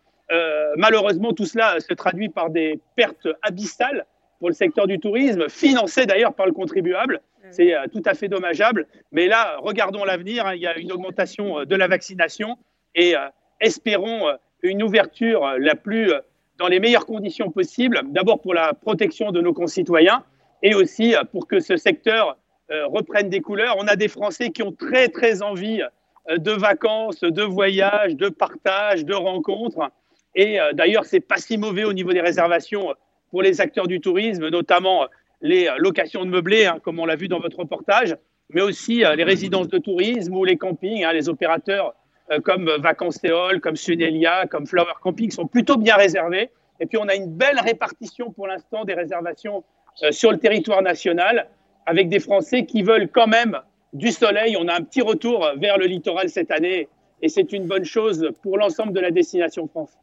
malheureusement, 0.76 1.32
tout 1.34 1.44
cela 1.44 1.78
se 1.80 1.92
traduit 1.94 2.30
par 2.30 2.48
des 2.50 2.80
pertes 2.96 3.28
abyssales 3.42 4.06
pour 4.44 4.50
le 4.50 4.54
secteur 4.54 4.86
du 4.86 5.00
tourisme, 5.00 5.48
financées 5.48 6.04
d'ailleurs 6.04 6.34
par 6.34 6.44
le 6.44 6.52
contribuable. 6.52 7.22
C'est 7.50 7.72
tout 7.90 8.02
à 8.04 8.12
fait 8.12 8.28
dommageable. 8.28 8.86
Mais 9.10 9.26
là, 9.26 9.56
regardons 9.58 10.04
l'avenir. 10.04 10.46
Hein. 10.46 10.54
il 10.54 10.60
y 10.60 10.66
a 10.66 10.76
une 10.76 10.92
augmentation 10.92 11.64
de 11.64 11.74
la 11.74 11.88
vaccination 11.88 12.58
et 12.94 13.14
espérons 13.58 14.28
une 14.62 14.82
ouverture 14.82 15.54
la 15.58 15.74
plus 15.74 16.12
dans 16.58 16.68
les 16.68 16.78
meilleures 16.78 17.06
conditions 17.06 17.50
possibles. 17.50 18.02
D'abord 18.10 18.42
pour 18.42 18.52
la 18.52 18.74
protection 18.74 19.32
de 19.32 19.40
nos 19.40 19.54
concitoyens 19.54 20.22
et 20.62 20.74
aussi 20.74 21.14
pour 21.32 21.48
que 21.48 21.58
ce 21.58 21.78
secteur 21.78 22.36
euh, 22.70 22.86
reprennent 22.86 23.30
des 23.30 23.40
couleurs. 23.40 23.76
On 23.78 23.86
a 23.86 23.96
des 23.96 24.08
Français 24.08 24.50
qui 24.50 24.62
ont 24.62 24.72
très 24.72 25.08
très 25.08 25.40
envie 25.40 25.82
euh, 26.30 26.36
de 26.36 26.50
vacances, 26.50 27.20
de 27.20 27.42
voyages, 27.42 28.14
de 28.14 28.28
partage, 28.28 29.06
de 29.06 29.14
rencontres. 29.14 29.90
Et 30.34 30.60
euh, 30.60 30.72
d'ailleurs, 30.74 31.06
c'est 31.06 31.20
pas 31.20 31.36
si 31.38 31.56
mauvais 31.56 31.84
au 31.84 31.94
niveau 31.94 32.12
des 32.12 32.20
réservations 32.20 32.94
pour 33.34 33.42
les 33.42 33.60
acteurs 33.60 33.88
du 33.88 34.00
tourisme, 34.00 34.48
notamment 34.48 35.06
les 35.42 35.68
locations 35.78 36.24
de 36.24 36.30
meublés, 36.30 36.66
hein, 36.66 36.78
comme 36.80 37.00
on 37.00 37.04
l'a 37.04 37.16
vu 37.16 37.26
dans 37.26 37.40
votre 37.40 37.58
reportage, 37.58 38.16
mais 38.50 38.60
aussi 38.60 38.98
les 39.16 39.24
résidences 39.24 39.66
de 39.66 39.78
tourisme 39.78 40.36
ou 40.36 40.44
les 40.44 40.56
campings. 40.56 41.02
Hein, 41.02 41.12
les 41.12 41.28
opérateurs 41.28 41.96
comme 42.44 42.70
Vacances 42.78 43.20
Théol, 43.20 43.60
comme 43.60 43.74
Sudelia, 43.74 44.46
comme 44.46 44.68
Flower 44.68 44.92
Camping 45.02 45.32
sont 45.32 45.48
plutôt 45.48 45.76
bien 45.76 45.96
réservés. 45.96 46.50
Et 46.78 46.86
puis, 46.86 46.96
on 46.96 47.08
a 47.08 47.16
une 47.16 47.26
belle 47.26 47.58
répartition 47.58 48.30
pour 48.30 48.46
l'instant 48.46 48.84
des 48.84 48.94
réservations 48.94 49.64
sur 50.12 50.30
le 50.30 50.38
territoire 50.38 50.82
national 50.82 51.48
avec 51.86 52.08
des 52.08 52.20
Français 52.20 52.66
qui 52.66 52.84
veulent 52.84 53.08
quand 53.08 53.26
même 53.26 53.58
du 53.94 54.12
soleil. 54.12 54.56
On 54.56 54.68
a 54.68 54.76
un 54.76 54.82
petit 54.82 55.02
retour 55.02 55.44
vers 55.56 55.76
le 55.76 55.86
littoral 55.86 56.28
cette 56.28 56.52
année 56.52 56.86
et 57.20 57.28
c'est 57.28 57.52
une 57.52 57.66
bonne 57.66 57.84
chose 57.84 58.30
pour 58.44 58.58
l'ensemble 58.58 58.92
de 58.92 59.00
la 59.00 59.10
destination 59.10 59.66
France. 59.66 59.98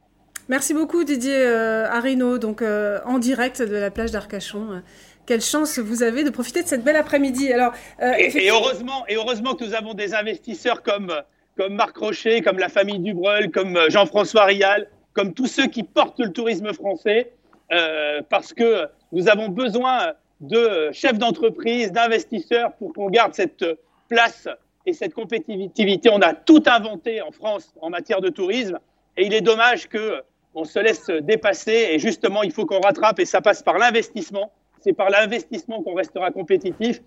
Merci 0.51 0.73
beaucoup 0.73 1.05
Didier 1.05 1.45
euh, 1.45 1.89
Arino, 1.89 2.37
donc 2.37 2.61
euh, 2.61 2.99
en 3.05 3.19
direct 3.19 3.61
de 3.61 3.77
la 3.77 3.89
plage 3.89 4.11
d'Arcachon. 4.11 4.73
Euh, 4.73 4.79
quelle 5.25 5.39
chance 5.39 5.79
vous 5.79 6.03
avez 6.03 6.25
de 6.25 6.29
profiter 6.29 6.61
de 6.61 6.67
cette 6.67 6.83
belle 6.83 6.97
après-midi. 6.97 7.53
Alors, 7.53 7.71
et, 8.01 8.49
heureusement, 8.49 9.05
et 9.07 9.15
heureusement 9.15 9.55
que 9.55 9.63
nous 9.63 9.73
avons 9.73 9.93
des 9.93 10.13
investisseurs 10.13 10.83
comme, 10.83 11.13
comme 11.55 11.75
Marc 11.75 11.95
Rocher, 11.95 12.41
comme 12.41 12.59
la 12.59 12.67
famille 12.67 12.99
Dubreuil, 12.99 13.49
comme 13.49 13.79
Jean-François 13.87 14.43
Rial, 14.43 14.89
comme 15.13 15.33
tous 15.33 15.47
ceux 15.47 15.67
qui 15.67 15.83
portent 15.83 16.19
le 16.19 16.33
tourisme 16.33 16.73
français, 16.73 17.31
parce 18.29 18.51
que 18.51 18.87
nous 19.13 19.29
avons 19.29 19.47
besoin 19.47 20.15
de 20.41 20.89
chefs 20.91 21.17
d'entreprise, 21.17 21.93
d'investisseurs 21.93 22.73
pour 22.73 22.91
qu'on 22.91 23.09
garde 23.09 23.33
cette 23.35 23.63
place 24.09 24.49
et 24.85 24.91
cette 24.91 25.13
compétitivité. 25.13 26.09
On 26.11 26.21
a 26.21 26.33
tout 26.33 26.63
inventé 26.65 27.21
en 27.21 27.31
France 27.31 27.73
en 27.79 27.89
matière 27.89 28.19
de 28.19 28.27
tourisme 28.27 28.79
et 29.15 29.25
il 29.25 29.33
est 29.33 29.41
dommage 29.41 29.87
que 29.87 30.21
on 30.55 30.63
se 30.63 30.79
laisse 30.79 31.09
dépasser 31.21 31.89
et 31.91 31.99
justement 31.99 32.43
il 32.43 32.51
faut 32.51 32.65
qu'on 32.65 32.79
rattrape 32.79 33.19
et 33.19 33.25
ça 33.25 33.41
passe 33.41 33.63
par 33.63 33.77
l'investissement. 33.77 34.51
C'est 34.81 34.93
par 34.93 35.09
l'investissement 35.09 35.83
qu'on 35.83 35.93
restera 35.93 36.31
compétitif. 36.31 37.01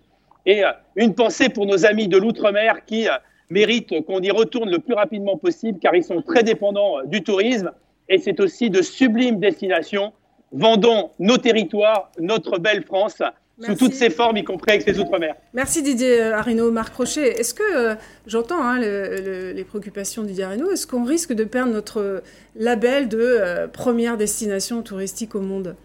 Et 0.47 0.65
euh, 0.65 0.71
une 0.97 1.15
pensée 1.15 1.49
pour 1.49 1.67
nos 1.67 1.87
amis 1.87 2.09
de 2.09 2.17
l'outre-mer 2.17 2.85
qui 2.85 3.09
euh, 3.09 3.13
méritent 3.51 4.05
qu'on 4.05 4.21
y 4.21 4.31
retourne 4.31 4.71
le 4.71 4.79
plus 4.79 4.95
rapidement 4.95 5.37
possible 5.37 5.79
car 5.79 5.95
ils 5.95 6.05
sont 6.05 6.23
très 6.23 6.43
dépendants 6.43 6.99
euh, 6.99 7.05
du 7.07 7.23
tourisme 7.23 7.73
et 8.09 8.19
c'est 8.19 8.41
aussi 8.41 8.71
de 8.71 8.83
sublimes 8.83 9.41
destinations 9.41 10.13
vendons 10.55 11.11
nos 11.19 11.37
territoires, 11.37 12.11
notre 12.19 12.59
belle 12.59 12.85
France, 12.85 13.21
sous 13.61 13.75
toutes 13.77 13.95
ses 13.95 14.11
formes, 14.11 14.37
y 14.37 14.45
compris 14.45 14.73
avec 14.73 14.87
les 14.87 14.99
Outre-mer. 14.99 15.35
Merci 15.53 15.83
Didier 15.83 16.21
Arino, 16.23 16.71
Marc 16.71 16.93
Crochet. 16.93 17.41
Est-ce 17.41 17.55
que, 17.55 17.63
euh, 17.63 17.95
j'entends 18.27 18.63
hein, 18.63 18.79
les 18.79 19.65
préoccupations 19.65 20.23
de 20.23 20.29
Didier 20.29 20.45
Arino, 20.45 20.71
est-ce 20.71 20.87
qu'on 20.87 21.05
risque 21.05 21.33
de 21.33 21.45
perdre 21.45 21.73
notre 21.73 22.23
label 22.57 23.09
de 23.09 23.19
euh, 23.21 23.69
première 23.69 24.17
destination 24.17 24.83
touristique 24.83 25.35
au 25.35 25.41
monde? 25.41 25.77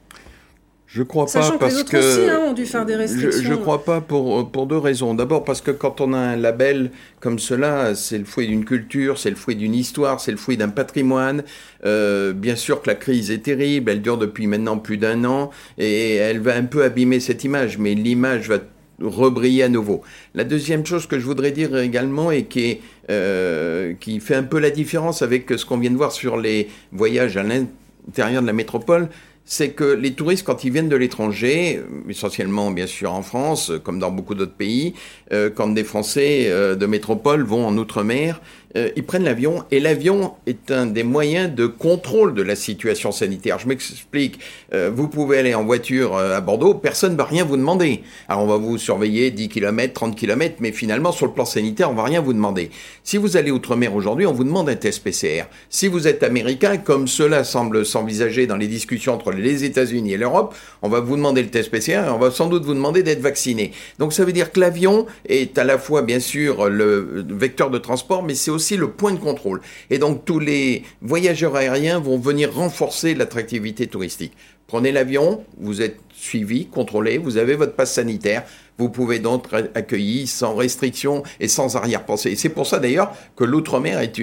Je 0.91 1.03
crois 1.03 1.27
pas 1.27 1.51
parce 1.59 1.83
que, 1.83 2.29
hein, 2.29 2.39
ont 2.47 2.53
dû 2.53 2.65
faire 2.65 2.83
des 2.83 2.95
restrictions. 2.95 3.43
Je, 3.43 3.51
ne 3.51 3.57
crois 3.57 3.85
pas 3.85 4.01
pour 4.01 4.51
pour 4.51 4.65
deux 4.65 4.77
raisons. 4.77 5.13
D'abord 5.13 5.43
parce 5.43 5.61
que 5.61 5.69
quand 5.69 6.01
on 6.01 6.13
a 6.13 6.17
un 6.17 6.35
label 6.35 6.89
comme 7.19 7.37
cela, 7.37 7.93
c'est 7.93 8.17
le 8.17 8.25
fruit 8.25 8.47
d'une 8.47 8.65
culture, 8.65 9.19
c'est 9.19 9.29
le 9.29 9.35
fruit 9.35 9.55
d'une 9.55 9.75
histoire, 9.75 10.19
c'est 10.19 10.31
le 10.31 10.37
fruit 10.37 10.57
d'un 10.57 10.69
patrimoine. 10.69 11.43
Euh, 11.85 12.33
bien 12.33 12.55
sûr 12.55 12.81
que 12.81 12.89
la 12.89 12.95
crise 12.95 13.29
est 13.29 13.43
terrible, 13.43 13.91
elle 13.91 14.01
dure 14.01 14.17
depuis 14.17 14.47
maintenant 14.47 14.79
plus 14.79 14.97
d'un 14.97 15.25
an 15.25 15.51
et 15.77 16.15
elle 16.15 16.39
va 16.39 16.55
un 16.55 16.63
peu 16.63 16.83
abîmer 16.83 17.19
cette 17.19 17.43
image, 17.43 17.77
mais 17.77 17.93
l'image 17.93 18.49
va 18.49 18.57
rebriller 18.99 19.63
à 19.63 19.69
nouveau. 19.69 20.01
La 20.33 20.43
deuxième 20.43 20.87
chose 20.87 21.05
que 21.05 21.19
je 21.19 21.25
voudrais 21.25 21.51
dire 21.51 21.77
également 21.77 22.31
et 22.31 22.45
qui, 22.45 22.65
est, 22.65 22.81
euh, 23.11 23.93
qui 23.99 24.19
fait 24.19 24.35
un 24.35 24.43
peu 24.43 24.57
la 24.57 24.71
différence 24.71 25.21
avec 25.21 25.51
ce 25.55 25.65
qu'on 25.65 25.77
vient 25.77 25.91
de 25.91 25.97
voir 25.97 26.11
sur 26.11 26.35
les 26.35 26.67
voyages 26.91 27.37
à 27.37 27.43
l'intérieur 27.43 28.41
de 28.41 28.47
la 28.47 28.53
métropole, 28.53 29.09
c'est 29.51 29.71
que 29.71 29.83
les 29.83 30.13
touristes, 30.13 30.45
quand 30.45 30.63
ils 30.63 30.71
viennent 30.71 30.89
de 30.89 30.95
l'étranger, 30.95 31.81
essentiellement 32.07 32.69
bien 32.69 32.85
sûr 32.85 33.11
en 33.11 33.23
France, 33.23 33.71
comme 33.83 33.97
dans 33.97 34.11
beaucoup 34.11 34.35
d'autres 34.35 34.53
pays, 34.53 34.93
euh, 35.33 35.49
quand 35.49 35.69
des 35.69 35.83
Français 35.83 36.45
euh, 36.49 36.75
de 36.75 36.85
métropole 36.85 37.41
vont 37.41 37.65
en 37.65 37.75
Outre-mer, 37.75 38.39
euh, 38.75 38.89
ils 38.95 39.03
prennent 39.03 39.23
l'avion 39.23 39.63
et 39.71 39.79
l'avion 39.79 40.33
est 40.45 40.69
un 40.69 40.85
des 40.85 41.01
moyens 41.01 41.53
de 41.53 41.65
contrôle 41.65 42.35
de 42.35 42.43
la 42.43 42.55
situation 42.55 43.11
sanitaire. 43.11 43.57
Je 43.57 43.67
m'explique. 43.67 44.39
Euh, 44.73 44.91
vous 44.93 45.07
pouvez 45.07 45.39
aller 45.39 45.55
en 45.55 45.65
voiture 45.65 46.15
euh, 46.15 46.37
à 46.37 46.41
Bordeaux, 46.41 46.75
personne 46.75 47.13
ne 47.13 47.17
va 47.17 47.23
rien 47.23 47.43
vous 47.43 47.57
demander. 47.57 48.03
Alors 48.27 48.43
on 48.43 48.47
va 48.47 48.57
vous 48.57 48.77
surveiller 48.77 49.31
10 49.31 49.49
km, 49.49 49.93
30 49.93 50.15
km, 50.15 50.57
mais 50.59 50.71
finalement 50.71 51.11
sur 51.11 51.25
le 51.25 51.31
plan 51.31 51.45
sanitaire, 51.45 51.89
on 51.89 51.95
va 51.95 52.03
rien 52.03 52.21
vous 52.21 52.33
demander. 52.33 52.69
Si 53.03 53.17
vous 53.17 53.37
allez 53.37 53.49
outre-mer 53.49 53.95
aujourd'hui, 53.95 54.27
on 54.27 54.33
vous 54.33 54.43
demande 54.43 54.69
un 54.69 54.75
test 54.75 55.03
PCR. 55.03 55.45
Si 55.69 55.87
vous 55.87 56.07
êtes 56.07 56.21
américain, 56.21 56.77
comme 56.77 57.07
cela 57.07 57.43
semble 57.43 57.85
s'envisager 57.85 58.45
dans 58.45 58.57
les 58.57 58.67
discussions 58.67 59.15
entre 59.15 59.31
les 59.31 59.38
États-Unis 59.47 60.13
et 60.13 60.17
l'Europe, 60.17 60.55
on 60.81 60.89
va 60.89 60.99
vous 60.99 61.15
demander 61.15 61.41
le 61.41 61.49
test 61.49 61.71
PCR 61.71 62.05
et 62.07 62.09
on 62.09 62.19
va 62.19 62.31
sans 62.31 62.47
doute 62.47 62.63
vous 62.63 62.73
demander 62.73 63.03
d'être 63.03 63.21
vacciné. 63.21 63.71
Donc 63.97 64.13
ça 64.13 64.25
veut 64.25 64.33
dire 64.33 64.51
que 64.51 64.59
l'avion 64.59 65.05
est 65.27 65.57
à 65.57 65.63
la 65.63 65.77
fois 65.77 66.01
bien 66.01 66.19
sûr 66.19 66.69
le 66.69 67.25
vecteur 67.29 67.69
de 67.69 67.77
transport, 67.77 68.23
mais 68.23 68.35
c'est 68.35 68.51
aussi 68.51 68.77
le 68.77 68.89
point 68.89 69.11
de 69.11 69.19
contrôle. 69.19 69.61
Et 69.89 69.97
donc 69.97 70.25
tous 70.25 70.39
les 70.39 70.83
voyageurs 71.01 71.55
aériens 71.55 71.99
vont 71.99 72.17
venir 72.17 72.53
renforcer 72.53 73.15
l'attractivité 73.15 73.87
touristique. 73.87 74.33
Prenez 74.67 74.91
l'avion, 74.91 75.43
vous 75.57 75.81
êtes 75.81 75.97
suivi, 76.13 76.67
contrôlé, 76.67 77.17
vous 77.17 77.37
avez 77.37 77.55
votre 77.55 77.73
passe 77.73 77.93
sanitaire, 77.93 78.43
vous 78.79 78.89
pouvez 78.89 79.19
donc 79.19 79.45
être 79.53 79.69
accueilli 79.75 80.25
sans 80.25 80.55
restriction 80.55 81.23
et 81.39 81.47
sans 81.47 81.75
arrière-pensée. 81.75 82.35
C'est 82.35 82.49
pour 82.49 82.65
ça 82.65 82.79
d'ailleurs 82.79 83.13
que 83.35 83.43
l'outre-mer 83.43 83.99
est 83.99 84.19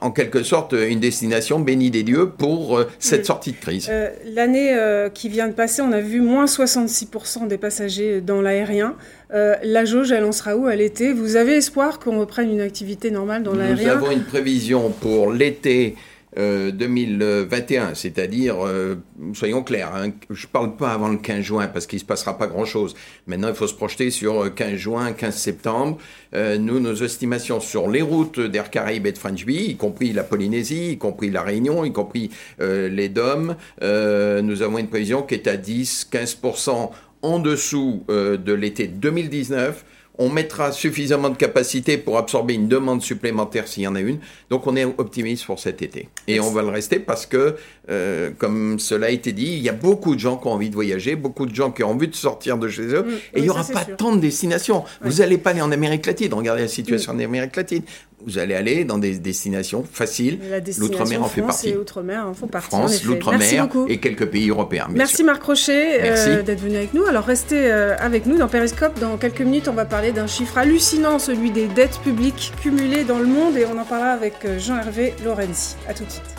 en 0.00 0.10
quelque 0.10 0.42
sorte 0.42 0.72
une 0.72 1.00
destination 1.00 1.60
bénie 1.60 1.90
des 1.90 2.02
dieux 2.02 2.30
pour 2.30 2.76
euh, 2.76 2.90
cette 2.98 3.24
sortie 3.24 3.52
de 3.52 3.56
crise. 3.56 3.86
Euh, 3.88 4.10
l'année 4.26 4.74
euh, 4.74 5.08
qui 5.08 5.28
vient 5.28 5.46
de 5.46 5.52
passer, 5.52 5.82
on 5.82 5.92
a 5.92 6.00
vu 6.00 6.20
moins 6.20 6.46
66% 6.46 7.46
des 7.46 7.58
passagers 7.58 8.20
dans 8.20 8.42
l'aérien. 8.42 8.96
la 9.30 9.84
jauge, 9.84 10.12
elle 10.12 10.24
en 10.24 10.32
sera 10.32 10.56
où 10.56 10.66
à 10.66 10.74
l'été? 10.74 11.12
Vous 11.12 11.36
avez 11.36 11.54
espoir 11.56 11.98
qu'on 11.98 12.18
reprenne 12.18 12.50
une 12.50 12.60
activité 12.60 13.10
normale 13.10 13.42
dans 13.42 13.54
l'aérien? 13.54 13.96
Nous 13.96 14.04
avons 14.04 14.10
une 14.10 14.24
prévision 14.24 14.90
pour 14.90 15.32
l'été 15.32 15.96
2021, 16.36 17.82
euh, 17.82 17.94
c'est-à-dire, 17.94 18.56
euh, 18.66 18.96
soyons 19.34 19.62
clairs, 19.62 19.94
hein, 19.94 20.10
je 20.30 20.46
ne 20.46 20.50
parle 20.50 20.76
pas 20.76 20.92
avant 20.92 21.08
le 21.08 21.18
15 21.18 21.40
juin 21.40 21.66
parce 21.68 21.86
qu'il 21.86 21.98
ne 21.98 22.00
se 22.00 22.06
passera 22.06 22.36
pas 22.36 22.46
grand-chose. 22.46 22.94
Maintenant, 23.26 23.48
il 23.48 23.54
faut 23.54 23.66
se 23.66 23.74
projeter 23.74 24.10
sur 24.10 24.52
15 24.52 24.72
euh, 24.72 24.76
juin, 24.76 25.12
15 25.12 25.34
septembre. 25.34 25.98
nous, 26.34 26.80
nos 26.80 26.94
estimations 26.94 27.60
sur 27.60 27.88
les 27.88 28.02
routes 28.02 28.40
d'Air 28.40 28.70
Caraïbes 28.70 29.06
et 29.06 29.12
de 29.12 29.18
French 29.18 29.46
Bee, 29.46 29.70
y 29.70 29.76
compris 29.76 30.12
la 30.12 30.24
Polynésie, 30.24 30.92
y 30.92 30.98
compris 30.98 31.30
la 31.30 31.42
Réunion, 31.42 31.84
y 31.84 31.92
compris 31.92 32.30
les 32.58 33.08
DOM, 33.08 33.54
nous 33.80 34.62
avons 34.62 34.78
une 34.78 34.88
prévision 34.88 35.22
qui 35.22 35.34
est 35.34 35.46
à 35.46 35.56
10-15% 35.56 36.90
en 37.22 37.38
dessous 37.38 38.04
de 38.08 38.52
l'été 38.52 38.88
2019 38.88 39.84
on 40.18 40.28
mettra 40.28 40.70
suffisamment 40.72 41.30
de 41.30 41.36
capacité 41.36 41.98
pour 41.98 42.18
absorber 42.18 42.54
une 42.54 42.68
demande 42.68 43.02
supplémentaire 43.02 43.66
s'il 43.66 43.82
y 43.82 43.86
en 43.86 43.94
a 43.94 44.00
une. 44.00 44.18
Donc 44.48 44.66
on 44.66 44.76
est 44.76 44.84
optimiste 44.84 45.44
pour 45.44 45.58
cet 45.58 45.82
été. 45.82 46.08
Et 46.28 46.40
on 46.40 46.50
va 46.50 46.62
le 46.62 46.68
rester 46.68 47.00
parce 47.00 47.26
que, 47.26 47.56
euh, 47.90 48.30
comme 48.38 48.78
cela 48.78 49.08
a 49.08 49.10
été 49.10 49.32
dit, 49.32 49.54
il 49.54 49.62
y 49.62 49.68
a 49.68 49.72
beaucoup 49.72 50.14
de 50.14 50.20
gens 50.20 50.36
qui 50.36 50.46
ont 50.46 50.52
envie 50.52 50.70
de 50.70 50.74
voyager, 50.74 51.16
beaucoup 51.16 51.46
de 51.46 51.54
gens 51.54 51.72
qui 51.72 51.82
ont 51.82 51.90
envie 51.90 52.08
de 52.08 52.14
sortir 52.14 52.58
de 52.58 52.68
chez 52.68 52.82
eux. 52.82 53.02
Mm. 53.02 53.12
et 53.34 53.38
il 53.38 53.42
n'y 53.42 53.50
aura 53.50 53.64
pas 53.64 53.84
tant 53.84 54.14
de 54.14 54.20
destinations. 54.20 54.84
Vous 55.02 55.14
n'allez 55.14 55.38
pas 55.38 55.50
aller 55.50 55.62
en 55.62 55.72
Amérique 55.72 56.06
latine. 56.06 56.32
Regardez 56.32 56.62
la 56.62 56.68
situation 56.68 57.12
mm. 57.12 57.16
en 57.16 57.24
Amérique 57.24 57.56
latine 57.56 57.82
vous 58.26 58.38
allez 58.38 58.54
aller 58.54 58.84
dans 58.84 58.98
des 58.98 59.18
destinations 59.18 59.84
faciles. 59.90 60.38
L'outre-mer 60.78 61.22
en 61.22 61.28
fait 61.28 61.42
partie. 61.42 61.70
Et 61.70 61.76
outre-mer 61.76 62.26
en 62.26 62.34
font 62.34 62.46
partie. 62.46 62.68
France, 62.68 63.04
l'outre-mer 63.04 63.68
et 63.88 63.98
quelques 63.98 64.26
pays 64.26 64.50
européens. 64.50 64.88
Merci 64.90 65.24
Marc 65.24 65.42
Rocher 65.42 66.00
euh, 66.02 66.42
d'être 66.42 66.60
venu 66.60 66.76
avec 66.76 66.94
nous. 66.94 67.04
Alors 67.04 67.24
restez 67.24 67.70
euh, 67.70 67.96
avec 67.98 68.26
nous 68.26 68.38
dans 68.38 68.48
Periscope. 68.48 68.98
Dans 69.00 69.16
quelques 69.16 69.42
minutes, 69.42 69.68
on 69.68 69.72
va 69.72 69.84
parler 69.84 70.12
d'un 70.12 70.26
chiffre 70.26 70.58
hallucinant, 70.58 71.18
celui 71.18 71.50
des 71.50 71.66
dettes 71.66 72.00
publiques 72.02 72.52
cumulées 72.60 73.04
dans 73.04 73.18
le 73.18 73.26
monde. 73.26 73.56
Et 73.56 73.66
on 73.66 73.78
en 73.78 73.84
parlera 73.84 74.10
avec 74.10 74.34
euh, 74.44 74.58
Jean-Hervé 74.58 75.14
Lorenzi. 75.24 75.76
A 75.88 75.94
tout 75.94 76.04
de 76.04 76.10
suite. 76.10 76.33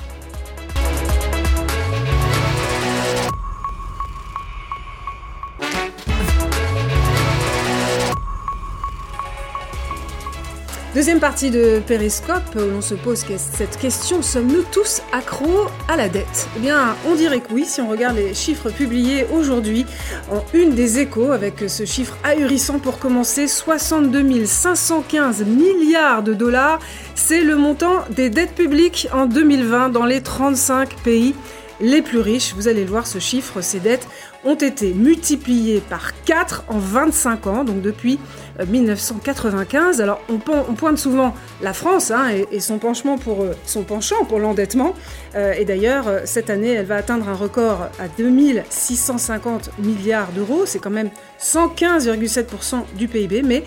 Deuxième 10.95 11.19
partie 11.19 11.51
de 11.51 11.81
Périscope, 11.85 12.55
où 12.55 12.71
l'on 12.71 12.79
se 12.79 12.95
pose 12.95 13.25
cette 13.37 13.77
question, 13.77 14.21
sommes-nous 14.21 14.63
tous 14.71 15.01
accros 15.11 15.65
à 15.89 15.97
la 15.97 16.07
dette? 16.07 16.47
Eh 16.55 16.61
bien, 16.61 16.95
on 17.05 17.15
dirait 17.15 17.41
que 17.41 17.51
oui, 17.51 17.65
si 17.65 17.81
on 17.81 17.89
regarde 17.89 18.15
les 18.15 18.33
chiffres 18.33 18.69
publiés 18.69 19.27
aujourd'hui 19.33 19.85
en 20.31 20.45
une 20.53 20.69
des 20.69 20.99
échos, 20.99 21.33
avec 21.33 21.65
ce 21.67 21.83
chiffre 21.83 22.17
ahurissant 22.23 22.79
pour 22.79 22.97
commencer, 22.97 23.49
62 23.49 24.45
515 24.45 25.43
milliards 25.43 26.23
de 26.23 26.33
dollars, 26.33 26.79
c'est 27.13 27.43
le 27.43 27.57
montant 27.57 28.05
des 28.11 28.29
dettes 28.29 28.55
publiques 28.55 29.09
en 29.11 29.25
2020 29.25 29.89
dans 29.89 30.05
les 30.05 30.21
35 30.21 30.95
pays 31.03 31.35
les 31.81 32.01
plus 32.01 32.19
riches. 32.19 32.53
Vous 32.55 32.69
allez 32.69 32.85
le 32.85 32.89
voir, 32.89 33.05
ce 33.05 33.19
chiffre, 33.19 33.59
ces 33.59 33.81
dettes 33.81 34.07
ont 34.45 34.55
été 34.55 34.93
multipliées 34.93 35.81
par 35.89 36.11
4 36.23 36.63
en 36.69 36.77
25 36.77 37.47
ans, 37.47 37.63
donc 37.65 37.81
depuis 37.81 38.19
1995. 38.63 40.01
Alors 40.01 40.21
on, 40.29 40.37
pointe 40.37 40.97
souvent 40.97 41.33
la 41.61 41.73
France 41.73 42.11
hein, 42.11 42.29
et, 42.51 42.59
son 42.59 42.77
penchant 42.77 43.17
pour, 43.17 43.41
euh, 43.41 43.53
son 43.65 43.83
penchant 43.83 44.25
pour 44.25 44.39
l'endettement. 44.39 44.93
Euh, 45.35 45.53
et 45.53 45.65
d'ailleurs, 45.65 46.07
euh, 46.07 46.19
cette 46.25 46.49
année, 46.49 46.71
elle 46.71 46.85
va 46.85 46.95
atteindre 46.95 47.27
un 47.27 47.33
record 47.33 47.89
à 47.99 48.07
2650 48.17 49.71
milliards 49.79 50.31
d'euros. 50.31 50.65
C'est 50.65 50.79
quand 50.79 50.89
même 50.89 51.09
115,7% 51.41 52.83
du 52.97 53.07
PIB. 53.07 53.41
Mais 53.41 53.63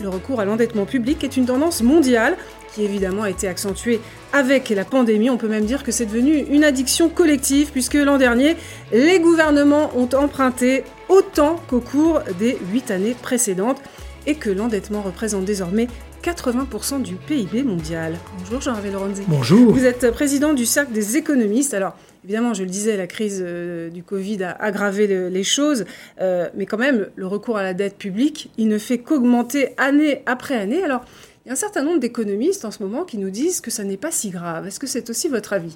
le 0.00 0.08
recours 0.08 0.40
à 0.40 0.44
l'endettement 0.44 0.86
public 0.86 1.22
est 1.24 1.36
une 1.36 1.44
tendance 1.44 1.82
mondiale 1.82 2.36
qui 2.74 2.84
évidemment 2.84 3.22
a 3.22 3.30
été 3.30 3.48
accentuée 3.48 4.00
avec 4.32 4.68
la 4.70 4.84
pandémie. 4.84 5.30
On 5.30 5.36
peut 5.36 5.48
même 5.48 5.64
dire 5.64 5.82
que 5.82 5.92
c'est 5.92 6.06
devenu 6.06 6.44
une 6.50 6.64
addiction 6.64 7.08
collective 7.08 7.70
puisque 7.72 7.94
l'an 7.94 8.18
dernier, 8.18 8.56
les 8.92 9.20
gouvernements 9.20 9.90
ont 9.96 10.08
emprunté 10.14 10.84
autant 11.08 11.60
qu'au 11.68 11.80
cours 11.80 12.20
des 12.38 12.58
huit 12.72 12.90
années 12.90 13.16
précédentes 13.20 13.80
et 14.26 14.34
que 14.34 14.50
l'endettement 14.50 15.00
représente 15.00 15.44
désormais 15.44 15.88
80% 16.22 17.02
du 17.02 17.14
PIB 17.14 17.62
mondial. 17.62 18.18
Bonjour 18.40 18.60
Jean-Hervé 18.60 18.90
Lorenzi. 18.90 19.22
Bonjour. 19.26 19.72
Vous 19.72 19.84
êtes 19.84 20.10
président 20.10 20.52
du 20.52 20.66
Cercle 20.66 20.92
des 20.92 21.16
économistes. 21.16 21.74
Alors, 21.74 21.96
évidemment, 22.24 22.54
je 22.54 22.64
le 22.64 22.68
disais, 22.68 22.96
la 22.96 23.06
crise 23.06 23.42
euh, 23.44 23.88
du 23.88 24.02
Covid 24.02 24.42
a 24.42 24.50
aggravé 24.50 25.06
les 25.06 25.44
choses, 25.44 25.84
euh, 26.20 26.48
mais 26.56 26.66
quand 26.66 26.76
même, 26.76 27.08
le 27.14 27.26
recours 27.26 27.56
à 27.56 27.62
la 27.62 27.72
dette 27.72 27.96
publique, 27.96 28.50
il 28.58 28.68
ne 28.68 28.78
fait 28.78 28.98
qu'augmenter 28.98 29.74
année 29.78 30.22
après 30.26 30.56
année. 30.56 30.82
Alors, 30.82 31.04
il 31.48 31.52
y 31.52 31.52
a 31.52 31.54
un 31.54 31.56
certain 31.56 31.82
nombre 31.82 31.98
d'économistes 31.98 32.66
en 32.66 32.70
ce 32.70 32.82
moment 32.82 33.04
qui 33.04 33.16
nous 33.16 33.30
disent 33.30 33.62
que 33.62 33.70
ça 33.70 33.82
n'est 33.82 33.96
pas 33.96 34.10
si 34.10 34.28
grave. 34.28 34.66
Est-ce 34.66 34.78
que 34.78 34.86
c'est 34.86 35.08
aussi 35.08 35.28
votre 35.28 35.54
avis? 35.54 35.74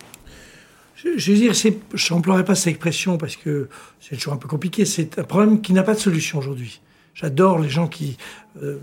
Je, 0.96 1.32
veux 1.32 1.38
dire, 1.38 1.54
je 1.54 2.42
pas 2.42 2.54
cette 2.54 2.66
expression 2.66 3.16
parce 3.16 3.36
que 3.36 3.70
c'est 3.98 4.16
toujours 4.16 4.34
un 4.34 4.36
peu 4.36 4.48
compliqué. 4.48 4.84
C'est 4.84 5.18
un 5.18 5.24
problème 5.24 5.62
qui 5.62 5.72
n'a 5.72 5.82
pas 5.82 5.94
de 5.94 5.98
solution 5.98 6.40
aujourd'hui. 6.40 6.82
J'adore 7.14 7.58
les 7.58 7.70
gens 7.70 7.88
qui 7.88 8.18
euh, 8.62 8.80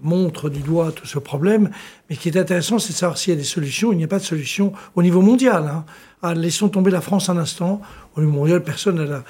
montrent 0.00 0.50
du 0.50 0.58
doigt 0.58 0.90
tout 0.90 1.06
ce 1.06 1.20
problème, 1.20 1.70
mais 2.10 2.16
ce 2.16 2.20
qui 2.20 2.28
est 2.30 2.36
intéressant, 2.36 2.80
c'est 2.80 2.92
de 2.92 2.98
savoir 2.98 3.18
s'il 3.18 3.34
y 3.34 3.36
a 3.36 3.38
des 3.38 3.46
solutions. 3.46 3.92
Il 3.92 3.98
n'y 3.98 4.04
a 4.04 4.08
pas 4.08 4.18
de 4.18 4.24
solution 4.24 4.72
au 4.96 5.04
niveau 5.04 5.20
mondial. 5.20 5.68
Hein. 5.68 5.84
Ah, 6.22 6.34
laissons 6.34 6.68
tomber 6.68 6.90
la 6.90 7.00
France 7.00 7.28
un 7.28 7.36
instant. 7.36 7.80
Au 8.16 8.20
niveau 8.20 8.32
mondial, 8.32 8.64
personne 8.64 8.96
n'a 8.96 9.04
la, 9.04 9.24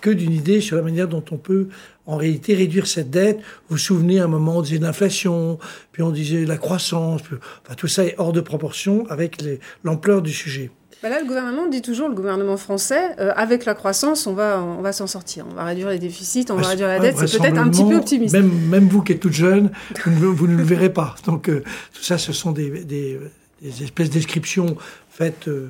queue 0.00 0.14
d'une 0.14 0.32
idée 0.32 0.60
sur 0.60 0.76
la 0.76 0.82
manière 0.82 1.08
dont 1.08 1.24
on 1.30 1.36
peut 1.36 1.68
en 2.06 2.16
réalité 2.16 2.54
réduire 2.54 2.86
cette 2.86 3.10
dette. 3.10 3.38
Vous 3.38 3.76
vous 3.76 3.78
souvenez, 3.78 4.20
à 4.20 4.24
un 4.24 4.28
moment, 4.28 4.58
on 4.58 4.62
disait 4.62 4.78
l'inflation, 4.78 5.58
puis 5.92 6.02
on 6.02 6.10
disait 6.10 6.44
la 6.44 6.56
croissance. 6.56 7.20
enfin, 7.22 7.74
tout 7.76 7.88
ça 7.88 8.04
est 8.04 8.14
hors 8.18 8.32
de 8.32 8.40
proportion 8.40 9.06
avec 9.08 9.42
l'ampleur 9.84 10.22
du 10.22 10.32
sujet. 10.32 10.70
Bah 11.02 11.10
là, 11.10 11.20
le 11.20 11.26
gouvernement 11.26 11.68
dit 11.68 11.80
toujours, 11.80 12.08
le 12.08 12.14
gouvernement 12.14 12.56
français, 12.56 13.14
euh, 13.20 13.30
avec 13.36 13.64
la 13.64 13.74
croissance, 13.74 14.26
on 14.26 14.32
va, 14.32 14.60
on 14.60 14.82
va 14.82 14.92
s'en 14.92 15.06
sortir. 15.06 15.46
On 15.48 15.54
va 15.54 15.62
réduire 15.62 15.90
les 15.90 16.00
déficits, 16.00 16.46
on 16.50 16.56
va 16.56 16.66
réduire 16.66 16.88
la 16.88 16.98
dette. 16.98 17.16
C'est 17.18 17.38
peut-être 17.38 17.58
un 17.58 17.68
petit 17.68 17.84
peu 17.84 17.96
optimiste. 17.96 18.34
Même, 18.34 18.50
même 18.68 18.88
vous 18.88 19.02
qui 19.02 19.12
êtes 19.12 19.20
toute 19.20 19.32
jeune, 19.32 19.70
vous, 20.04 20.46
ne, 20.48 20.56
le 20.56 20.62
verrez 20.64 20.92
pas. 20.92 21.14
Donc 21.24 21.48
euh, 21.48 21.62
tout 21.94 22.02
ça, 22.02 22.18
ce 22.18 22.32
sont 22.32 22.50
des, 22.50 22.82
des, 22.82 23.20
des 23.62 23.82
espèces 23.84 24.08
de 24.08 24.14
descriptions 24.14 24.76
faites 25.08 25.46
euh, 25.46 25.68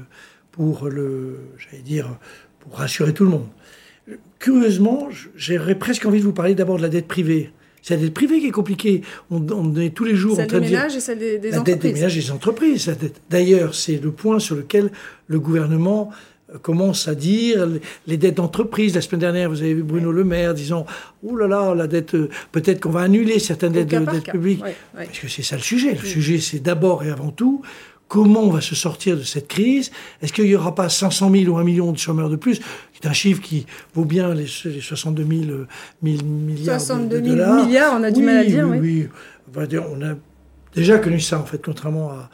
pour 0.52 0.88
le, 0.88 1.40
j'allais 1.58 1.82
dire, 1.82 2.08
pour 2.60 2.78
rassurer 2.78 3.12
tout 3.12 3.24
le 3.24 3.30
monde. 3.30 3.46
Curieusement, 4.38 5.08
j'aurais 5.36 5.74
presque 5.74 6.06
envie 6.06 6.20
de 6.20 6.24
vous 6.24 6.32
parler 6.32 6.54
d'abord 6.54 6.76
de 6.76 6.82
la 6.82 6.88
dette 6.88 7.08
privée. 7.08 7.50
C'est 7.82 7.94
la 7.94 8.02
dette 8.02 8.14
privée 8.14 8.40
qui 8.40 8.46
est 8.46 8.52
compliquée. 8.52 9.02
On, 9.30 9.74
est 9.76 9.94
tous 9.94 10.04
les 10.04 10.14
jours 10.14 10.38
en 10.38 10.46
train 10.46 10.60
de 10.60 10.64
dire... 10.64 10.84
et 10.84 11.00
celle 11.00 11.18
des, 11.18 11.38
des 11.38 11.50
la 11.50 11.60
entreprises. 11.60 11.82
dette 11.82 11.82
des 11.82 11.92
ménages 11.92 12.16
et 12.16 12.20
des 12.20 12.30
entreprises. 12.30 12.96
D'ailleurs, 13.30 13.74
c'est 13.74 14.02
le 14.02 14.10
point 14.10 14.38
sur 14.38 14.56
lequel 14.56 14.90
le 15.26 15.40
gouvernement 15.40 16.10
euh, 16.54 16.58
commence 16.58 17.08
à 17.08 17.14
dire 17.14 17.66
les 18.06 18.16
dettes 18.16 18.36
d'entreprise. 18.36 18.94
La 18.94 19.00
semaine 19.00 19.20
dernière, 19.20 19.48
vous 19.50 19.62
avez 19.62 19.74
vu 19.74 19.82
Bruno 19.82 20.12
Le 20.12 20.24
Maire 20.24 20.54
disant 20.54 20.86
«Oh 21.22 21.36
là 21.36 21.46
là, 21.46 21.74
la 21.74 21.86
dette, 21.86 22.14
euh, 22.14 22.28
peut-être 22.52 22.80
qu'on 22.80 22.90
va 22.90 23.00
annuler 23.00 23.38
certaines 23.38 23.72
dettes, 23.72 23.88
de, 23.88 23.98
dette 23.98 24.30
publiques. 24.30 24.62
Parce 24.94 25.18
que 25.18 25.28
c'est 25.28 25.42
ça 25.42 25.56
le 25.56 25.62
sujet. 25.62 25.92
Le 25.92 26.06
sujet, 26.06 26.38
c'est 26.38 26.60
d'abord 26.60 27.04
et 27.04 27.10
avant 27.10 27.30
tout 27.30 27.62
Comment 28.08 28.40
on 28.40 28.50
va 28.50 28.62
se 28.62 28.74
sortir 28.74 29.16
de 29.16 29.22
cette 29.22 29.48
crise? 29.48 29.90
Est-ce 30.22 30.32
qu'il 30.32 30.44
n'y 30.44 30.54
aura 30.54 30.74
pas 30.74 30.88
500 30.88 31.30
000 31.30 31.52
ou 31.52 31.58
1 31.58 31.64
million 31.64 31.92
de 31.92 31.98
chômeurs 31.98 32.30
de 32.30 32.36
plus? 32.36 32.58
Qui 32.58 33.02
est 33.02 33.06
un 33.06 33.12
chiffre 33.12 33.42
qui 33.42 33.66
vaut 33.94 34.06
bien 34.06 34.32
les, 34.34 34.46
62 34.46 35.22
000, 35.22 35.66
milliards 36.02 36.80
62 36.80 37.22
000 37.22 37.64
milliards, 37.66 37.94
on 37.98 38.02
a 38.02 38.10
du 38.10 38.22
mal 38.22 38.38
à 38.38 38.44
dire. 38.44 38.66
Oui, 38.66 38.78
oui. 38.80 39.08
oui. 39.54 39.78
On 39.92 40.02
a 40.02 40.14
déjà 40.74 40.98
connu 40.98 41.20
ça, 41.20 41.38
en 41.38 41.44
fait, 41.44 41.60
contrairement 41.62 42.10
à, 42.10 42.30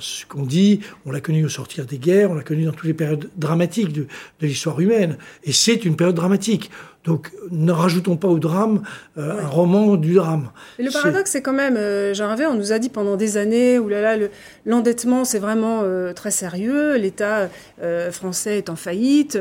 ce 0.00 0.26
qu'on 0.26 0.44
dit. 0.44 0.80
On 1.06 1.10
l'a 1.10 1.20
connu 1.20 1.44
au 1.44 1.48
sortir 1.48 1.86
des 1.86 1.98
guerres, 1.98 2.30
on 2.30 2.34
l'a 2.34 2.42
connu 2.42 2.64
dans 2.64 2.72
toutes 2.72 2.86
les 2.86 2.94
périodes 2.94 3.28
dramatiques 3.36 3.92
de, 3.92 4.06
de 4.40 4.46
l'histoire 4.46 4.78
humaine. 4.80 5.16
Et 5.44 5.52
c'est 5.52 5.84
une 5.84 5.96
période 5.96 6.16
dramatique. 6.16 6.70
Donc 7.04 7.32
ne 7.50 7.72
rajoutons 7.72 8.16
pas 8.16 8.28
au 8.28 8.38
drame 8.38 8.82
euh, 9.16 9.40
un 9.40 9.46
roman 9.46 9.96
du 9.96 10.14
drame. 10.14 10.50
Et 10.78 10.82
le 10.82 10.90
paradoxe, 10.90 11.30
c'est 11.30 11.40
quand 11.40 11.54
même, 11.54 11.76
euh, 11.78 12.12
Hervé, 12.14 12.46
on 12.46 12.54
nous 12.54 12.72
a 12.72 12.78
dit 12.78 12.90
pendant 12.90 13.16
des 13.16 13.38
années, 13.38 13.78
oulala, 13.78 14.26
l'endettement, 14.66 15.24
c'est 15.24 15.38
vraiment 15.38 15.80
euh, 15.82 16.12
très 16.12 16.30
sérieux, 16.30 16.96
l'État 16.96 17.48
français 18.10 18.58
est 18.58 18.68
en 18.68 18.76
faillite. 18.76 19.38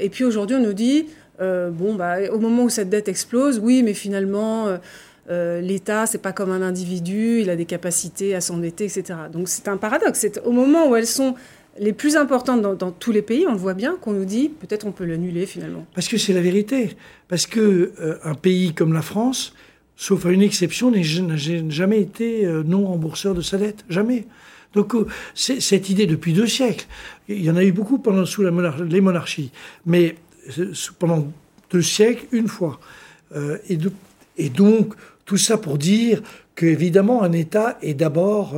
et 0.00 0.08
puis 0.08 0.24
aujourd'hui, 0.24 0.56
on 0.56 0.62
nous 0.62 0.72
dit, 0.72 1.06
bon, 1.38 1.94
bah, 1.94 2.16
au 2.32 2.38
moment 2.38 2.64
où 2.64 2.70
cette 2.70 2.88
dette 2.88 3.08
explose, 3.08 3.58
oui, 3.58 3.82
mais 3.82 3.94
finalement... 3.94 4.78
l'État, 5.28 6.06
c'est 6.06 6.22
pas 6.22 6.32
comme 6.32 6.50
un 6.50 6.62
individu, 6.62 7.40
il 7.40 7.50
a 7.50 7.56
des 7.56 7.64
capacités 7.64 8.34
à 8.34 8.40
s'endetter, 8.40 8.84
etc. 8.84 9.18
Donc 9.32 9.48
c'est 9.48 9.68
un 9.68 9.76
paradoxe. 9.76 10.20
C'est 10.20 10.40
au 10.44 10.52
moment 10.52 10.88
où 10.88 10.94
elles 10.96 11.06
sont 11.06 11.34
les 11.78 11.92
plus 11.92 12.16
importantes 12.16 12.62
dans, 12.62 12.90
tous 12.90 13.12
les 13.12 13.22
pays, 13.22 13.46
on 13.46 13.52
le 13.52 13.58
voit 13.58 13.74
bien, 13.74 13.96
qu'on 14.00 14.12
nous 14.12 14.24
dit 14.24 14.48
peut-être 14.48 14.86
on 14.86 14.92
peut 14.92 15.04
l'annuler 15.04 15.46
finalement. 15.46 15.86
Parce 15.94 16.08
que 16.08 16.16
c'est 16.16 16.32
la 16.32 16.40
vérité. 16.40 16.96
Parce 17.28 17.46
que 17.46 17.92
euh, 18.00 18.18
un 18.24 18.34
pays 18.34 18.74
comme 18.74 18.92
la 18.92 19.02
France, 19.02 19.54
sauf 19.96 20.26
à 20.26 20.30
une 20.30 20.42
exception, 20.42 20.90
n'a 20.90 21.02
jamais 21.02 22.00
été 22.00 22.46
euh, 22.46 22.62
non 22.64 22.86
rembourseur 22.86 23.34
de 23.34 23.42
sa 23.42 23.58
dette. 23.58 23.84
Jamais. 23.88 24.26
Donc 24.74 24.94
euh, 24.94 25.06
cette 25.34 25.90
idée 25.90 26.06
depuis 26.06 26.32
deux 26.32 26.46
siècles, 26.46 26.86
il 27.28 27.42
y 27.42 27.50
en 27.50 27.56
a 27.56 27.64
eu 27.64 27.72
beaucoup 27.72 27.98
pendant 27.98 28.24
sous 28.24 28.42
les 28.42 29.00
monarchies, 29.00 29.50
mais 29.84 30.16
pendant 30.98 31.26
deux 31.70 31.82
siècles, 31.82 32.26
une 32.32 32.48
fois. 32.48 32.78
Et, 33.68 33.76
donc 34.48 34.94
tout 35.26 35.36
ça 35.36 35.58
pour 35.58 35.76
dire 35.76 36.22
qu'évidemment 36.54 37.22
un 37.22 37.32
État 37.32 37.76
est 37.82 37.94
d'abord, 37.94 38.54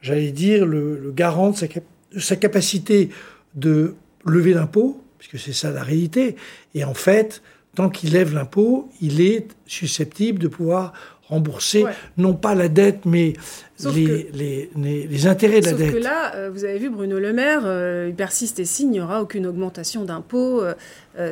j'allais 0.00 0.30
dire, 0.30 0.64
le, 0.64 1.12
garant 1.14 1.50
de 1.50 2.20
sa 2.20 2.36
capacité 2.36 3.10
de 3.54 3.94
lever 4.24 4.54
l'impôt, 4.54 5.02
puisque 5.18 5.38
c'est 5.38 5.52
ça 5.52 5.70
la 5.70 5.82
réalité. 5.82 6.36
Et 6.74 6.84
en 6.84 6.94
fait, 6.94 7.42
tant 7.74 7.90
qu'il 7.90 8.12
lève 8.12 8.34
l'impôt, 8.34 8.88
il 9.00 9.20
est 9.20 9.48
susceptible 9.66 10.38
de 10.38 10.48
pouvoir 10.48 10.92
rembourser, 11.30 11.84
non 12.18 12.34
pas 12.34 12.54
la 12.54 12.68
dette, 12.68 13.06
mais 13.06 13.34
les, 13.94 14.30
les, 14.34 15.06
les, 15.06 15.26
intérêts 15.26 15.60
de 15.60 15.66
la 15.66 15.72
dette. 15.72 15.86
Sauf 15.86 15.98
que 15.98 16.04
là, 16.04 16.34
euh, 16.34 16.50
vous 16.52 16.64
avez 16.64 16.78
vu 16.78 16.90
Bruno 16.90 17.18
Le 17.18 17.32
Maire, 17.32 17.62
euh, 17.64 18.06
il 18.10 18.14
persiste 18.14 18.58
et 18.58 18.64
signe, 18.64 18.88
il 18.88 18.92
n'y 18.92 19.00
aura 19.00 19.22
aucune 19.22 19.46
augmentation 19.46 20.04
d'impôts. 20.04 20.62
Euh, 20.62 20.74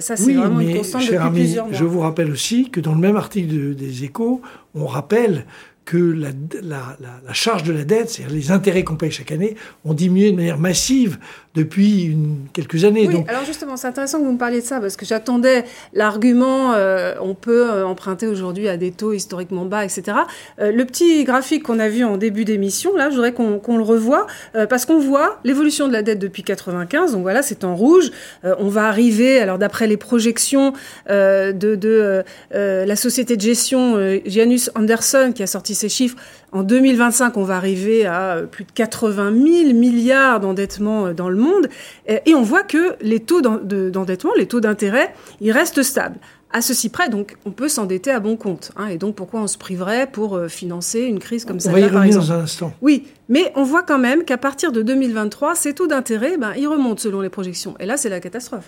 ça, 0.00 0.16
c'est 0.16 0.32
vraiment 0.32 0.60
une 0.60 0.76
constante 0.76 1.02
depuis 1.02 1.30
plusieurs 1.30 1.66
mois. 1.66 1.76
Je 1.76 1.84
vous 1.84 2.00
rappelle 2.00 2.30
aussi 2.30 2.70
que 2.70 2.80
dans 2.80 2.94
le 2.94 3.00
même 3.00 3.16
article 3.16 3.74
des 3.74 4.04
Échos, 4.04 4.40
on 4.74 4.86
rappelle 4.86 5.44
que 5.84 5.96
la, 5.96 6.28
la, 6.62 6.98
la, 7.26 7.32
charge 7.32 7.62
de 7.62 7.72
la 7.72 7.82
dette, 7.82 8.10
c'est-à-dire 8.10 8.36
les 8.36 8.50
intérêts 8.50 8.84
qu'on 8.84 8.96
paye 8.96 9.10
chaque 9.10 9.32
année, 9.32 9.56
ont 9.86 9.94
diminué 9.94 10.32
de 10.32 10.36
manière 10.36 10.58
massive 10.58 11.18
depuis 11.58 12.04
une, 12.04 12.46
quelques 12.52 12.84
années. 12.84 13.06
Oui, 13.08 13.14
donc... 13.14 13.28
alors 13.28 13.44
justement, 13.44 13.76
c'est 13.76 13.88
intéressant 13.88 14.18
que 14.20 14.24
vous 14.24 14.32
me 14.32 14.38
parliez 14.38 14.60
de 14.60 14.66
ça, 14.66 14.80
parce 14.80 14.96
que 14.96 15.04
j'attendais 15.04 15.64
l'argument 15.92 16.72
euh, 16.74 17.14
on 17.20 17.34
peut 17.34 17.70
euh, 17.70 17.86
emprunter 17.86 18.26
aujourd'hui 18.26 18.68
à 18.68 18.76
des 18.76 18.92
taux 18.92 19.12
historiquement 19.12 19.64
bas, 19.64 19.84
etc. 19.84 20.18
Euh, 20.60 20.72
le 20.72 20.84
petit 20.84 21.24
graphique 21.24 21.64
qu'on 21.64 21.78
a 21.78 21.88
vu 21.88 22.04
en 22.04 22.16
début 22.16 22.44
d'émission, 22.44 22.96
là, 22.96 23.10
je 23.10 23.16
voudrais 23.16 23.32
qu'on 23.32 23.76
le 23.76 23.82
revoie, 23.82 24.26
parce 24.68 24.86
qu'on 24.86 24.98
voit 24.98 25.38
l'évolution 25.44 25.88
de 25.88 25.92
la 25.92 26.02
dette 26.02 26.18
depuis 26.18 26.42
95, 26.42 27.12
donc 27.12 27.22
voilà, 27.22 27.42
c'est 27.42 27.64
en 27.64 27.74
rouge. 27.74 28.10
on 28.44 28.68
va 28.68 28.86
arriver, 28.86 29.40
alors 29.40 29.58
d'après 29.58 29.86
les 29.86 29.96
projections 29.96 30.72
de, 31.08 31.52
de 31.52 32.24
la 32.52 32.96
société 32.96 33.36
de 33.36 33.40
gestion 33.40 33.96
Janus 34.26 34.70
Anderson, 34.74 35.32
qui 35.34 35.42
a 35.42 35.46
sorti 35.46 35.74
ces 35.74 35.88
chiffres, 35.88 36.16
en 36.52 36.62
2025, 36.62 37.36
on 37.36 37.44
va 37.44 37.56
arriver 37.56 38.06
à 38.06 38.36
euh, 38.36 38.46
plus 38.46 38.64
de 38.64 38.72
80 38.72 39.32
000 39.32 39.74
milliards 39.74 40.40
d'endettement 40.40 41.06
euh, 41.06 41.12
dans 41.12 41.28
le 41.28 41.36
monde. 41.36 41.68
Et 42.06 42.34
on 42.34 42.42
voit 42.42 42.62
que 42.62 42.96
les 43.02 43.20
taux 43.20 43.42
d'endettement, 43.42 44.32
les 44.36 44.46
taux 44.46 44.60
d'intérêt, 44.60 45.14
ils 45.40 45.52
restent 45.52 45.82
stables. 45.82 46.16
À 46.50 46.62
ceci 46.62 46.88
près, 46.88 47.10
donc, 47.10 47.36
on 47.44 47.50
peut 47.50 47.68
s'endetter 47.68 48.10
à 48.10 48.20
bon 48.20 48.36
compte. 48.36 48.72
Hein. 48.76 48.86
et 48.86 48.96
donc, 48.96 49.14
pourquoi 49.14 49.42
on 49.42 49.46
se 49.46 49.58
priverait 49.58 50.06
pour 50.10 50.36
euh, 50.36 50.48
financer 50.48 51.02
une 51.02 51.18
crise 51.18 51.44
comme 51.44 51.60
ça 51.60 51.68
On 51.68 51.72
va 51.74 51.80
y 51.80 51.84
revenir 51.84 52.14
dans 52.14 52.32
un 52.32 52.40
instant. 52.40 52.72
Oui, 52.80 53.06
mais 53.28 53.52
on 53.54 53.64
voit 53.64 53.82
quand 53.82 53.98
même 53.98 54.24
qu'à 54.24 54.38
partir 54.38 54.72
de 54.72 54.80
2023, 54.80 55.54
ces 55.54 55.74
taux 55.74 55.86
d'intérêt, 55.86 56.38
ben, 56.38 56.54
ils 56.56 56.66
remontent 56.66 57.02
selon 57.02 57.20
les 57.20 57.28
projections. 57.28 57.74
Et 57.78 57.84
là, 57.84 57.98
c'est 57.98 58.08
la 58.08 58.20
catastrophe. 58.20 58.64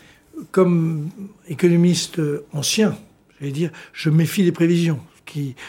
Comme 0.50 1.08
économiste 1.48 2.20
ancien, 2.52 2.94
je 3.40 3.46
vais 3.46 3.52
dire, 3.52 3.70
je 3.94 4.10
méfie 4.10 4.44
des 4.44 4.52
prévisions. 4.52 5.00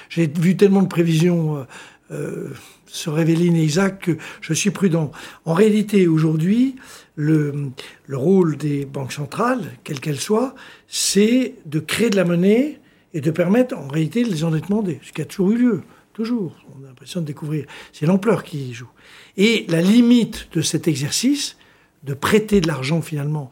J'ai 0.10 0.26
vu 0.28 0.58
tellement 0.58 0.82
de 0.82 0.88
prévisions 0.88 1.68
euh, 2.12 2.50
se 2.88 3.10
révéler 3.10 3.46
Isaac 3.48 4.00
que 4.00 4.18
je 4.42 4.54
suis 4.54 4.72
prudent. 4.72 5.12
En 5.46 5.54
réalité, 5.54 6.08
aujourd'hui, 6.08 6.76
le, 7.16 7.72
le, 8.08 8.18
rôle 8.18 8.58
des 8.58 8.86
banques 8.86 9.14
centrales, 9.14 9.72
quelles 9.84 10.02
qu'elles 10.02 10.20
soient, 10.20 10.54
c'est 10.88 11.56
de 11.66 11.80
créer 11.80 12.10
de 12.10 12.18
la 12.18 12.26
monnaie 12.26 12.80
et 13.14 13.22
de 13.22 13.32
permettre 13.32 13.78
en 13.78 13.88
réalité 13.88 14.24
les 14.24 14.44
endettements, 14.44 14.84
ce 14.86 15.12
qui 15.12 15.22
a 15.22 15.26
toujours 15.26 15.52
eu 15.52 15.58
lieu. 15.58 15.82
Toujours. 16.14 16.54
On 16.76 16.84
a 16.84 16.88
l'impression 16.88 17.22
de 17.22 17.26
découvrir. 17.26 17.66
C'est 17.94 18.06
l'ampleur 18.06 18.44
qui 18.44 18.74
joue. 18.74 18.90
Et 19.38 19.66
la 19.70 19.82
limite 19.82 20.50
de 20.54 20.62
cet 20.62 20.90
exercice, 20.90 21.56
de 22.04 22.14
prêter 22.14 22.60
de 22.60 22.68
l'argent 22.68 23.02
finalement 23.02 23.50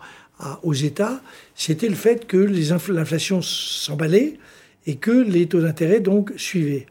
aux 0.64 0.74
États, 0.74 1.22
c'était 1.56 1.88
le 1.88 1.96
fait 1.96 2.28
que 2.28 2.38
l'inflation 2.38 3.42
s'emballait 3.42 4.38
et 4.86 4.96
que 4.96 5.12
les 5.12 5.48
taux 5.48 5.62
d'intérêt 5.62 6.00
donc 6.00 6.34
suivaient. 6.36 6.88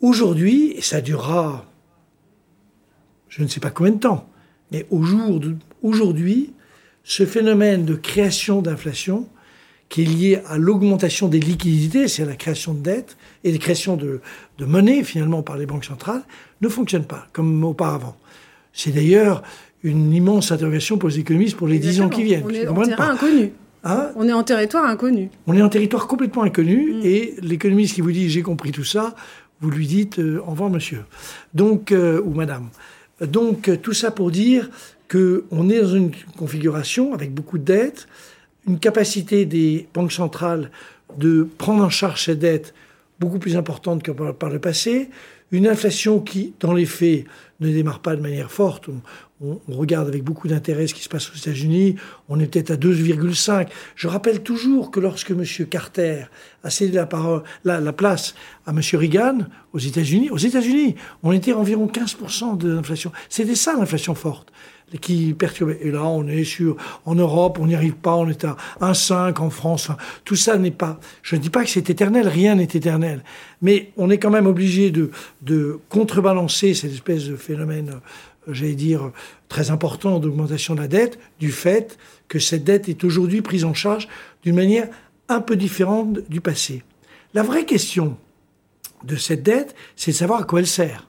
Aujourd'hui, 0.00 0.72
et 0.76 0.82
ça 0.82 1.00
durera 1.00 1.68
je 3.28 3.42
ne 3.42 3.48
sais 3.48 3.60
pas 3.60 3.70
combien 3.70 3.92
de 3.92 3.98
temps, 3.98 4.28
mais 4.72 4.86
au 4.90 5.02
jour 5.02 5.40
aujourd'hui, 5.82 6.52
ce 7.04 7.24
phénomène 7.24 7.84
de 7.84 7.94
création 7.94 8.62
d'inflation 8.62 9.28
qui 9.88 10.02
est 10.02 10.06
lié 10.06 10.40
à 10.46 10.58
l'augmentation 10.58 11.28
des 11.28 11.40
liquidités, 11.40 12.08
c'est 12.08 12.22
à 12.22 12.26
la 12.26 12.36
création 12.36 12.74
de 12.74 12.80
dettes 12.80 13.16
et 13.44 13.52
la 13.52 13.58
création 13.58 13.96
de, 13.96 14.20
de, 14.58 14.64
monnaie 14.66 15.02
finalement 15.02 15.42
par 15.42 15.56
les 15.56 15.64
banques 15.64 15.84
centrales, 15.84 16.22
ne 16.60 16.68
fonctionne 16.68 17.04
pas 17.04 17.26
comme 17.32 17.64
auparavant. 17.64 18.16
C'est 18.72 18.90
d'ailleurs 18.90 19.42
une 19.82 20.12
immense 20.12 20.52
interrogation 20.52 20.98
pour 20.98 21.08
les 21.08 21.20
économistes 21.20 21.56
pour 21.56 21.68
les 21.68 21.78
dix 21.78 22.00
ans 22.00 22.08
qui 22.08 22.24
viennent. 22.24 22.44
On 22.44 22.50
est 22.50 22.66
en 22.66 22.84
terrain 22.84 23.10
inconnu. 23.12 23.52
Hein? 23.84 24.08
On 24.16 24.28
est 24.28 24.32
en 24.32 24.42
territoire 24.42 24.84
inconnu. 24.84 25.30
On 25.46 25.56
est 25.56 25.62
en 25.62 25.68
territoire 25.68 26.06
complètement 26.06 26.42
inconnu 26.42 26.94
mm. 26.94 27.00
et 27.04 27.34
l'économiste 27.40 27.94
qui 27.94 28.00
vous 28.00 28.12
dit 28.12 28.28
j'ai 28.28 28.42
compris 28.42 28.72
tout 28.72 28.84
ça, 28.84 29.14
vous 29.60 29.70
lui 29.70 29.86
dites 29.86 30.18
euh, 30.18 30.40
au 30.40 30.50
revoir 30.50 30.70
monsieur, 30.70 31.04
donc 31.54 31.92
euh, 31.92 32.20
ou 32.24 32.34
madame. 32.34 32.68
Donc 33.20 33.70
tout 33.82 33.94
ça 33.94 34.10
pour 34.12 34.30
dire 34.30 34.70
que 35.08 35.44
on 35.50 35.68
est 35.70 35.80
dans 35.80 35.94
une 35.94 36.12
configuration 36.36 37.14
avec 37.14 37.34
beaucoup 37.34 37.58
de 37.58 37.64
dettes, 37.64 38.06
une 38.66 38.78
capacité 38.78 39.44
des 39.44 39.88
banques 39.92 40.12
centrales 40.12 40.70
de 41.16 41.48
prendre 41.58 41.82
en 41.82 41.90
charge 41.90 42.24
ces 42.24 42.36
dettes 42.36 42.74
beaucoup 43.18 43.38
plus 43.38 43.56
importante 43.56 44.02
que 44.02 44.12
par 44.12 44.50
le 44.50 44.58
passé, 44.60 45.10
une 45.50 45.66
inflation 45.66 46.20
qui, 46.20 46.54
dans 46.60 46.72
les 46.72 46.86
faits, 46.86 47.24
ne 47.60 47.72
démarre 47.72 48.00
pas 48.00 48.14
de 48.14 48.20
manière 48.20 48.50
forte. 48.50 48.88
On, 49.40 49.58
regarde 49.68 50.08
avec 50.08 50.24
beaucoup 50.24 50.48
d'intérêt 50.48 50.86
ce 50.86 50.94
qui 50.94 51.02
se 51.02 51.08
passe 51.08 51.30
aux 51.30 51.36
États-Unis. 51.36 51.96
On 52.28 52.40
est 52.40 52.46
peut-être 52.46 52.72
à 52.72 52.76
2,5. 52.76 53.68
Je 53.94 54.08
rappelle 54.08 54.42
toujours 54.42 54.90
que 54.90 55.00
lorsque 55.00 55.30
M. 55.30 55.44
Carter 55.70 56.24
a 56.62 56.70
cédé 56.70 56.96
la, 56.96 57.06
parole, 57.06 57.42
la, 57.64 57.92
place 57.92 58.34
à 58.66 58.70
M. 58.70 58.80
Reagan 58.94 59.38
aux 59.72 59.78
États-Unis, 59.78 60.30
aux 60.30 60.38
États-Unis, 60.38 60.96
on 61.22 61.32
était 61.32 61.52
environ 61.52 61.86
15% 61.86 62.58
de 62.58 62.72
l'inflation. 62.74 63.12
C'était 63.28 63.54
ça 63.54 63.74
l'inflation 63.76 64.14
forte 64.14 64.52
qui 65.00 65.34
perturbait. 65.34 65.78
Et 65.82 65.90
là, 65.90 66.04
on 66.04 66.26
est 66.26 66.44
sur, 66.44 66.76
en 67.04 67.14
Europe, 67.14 67.58
on 67.60 67.66
n'y 67.66 67.74
arrive 67.74 67.94
pas, 67.94 68.14
on 68.14 68.28
est 68.28 68.44
à 68.44 68.56
1,5 68.80 69.38
en 69.40 69.50
France. 69.50 69.90
tout 70.24 70.36
ça 70.36 70.56
n'est 70.56 70.70
pas, 70.70 70.98
je 71.22 71.36
ne 71.36 71.40
dis 71.40 71.50
pas 71.50 71.64
que 71.64 71.70
c'est 71.70 71.90
éternel, 71.90 72.28
rien 72.28 72.54
n'est 72.54 72.64
éternel. 72.64 73.22
Mais 73.62 73.92
on 73.96 74.10
est 74.10 74.18
quand 74.18 74.30
même 74.30 74.46
obligé 74.46 74.90
de, 74.90 75.10
de 75.42 75.78
contrebalancer 75.88 76.74
cette 76.74 76.92
espèce 76.92 77.26
de 77.26 77.36
phénomène, 77.36 78.00
euh, 78.48 78.52
j'allais 78.52 78.74
dire, 78.74 79.10
très 79.48 79.70
important 79.70 80.18
d'augmentation 80.18 80.74
de 80.74 80.80
la 80.80 80.88
dette, 80.88 81.18
du 81.38 81.52
fait 81.52 81.98
que 82.28 82.38
cette 82.38 82.64
dette 82.64 82.88
est 82.88 83.04
aujourd'hui 83.04 83.42
prise 83.42 83.64
en 83.64 83.74
charge 83.74 84.08
d'une 84.42 84.54
manière 84.54 84.88
un 85.28 85.40
peu 85.40 85.56
différente 85.56 86.20
du 86.28 86.40
passé. 86.40 86.82
La 87.34 87.42
vraie 87.42 87.64
question 87.64 88.16
de 89.04 89.16
cette 89.16 89.42
dette, 89.42 89.74
c'est 89.96 90.12
de 90.12 90.16
savoir 90.16 90.40
à 90.40 90.44
quoi 90.44 90.60
elle 90.60 90.66
sert. 90.66 91.08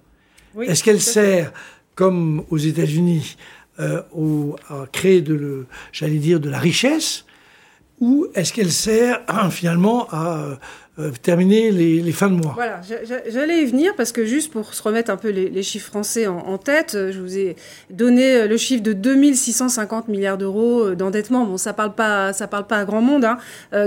Est-ce 0.62 0.84
qu'elle 0.84 1.02
sert, 1.02 1.54
comme 1.96 2.44
aux 2.50 2.58
États-Unis, 2.58 3.38
euh, 3.80 4.02
à 4.70 4.86
créer 4.92 5.22
de, 5.22 5.66
j'allais 5.92 6.18
dire, 6.18 6.40
de 6.40 6.50
la 6.50 6.60
richesse, 6.60 7.26
ou 8.00 8.28
est-ce 8.36 8.54
qu'elle 8.54 8.72
sert 8.72 9.22
finalement 9.52 10.08
à 10.12 10.58
euh, 11.00 11.12
terminer 11.22 11.72
les, 11.72 12.12
fins 12.12 12.30
de 12.30 12.36
mois. 12.36 12.52
Voilà, 12.56 12.82
j'allais 13.30 13.62
y 13.62 13.66
venir 13.66 13.94
parce 13.96 14.12
que 14.12 14.26
juste 14.26 14.52
pour 14.52 14.74
se 14.74 14.84
remettre 14.84 15.10
un 15.12 15.16
peu 15.16 15.30
les, 15.30 15.64
chiffres 15.64 15.88
français 15.88 16.28
en, 16.28 16.58
tête, 16.58 16.96
euh, 16.96 17.12
je 17.14 17.22
vous 17.22 17.38
ai 17.38 17.56
donné 17.90 18.36
euh, 18.36 18.48
le 18.48 18.58
chiffre 18.58 18.84
de 18.84 18.92
2650 18.92 20.10
milliards 20.10 20.38
d'euros 20.38 20.96
d'endettement. 20.96 21.46
Bon, 21.46 21.58
ça 21.58 21.72
parle 21.72 21.94
pas, 21.94 22.34
ça 22.34 22.48
parle 22.48 22.68
pas 22.68 22.78
à 22.78 22.86
grand 22.86 23.02
monde. 23.02 23.24
Hein. 23.24 23.38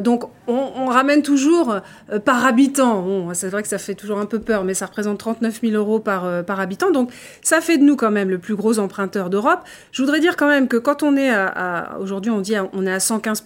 donc, 0.01 0.25
on, 0.47 0.87
ramène 0.87 1.23
toujours 1.23 1.81
par 2.25 2.47
habitant. 2.47 3.03
Bon, 3.03 3.35
c'est 3.35 3.49
vrai 3.49 3.63
que 3.63 3.69
ça 3.69 3.79
fait 3.79 3.95
toujours 3.95 4.19
un 4.19 4.27
peu 4.27 4.39
peur, 4.39 4.65
mais 4.65 4.75
ça 4.75 4.87
représente 4.87 5.19
39 5.19 5.61
000 5.63 5.75
euros 5.75 6.01
par, 6.01 6.45
par 6.45 6.61
habitant. 6.61 6.91
Donc, 6.91 7.11
ça 7.43 7.61
fait 7.61 7.79
de 7.79 7.83
nous 7.83 7.97
quand 7.97 8.11
même 8.11 8.31
le 8.31 8.39
plus 8.39 8.57
gros 8.57 8.79
emprunteur 8.79 9.31
d'Europe. 9.31 9.61
Je 9.91 10.03
voudrais 10.03 10.21
dire 10.21 10.37
quand 10.37 10.49
même 10.49 10.69
que 10.69 10.77
quand 10.77 11.03
on 11.03 11.17
est 11.17 11.31
à, 11.31 11.47
à 11.47 11.99
aujourd'hui, 11.99 12.31
on 12.31 12.41
dit 12.41 12.55
on 12.73 12.87
est 12.87 12.93
à 12.93 13.01
115 13.01 13.43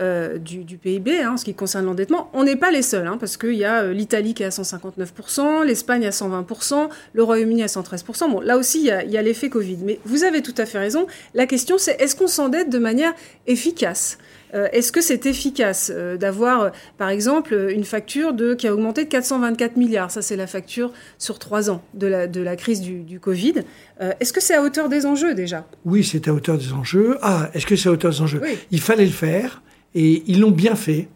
euh, 0.00 0.38
du, 0.38 0.76
PIB, 0.76 1.20
hein, 1.22 1.34
en 1.34 1.36
ce 1.36 1.44
qui 1.44 1.54
concerne 1.54 1.84
l'endettement. 1.84 2.28
On 2.32 2.42
n'est 2.42 2.56
pas 2.56 2.72
les 2.72 2.82
seuls, 2.82 3.06
hein, 3.06 3.16
parce 3.16 3.36
qu'il 3.36 3.54
y 3.54 3.64
a 3.64 3.82
euh, 3.82 3.92
l'Italie 3.92 4.34
qui 4.34 4.42
est 4.42 4.46
à 4.46 4.48
159%, 4.48 5.64
l'Espagne 5.64 6.04
à 6.04 6.10
120%, 6.10 6.88
le 7.12 7.22
Royaume-Uni 7.22 7.62
à 7.62 7.66
113%. 7.66 8.28
Bon, 8.28 8.40
là 8.40 8.58
aussi, 8.58 8.80
il 8.80 9.10
y 9.12 9.16
a, 9.16 9.22
l'effet 9.22 9.50
Covid. 9.50 9.78
Mais 9.84 10.00
vous 10.04 10.24
avez 10.24 10.42
tout 10.42 10.54
à 10.58 10.66
fait 10.66 10.80
raison. 10.80 11.06
La 11.32 11.46
question, 11.46 11.78
c'est 11.78 12.00
est-ce 12.00 12.16
qu'on 12.16 12.26
s'endette 12.26 12.70
de 12.70 12.78
manière 12.80 13.12
efficace? 13.46 14.18
Euh, 14.54 14.66
Est-ce 14.72 14.90
que 14.90 15.00
c'est 15.00 15.26
efficace 15.26 15.92
d'avoir, 16.18 16.72
par 16.98 17.10
exemple, 17.10 17.54
une 17.70 17.84
facture 17.84 18.32
de, 18.32 18.54
qui 18.54 18.66
a 18.66 18.74
augmenté 18.74 19.04
de 19.04 19.08
424 19.08 19.76
milliards? 19.76 20.10
Ça, 20.10 20.22
c'est 20.22 20.36
la 20.36 20.48
facture 20.48 20.92
sur 21.18 21.38
trois 21.38 21.70
ans 21.70 21.82
de 21.94 22.08
la, 22.08 22.26
de 22.26 22.40
la 22.40 22.56
crise 22.56 22.80
du, 22.80 23.20
Covid. 23.20 23.62
est-ce 24.00 24.32
que 24.32 24.40
c'est 24.40 24.54
à 24.54 24.62
hauteur 24.62 24.88
des 24.88 25.06
enjeux 25.06 25.34
déjà? 25.34 25.64
Oui, 25.84 26.02
c'est 26.02 26.26
à 26.26 26.34
hauteur 26.34 26.58
des 26.58 26.72
enjeux. 26.72 27.16
Ah, 27.22 27.48
est-ce 27.54 27.66
que 27.66 27.76
c'est 27.76 27.88
à 27.88 27.92
hauteur 27.92 28.10
des 28.10 28.20
enjeux? 28.22 28.42
Il 28.72 28.80
fallait 28.80 29.06
le 29.06 29.12
faire. 29.12 29.60
Et 29.94 30.22
ils 30.26 30.40
l'ont 30.40 30.50
bien 30.50 30.74
fait. 30.74 31.08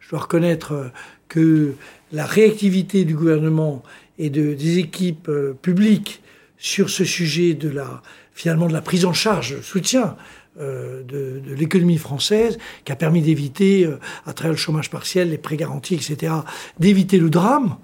Je 0.00 0.10
dois 0.10 0.20
reconnaître 0.20 0.72
euh, 0.72 0.88
que 1.28 1.74
la 2.12 2.26
réactivité 2.26 3.04
du 3.04 3.14
gouvernement 3.14 3.82
et 4.18 4.30
de, 4.30 4.54
des 4.54 4.78
équipes 4.78 5.28
euh, 5.28 5.54
publiques 5.60 6.22
sur 6.58 6.90
ce 6.90 7.04
sujet 7.04 7.54
de 7.54 7.68
la, 7.68 8.02
finalement, 8.32 8.66
de 8.66 8.72
la 8.72 8.82
prise 8.82 9.04
en 9.04 9.12
charge, 9.12 9.60
soutien 9.60 10.16
euh, 10.60 11.02
de, 11.02 11.40
de 11.46 11.54
l'économie 11.54 11.98
française, 11.98 12.58
qui 12.84 12.92
a 12.92 12.96
permis 12.96 13.22
d'éviter, 13.22 13.88
à 14.26 14.32
travers 14.32 14.52
le 14.52 14.58
chômage 14.58 14.90
partiel, 14.90 15.30
les 15.30 15.38
prêts 15.38 15.56
garantis, 15.56 15.94
etc., 15.94 16.32
d'éviter 16.78 17.18
le 17.18 17.30
drame. 17.30 17.76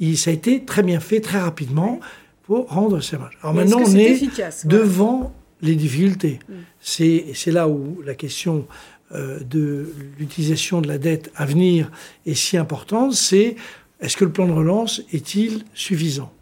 Et 0.00 0.16
ça 0.16 0.30
a 0.30 0.32
été 0.32 0.64
très 0.64 0.82
bien 0.82 1.00
fait, 1.00 1.20
très 1.20 1.38
rapidement, 1.38 2.00
pour 2.48 2.68
rendre 2.68 3.00
ces 3.00 3.18
matchs. 3.18 3.36
Alors 3.42 3.54
maintenant, 3.54 3.82
on 3.84 3.94
est 3.94 4.20
devant 4.64 5.34
les 5.60 5.74
difficultés. 5.74 6.38
Mm. 6.48 6.54
C'est 6.80 7.50
là 7.52 7.68
où 7.68 8.00
la 8.04 8.14
question 8.14 8.66
de 9.12 9.92
l'utilisation 10.18 10.80
de 10.80 10.88
la 10.88 10.98
dette 10.98 11.30
à 11.34 11.46
venir 11.46 11.90
est 12.26 12.34
si 12.34 12.56
importante, 12.56 13.14
c'est 13.14 13.56
est-ce 14.00 14.16
que 14.16 14.24
le 14.24 14.32
plan 14.32 14.46
de 14.46 14.52
relance 14.52 15.02
est-il 15.12 15.64
suffisant? 15.74 16.32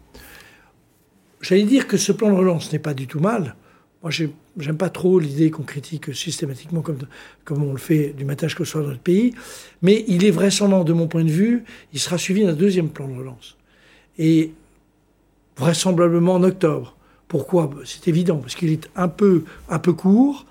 J'allais 1.41 1.63
dire 1.63 1.87
que 1.87 1.97
ce 1.97 2.11
plan 2.11 2.31
de 2.31 2.35
relance 2.35 2.71
n'est 2.73 2.79
pas 2.79 2.93
du 2.93 3.07
tout 3.07 3.19
mal. 3.19 3.55
Moi, 4.03 4.11
j'aime 4.11 4.77
pas 4.77 4.89
trop 4.89 5.19
l'idée 5.19 5.49
qu'on 5.49 5.63
critique 5.63 6.13
systématiquement 6.15 6.81
comme, 6.81 6.99
comme 7.45 7.63
on 7.63 7.71
le 7.71 7.79
fait 7.79 8.09
du 8.09 8.25
matin 8.25 8.47
jusqu'au 8.47 8.65
soir 8.65 8.83
dans 8.83 8.89
notre 8.89 9.01
pays, 9.01 9.33
mais 9.81 10.03
il 10.07 10.25
est 10.25 10.31
vraisemblablement, 10.31 10.83
de 10.83 10.93
mon 10.93 11.07
point 11.07 11.23
de 11.23 11.31
vue, 11.31 11.63
il 11.93 11.99
sera 11.99 12.17
suivi 12.17 12.43
d'un 12.43 12.53
deuxième 12.53 12.89
plan 12.89 13.07
de 13.07 13.17
relance. 13.17 13.57
Et 14.17 14.51
vraisemblablement 15.57 16.35
en 16.35 16.43
octobre. 16.43 16.95
Pourquoi? 17.27 17.69
C'est 17.85 18.07
évident, 18.07 18.37
parce 18.37 18.55
qu'il 18.55 18.71
est 18.71 18.89
un 18.95 19.07
peu, 19.07 19.43
un 19.69 19.79
peu 19.79 19.93
court. 19.93 20.45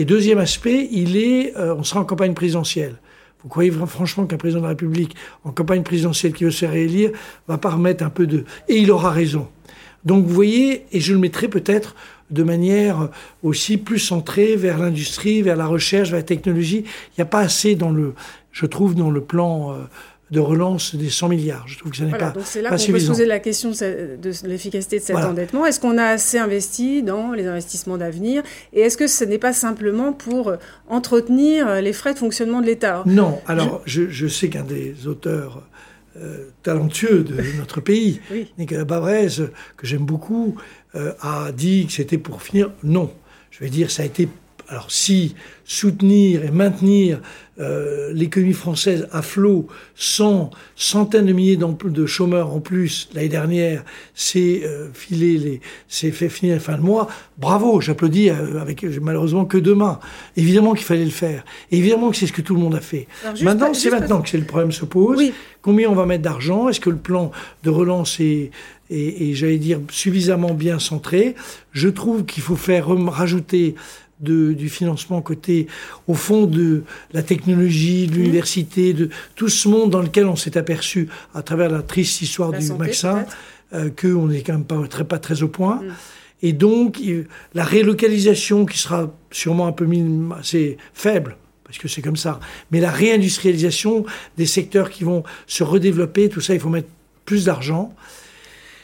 Et 0.00 0.06
deuxième 0.06 0.38
aspect, 0.38 0.88
il 0.92 1.18
est, 1.18 1.54
euh, 1.58 1.74
on 1.74 1.82
sera 1.82 2.00
en 2.00 2.06
campagne 2.06 2.32
présidentielle. 2.32 2.94
Vous 3.42 3.50
croyez 3.50 3.70
franchement 3.70 4.24
qu'un 4.24 4.38
président 4.38 4.60
de 4.60 4.64
la 4.64 4.70
République, 4.70 5.14
en 5.44 5.50
campagne 5.50 5.82
présidentielle 5.82 6.32
qui 6.32 6.44
veut 6.44 6.50
se 6.50 6.64
réélire, 6.64 7.10
va 7.46 7.58
pas 7.58 7.68
remettre 7.68 8.02
un 8.02 8.08
peu 8.08 8.26
de... 8.26 8.46
Et 8.66 8.78
il 8.78 8.90
aura 8.92 9.10
raison. 9.10 9.46
Donc 10.06 10.24
vous 10.24 10.32
voyez, 10.32 10.86
et 10.92 11.00
je 11.00 11.12
le 11.12 11.18
mettrai 11.18 11.48
peut-être 11.48 11.96
de 12.30 12.42
manière 12.42 13.10
aussi 13.42 13.76
plus 13.76 13.98
centrée 13.98 14.56
vers 14.56 14.78
l'industrie, 14.78 15.42
vers 15.42 15.56
la 15.56 15.66
recherche, 15.66 16.08
vers 16.08 16.20
la 16.20 16.24
technologie. 16.24 16.84
Il 17.08 17.14
n'y 17.18 17.22
a 17.22 17.26
pas 17.26 17.40
assez 17.40 17.74
dans 17.74 17.90
le, 17.90 18.14
je 18.52 18.64
trouve, 18.64 18.94
dans 18.94 19.10
le 19.10 19.20
plan 19.20 19.74
euh, 19.74 19.76
de 20.30 20.40
relance 20.40 20.94
des 20.94 21.10
100 21.10 21.28
milliards. 21.28 21.66
Je 21.66 21.78
trouve 21.78 21.90
que 21.90 21.98
ça 21.98 22.04
n'est 22.04 22.16
pas, 22.16 22.30
donc 22.30 22.44
c'est 22.44 22.62
là 22.62 22.70
qu'on 22.70 22.76
peut 22.76 22.98
se 23.00 23.06
poser 23.08 23.26
la 23.26 23.40
question 23.40 23.70
de 23.70 24.46
l'efficacité 24.46 24.98
de 24.98 25.04
cet 25.04 25.16
endettement. 25.16 25.66
Est-ce 25.66 25.80
qu'on 25.80 25.98
a 25.98 26.04
assez 26.04 26.38
investi 26.38 27.02
dans 27.02 27.32
les 27.32 27.46
investissements 27.46 27.98
d'avenir 27.98 28.42
Et 28.72 28.80
est-ce 28.80 28.96
que 28.96 29.06
ce 29.06 29.24
n'est 29.24 29.38
pas 29.38 29.52
simplement 29.52 30.12
pour 30.12 30.52
entretenir 30.88 31.80
les 31.82 31.92
frais 31.92 32.14
de 32.14 32.18
fonctionnement 32.18 32.60
de 32.60 32.66
l'État? 32.66 33.02
Non. 33.06 33.40
Alors, 33.46 33.82
je, 33.86 34.08
je 34.08 34.26
sais 34.26 34.48
qu'un 34.48 34.64
des 34.64 35.06
auteurs 35.06 35.62
euh, 36.16 36.48
talentueux 36.64 37.22
de 37.22 37.36
notre 37.58 37.80
pays, 37.80 38.20
Nicolas 38.58 38.84
Bavrez, 38.84 39.28
que 39.76 39.86
j'aime 39.86 40.04
beaucoup, 40.04 40.56
euh, 40.96 41.12
a 41.20 41.52
dit 41.52 41.86
que 41.86 41.92
c'était 41.92 42.18
pour 42.18 42.42
finir. 42.42 42.72
Non. 42.82 43.12
Je 43.50 43.60
vais 43.60 43.70
dire, 43.70 43.90
ça 43.90 44.02
a 44.02 44.06
été. 44.06 44.28
Alors, 44.70 44.88
si 44.88 45.34
soutenir 45.64 46.44
et 46.44 46.52
maintenir 46.52 47.20
euh, 47.58 48.12
l'économie 48.12 48.52
française 48.52 49.08
à 49.10 49.20
flot 49.20 49.66
sans 49.96 50.50
centaines 50.76 51.26
de 51.26 51.32
milliers 51.32 51.58
de 51.58 52.06
chômeurs 52.06 52.54
en 52.54 52.60
plus 52.60 53.08
l'année 53.12 53.28
dernière, 53.28 53.84
c'est 54.14 54.62
euh, 54.64 54.88
filer 54.94 55.38
les, 55.38 55.60
c'est 55.88 56.12
fait 56.12 56.28
finir 56.28 56.54
la 56.54 56.60
fin 56.60 56.76
de 56.76 56.82
mois. 56.82 57.08
Bravo, 57.36 57.80
j'applaudis 57.80 58.30
euh, 58.30 58.60
avec 58.60 58.84
malheureusement 59.02 59.44
que 59.44 59.58
demain. 59.58 59.98
Évidemment 60.36 60.74
qu'il 60.74 60.86
fallait 60.86 61.04
le 61.04 61.10
faire. 61.10 61.44
évidemment 61.72 62.10
que 62.10 62.16
c'est 62.16 62.28
ce 62.28 62.32
que 62.32 62.42
tout 62.42 62.54
le 62.54 62.60
monde 62.60 62.76
a 62.76 62.80
fait. 62.80 63.08
maintenant, 63.42 63.74
c'est 63.74 63.90
maintenant 63.90 64.22
que 64.22 64.28
c'est 64.28 64.38
le 64.38 64.44
problème 64.44 64.70
se 64.70 64.84
pose. 64.84 65.20
Combien 65.62 65.90
on 65.90 65.94
va 65.94 66.06
mettre 66.06 66.22
d'argent? 66.22 66.68
Est-ce 66.68 66.80
que 66.80 66.90
le 66.90 66.96
plan 66.96 67.32
de 67.64 67.70
relance 67.70 68.20
est 68.20 68.52
et, 68.92 69.30
et 69.30 69.34
j'allais 69.34 69.58
dire 69.58 69.80
suffisamment 69.90 70.54
bien 70.54 70.78
centré? 70.78 71.34
Je 71.72 71.88
trouve 71.88 72.24
qu'il 72.24 72.42
faut 72.42 72.56
faire 72.56 72.88
rajouter 72.88 73.74
du 74.20 74.68
financement 74.68 75.22
côté, 75.22 75.66
au 76.06 76.14
fond, 76.14 76.46
de 76.46 76.84
la 77.12 77.22
technologie, 77.22 78.06
de 78.06 78.14
l'université, 78.14 78.92
de 78.92 79.08
tout 79.34 79.48
ce 79.48 79.68
monde 79.68 79.90
dans 79.90 80.02
lequel 80.02 80.26
on 80.26 80.36
s'est 80.36 80.58
aperçu, 80.58 81.08
à 81.34 81.42
travers 81.42 81.70
la 81.70 81.82
triste 81.82 82.20
histoire 82.22 82.52
du 82.52 82.66
vaccin, 82.66 83.24
euh, 83.72 83.90
qu'on 83.90 84.26
n'est 84.26 84.42
quand 84.42 84.54
même 84.54 84.64
pas 84.64 84.86
très, 84.88 85.04
pas 85.04 85.18
très 85.18 85.42
au 85.42 85.48
point. 85.48 85.76
Mm. 85.76 85.92
Et 86.42 86.52
donc, 86.52 87.00
la 87.54 87.64
relocalisation 87.64 88.64
qui 88.64 88.78
sera 88.78 89.12
sûrement 89.30 89.66
un 89.66 89.72
peu 89.72 89.86
assez 90.38 90.78
faible, 90.94 91.36
parce 91.64 91.78
que 91.78 91.86
c'est 91.86 92.02
comme 92.02 92.16
ça, 92.16 92.40
mais 92.70 92.80
la 92.80 92.90
réindustrialisation 92.90 94.06
des 94.38 94.46
secteurs 94.46 94.90
qui 94.90 95.04
vont 95.04 95.22
se 95.46 95.62
redévelopper, 95.62 96.28
tout 96.28 96.40
ça, 96.40 96.54
il 96.54 96.60
faut 96.60 96.70
mettre 96.70 96.88
plus 97.26 97.44
d'argent. 97.44 97.94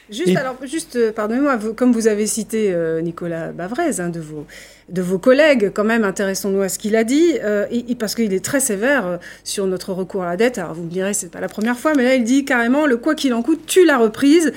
Juste, 0.09 0.37
alors, 0.37 0.55
juste, 0.63 0.95
euh, 0.95 1.11
pardonnez-moi, 1.11 1.59
comme 1.75 1.91
vous 1.91 2.07
avez 2.07 2.27
cité 2.27 2.71
euh, 2.71 3.01
Nicolas 3.01 3.51
Bavrez, 3.51 3.99
un 3.99 4.07
de 4.07 4.21
vos, 4.21 4.45
de 4.87 5.01
vos 5.01 5.19
collègues, 5.19 5.71
quand 5.73 5.83
même, 5.83 6.05
intéressons-nous 6.05 6.61
à 6.61 6.69
ce 6.69 6.79
qu'il 6.79 6.95
a 6.95 7.03
dit, 7.03 7.33
euh, 7.43 7.65
parce 7.99 8.15
qu'il 8.15 8.33
est 8.33 8.43
très 8.43 8.61
sévère 8.61 9.19
sur 9.43 9.67
notre 9.67 9.91
recours 9.91 10.23
à 10.23 10.27
la 10.27 10.37
dette. 10.37 10.59
Alors, 10.59 10.73
vous 10.73 10.83
me 10.83 10.89
direz, 10.89 11.13
c'est 11.13 11.29
pas 11.29 11.41
la 11.41 11.49
première 11.49 11.77
fois, 11.77 11.93
mais 11.93 12.03
là, 12.03 12.15
il 12.15 12.23
dit 12.23 12.45
carrément, 12.45 12.85
le 12.85 12.95
quoi 12.95 13.15
qu'il 13.15 13.33
en 13.33 13.41
coûte 13.41 13.65
tue 13.65 13.85
la 13.85 13.97
reprise. 13.97 14.53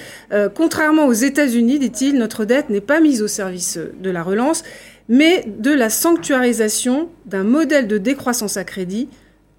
contrairement 0.55 1.07
aux 1.07 1.12
États-Unis, 1.12 1.78
dit-il, 1.78 2.16
notre 2.16 2.44
dette 2.44 2.70
n'est 2.70 2.80
pas 2.80 3.01
mise 3.01 3.22
au 3.22 3.28
service 3.28 3.78
de 4.01 4.11
la 4.11 4.22
relance, 4.22 4.62
mais 5.09 5.44
de 5.46 5.72
la 5.72 5.90
sanctuarisation 5.90 7.09
d'un 7.26 7.42
modèle 7.42 7.88
de 7.88 7.98
décroissance 7.98 8.57
à 8.57 8.62
crédit 8.62 9.09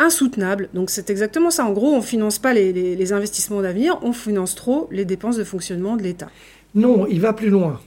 insoutenable. 0.01 0.69
Donc 0.73 0.89
c'est 0.89 1.09
exactement 1.09 1.51
ça. 1.51 1.65
En 1.65 1.71
gros, 1.71 1.93
on 1.93 1.97
ne 1.97 2.03
finance 2.03 2.39
pas 2.39 2.53
les, 2.53 3.13
investissements 3.13 3.61
d'avenir, 3.61 3.97
on 4.01 4.13
finance 4.13 4.55
trop 4.55 4.87
les 4.91 5.05
dépenses 5.05 5.37
de 5.37 5.43
fonctionnement 5.43 5.95
de 5.95 6.03
l'État. 6.03 6.29
Non, 6.75 7.07
il 7.07 7.21
va 7.21 7.33
plus 7.33 7.49
loin. 7.49 7.79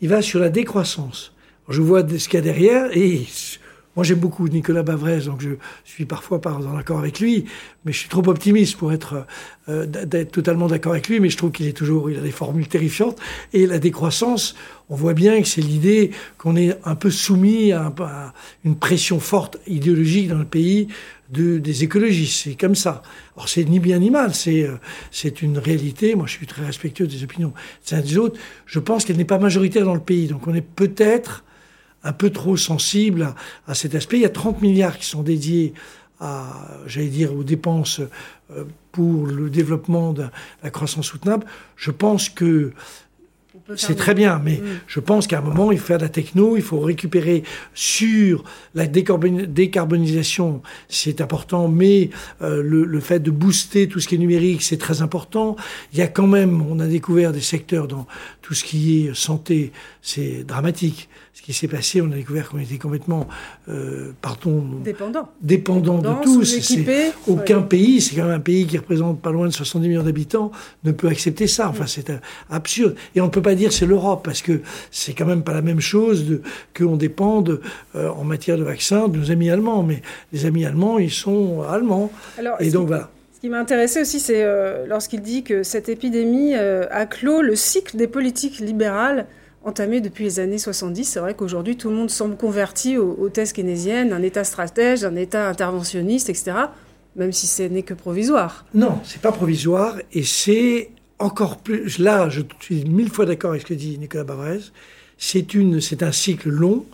Il 0.00 0.08
va 0.08 0.22
sur 0.22 0.40
la 0.40 0.50
décroissance. 0.50 1.32
Je 1.68 1.80
vois 1.80 2.06
ce 2.06 2.28
qu'il 2.28 2.38
y 2.38 2.42
a 2.42 2.44
derrière 2.44 2.96
et 2.96 3.26
moi 3.96 4.04
j'aime 4.04 4.18
beaucoup 4.18 4.48
Nicolas 4.48 4.82
Bavrez, 4.82 5.20
donc 5.20 5.40
je 5.40 5.50
suis 5.84 6.04
parfois 6.04 6.40
pas 6.40 6.52
en 6.52 6.76
accord 6.76 6.98
avec 6.98 7.20
lui, 7.20 7.44
mais 7.84 7.92
je 7.92 7.98
suis 7.98 8.08
trop 8.08 8.26
optimiste 8.28 8.76
pour 8.76 8.92
être 8.92 9.26
euh, 9.68 9.86
totalement 10.24 10.66
d'accord 10.66 10.92
avec 10.92 11.08
lui. 11.08 11.20
Mais 11.20 11.30
je 11.30 11.36
trouve 11.36 11.52
qu'il 11.52 11.66
est 11.66 11.76
toujours, 11.76 12.10
il 12.10 12.18
a 12.18 12.22
des 12.22 12.32
formules 12.32 12.66
terrifiantes. 12.66 13.18
Et 13.52 13.66
la 13.66 13.78
décroissance, 13.78 14.56
on 14.88 14.96
voit 14.96 15.14
bien 15.14 15.40
que 15.40 15.46
c'est 15.46 15.60
l'idée 15.60 16.10
qu'on 16.38 16.56
est 16.56 16.76
un 16.84 16.96
peu 16.96 17.10
soumis 17.10 17.72
à 17.72 17.92
une 18.64 18.76
pression 18.76 19.20
forte 19.20 19.58
idéologique 19.66 20.28
dans 20.28 20.38
le 20.38 20.44
pays 20.44 20.88
de, 21.30 21.58
des 21.58 21.84
écologistes. 21.84 22.42
C'est 22.44 22.54
comme 22.54 22.74
ça. 22.74 23.02
Alors 23.36 23.48
c'est 23.48 23.64
ni 23.64 23.78
bien 23.80 23.98
ni 23.98 24.10
mal, 24.10 24.34
c'est 24.34 24.64
euh, 24.64 24.76
c'est 25.10 25.42
une 25.42 25.58
réalité. 25.58 26.14
Moi, 26.14 26.26
je 26.26 26.32
suis 26.32 26.46
très 26.46 26.64
respectueux 26.64 27.06
des 27.06 27.22
opinions 27.22 27.52
des 27.88 27.96
uns 27.96 28.00
des 28.00 28.18
autres. 28.18 28.38
Je 28.66 28.78
pense 28.78 29.04
qu'elle 29.04 29.16
n'est 29.16 29.24
pas 29.24 29.38
majoritaire 29.38 29.84
dans 29.84 29.94
le 29.94 30.00
pays. 30.00 30.26
Donc 30.26 30.46
on 30.46 30.54
est 30.54 30.60
peut-être 30.60 31.44
un 32.02 32.12
peu 32.12 32.30
trop 32.30 32.56
sensible 32.56 33.22
à, 33.22 33.34
à, 33.66 33.74
cet 33.74 33.94
aspect. 33.94 34.16
Il 34.16 34.22
y 34.22 34.26
a 34.26 34.30
30 34.30 34.62
milliards 34.62 34.98
qui 34.98 35.04
sont 35.06 35.22
dédiés 35.22 35.74
à, 36.18 36.78
j'allais 36.86 37.08
dire, 37.08 37.34
aux 37.34 37.44
dépenses 37.44 38.00
euh, 38.50 38.64
pour 38.92 39.26
le 39.26 39.50
développement 39.50 40.12
de 40.12 40.26
la 40.62 40.70
croissance 40.70 41.06
soutenable. 41.06 41.46
Je 41.76 41.90
pense 41.90 42.28
que 42.28 42.72
c'est 43.76 43.96
très 43.96 44.14
bien, 44.14 44.40
mais 44.44 44.56
mm. 44.56 44.80
je 44.86 45.00
pense 45.00 45.26
qu'à 45.26 45.38
un 45.38 45.42
moment, 45.42 45.72
il 45.72 45.78
faut 45.78 45.86
faire 45.86 45.98
de 45.98 46.02
la 46.02 46.08
techno, 46.08 46.56
il 46.56 46.62
faut 46.62 46.80
récupérer 46.80 47.42
sur 47.74 48.44
la 48.74 48.86
décarbonisation, 48.86 50.62
c'est 50.88 51.20
important, 51.20 51.68
mais 51.68 52.10
euh, 52.42 52.62
le, 52.62 52.84
le, 52.84 53.00
fait 53.00 53.20
de 53.20 53.30
booster 53.30 53.88
tout 53.88 54.00
ce 54.00 54.08
qui 54.08 54.14
est 54.14 54.18
numérique, 54.18 54.62
c'est 54.62 54.78
très 54.78 55.02
important. 55.02 55.56
Il 55.92 55.98
y 55.98 56.02
a 56.02 56.08
quand 56.08 56.26
même, 56.26 56.62
on 56.62 56.80
a 56.80 56.86
découvert 56.86 57.32
des 57.32 57.40
secteurs 57.40 57.88
dans 57.88 58.06
tout 58.42 58.54
ce 58.54 58.64
qui 58.64 59.06
est 59.06 59.14
santé, 59.14 59.72
c'est 60.02 60.44
dramatique 60.44 61.08
ce 61.40 61.42
qui 61.46 61.52
s'est 61.54 61.68
passé, 61.68 62.02
on 62.02 62.10
a 62.10 62.16
découvert 62.16 62.50
qu'on 62.50 62.58
était 62.58 62.76
complètement, 62.76 63.26
euh, 63.68 64.12
pardon, 64.20 64.62
dépendant, 64.84 65.30
dépendant 65.40 65.98
de 65.98 66.22
tous. 66.22 66.74
Aucun 67.26 67.62
pays, 67.62 68.00
c'est 68.00 68.14
quand 68.14 68.24
même 68.24 68.34
un 68.34 68.40
pays 68.40 68.66
qui 68.66 68.76
représente 68.76 69.22
pas 69.22 69.30
loin 69.30 69.46
de 69.46 69.52
70 69.52 69.88
millions 69.88 70.02
d'habitants, 70.02 70.50
ne 70.84 70.92
peut 70.92 71.08
accepter 71.08 71.46
ça. 71.46 71.68
Enfin, 71.68 71.86
c'est 71.86 72.12
absurde. 72.50 72.94
Et 73.14 73.22
on 73.22 73.26
ne 73.26 73.30
peut 73.30 73.40
pas 73.40 73.54
dire 73.60 73.72
c'est 73.72 73.86
l'Europe, 73.86 74.22
parce 74.24 74.42
que 74.42 74.60
c'est 74.90 75.12
quand 75.12 75.26
même 75.26 75.42
pas 75.42 75.54
la 75.54 75.62
même 75.62 75.80
chose 75.80 76.40
qu'on 76.76 76.96
dépende 76.96 77.60
euh, 77.94 78.08
en 78.08 78.24
matière 78.24 78.58
de 78.58 78.64
vaccins 78.64 79.08
de 79.08 79.18
nos 79.18 79.30
amis 79.30 79.50
allemands. 79.50 79.82
Mais 79.82 80.02
les 80.32 80.46
amis 80.46 80.64
allemands, 80.66 80.98
ils 80.98 81.10
sont 81.10 81.62
allemands. 81.62 82.10
Et 82.60 82.70
donc 82.70 82.88
voilà. 82.88 83.10
Ce 83.34 83.40
qui 83.40 83.48
m'a 83.48 83.58
intéressé 83.58 84.02
aussi, 84.02 84.20
c'est 84.20 84.42
euh, 84.42 84.86
lorsqu'il 84.86 85.22
dit 85.22 85.42
que 85.42 85.62
cette 85.62 85.88
épidémie 85.88 86.54
a 86.54 87.06
clos 87.06 87.40
le 87.40 87.56
cycle 87.56 87.96
des 87.96 88.06
politiques 88.06 88.58
libérales 88.58 89.26
entamé 89.64 90.00
depuis 90.00 90.24
les 90.24 90.40
années 90.40 90.58
70. 90.58 91.04
C'est 91.04 91.20
vrai 91.20 91.34
qu'aujourd'hui, 91.34 91.76
tout 91.76 91.90
le 91.90 91.94
monde 91.94 92.10
semble 92.10 92.36
converti 92.36 92.96
aux, 92.96 93.28
thèses 93.28 93.52
keynésiennes, 93.52 94.12
un 94.12 94.22
État 94.22 94.44
stratège, 94.44 95.04
un 95.04 95.16
État 95.16 95.48
interventionniste, 95.48 96.30
etc., 96.30 96.52
même 97.16 97.32
si 97.32 97.46
ce 97.46 97.64
n'est 97.64 97.82
que 97.82 97.94
provisoire. 97.94 98.64
Non, 98.72 99.00
c'est 99.04 99.20
pas 99.20 99.32
provisoire, 99.32 99.96
et 100.12 100.22
c'est 100.22 100.90
encore 101.20 101.58
plus... 101.58 101.98
Là, 101.98 102.28
je 102.28 102.40
suis 102.60 102.84
mille 102.84 103.10
fois 103.10 103.26
d'accord 103.26 103.50
avec 103.50 103.62
ce 103.62 103.66
que 103.66 103.74
dit 103.74 103.98
Nicolas 103.98 104.24
Bavrez. 104.24 104.60
C'est, 105.18 106.02
un 106.02 106.12
cycle 106.12 106.48
long 106.48 106.86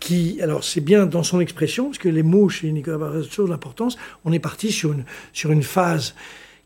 qui, 0.00 0.40
alors 0.40 0.64
c'est 0.64 0.80
bien 0.80 1.06
dans 1.06 1.22
son 1.22 1.40
expression, 1.40 1.86
parce 1.86 1.98
que 1.98 2.08
les 2.08 2.22
mots 2.22 2.48
chez 2.48 2.72
Nicolas 2.72 2.98
Bavrez 2.98 3.28
ont 3.38 3.46
l'importance, 3.46 3.96
on 4.24 4.32
est 4.32 4.38
parti 4.38 4.72
sur 4.72 4.92
une, 4.92 5.04
sur 5.32 5.52
une 5.52 5.62
phase 5.62 6.14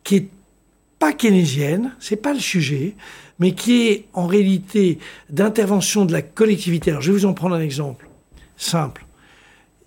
qui 0.05 0.17
est 0.17 0.29
pas 0.99 1.13
keynésienne, 1.13 1.95
c'est 1.99 2.17
pas 2.17 2.33
le 2.33 2.39
sujet, 2.39 2.95
mais 3.39 3.53
qui 3.53 3.89
est 3.89 4.05
en 4.13 4.27
réalité 4.27 4.99
d'intervention 5.31 6.05
de 6.05 6.13
la 6.13 6.23
collectivité. 6.23 6.91
Alors, 6.93 7.03
je 7.03 7.11
vais 7.11 7.19
vous 7.19 7.27
en 7.27 7.35
prendre 7.35 7.57
un 7.57 7.61
exemple 7.61 8.09
simple. 8.57 9.05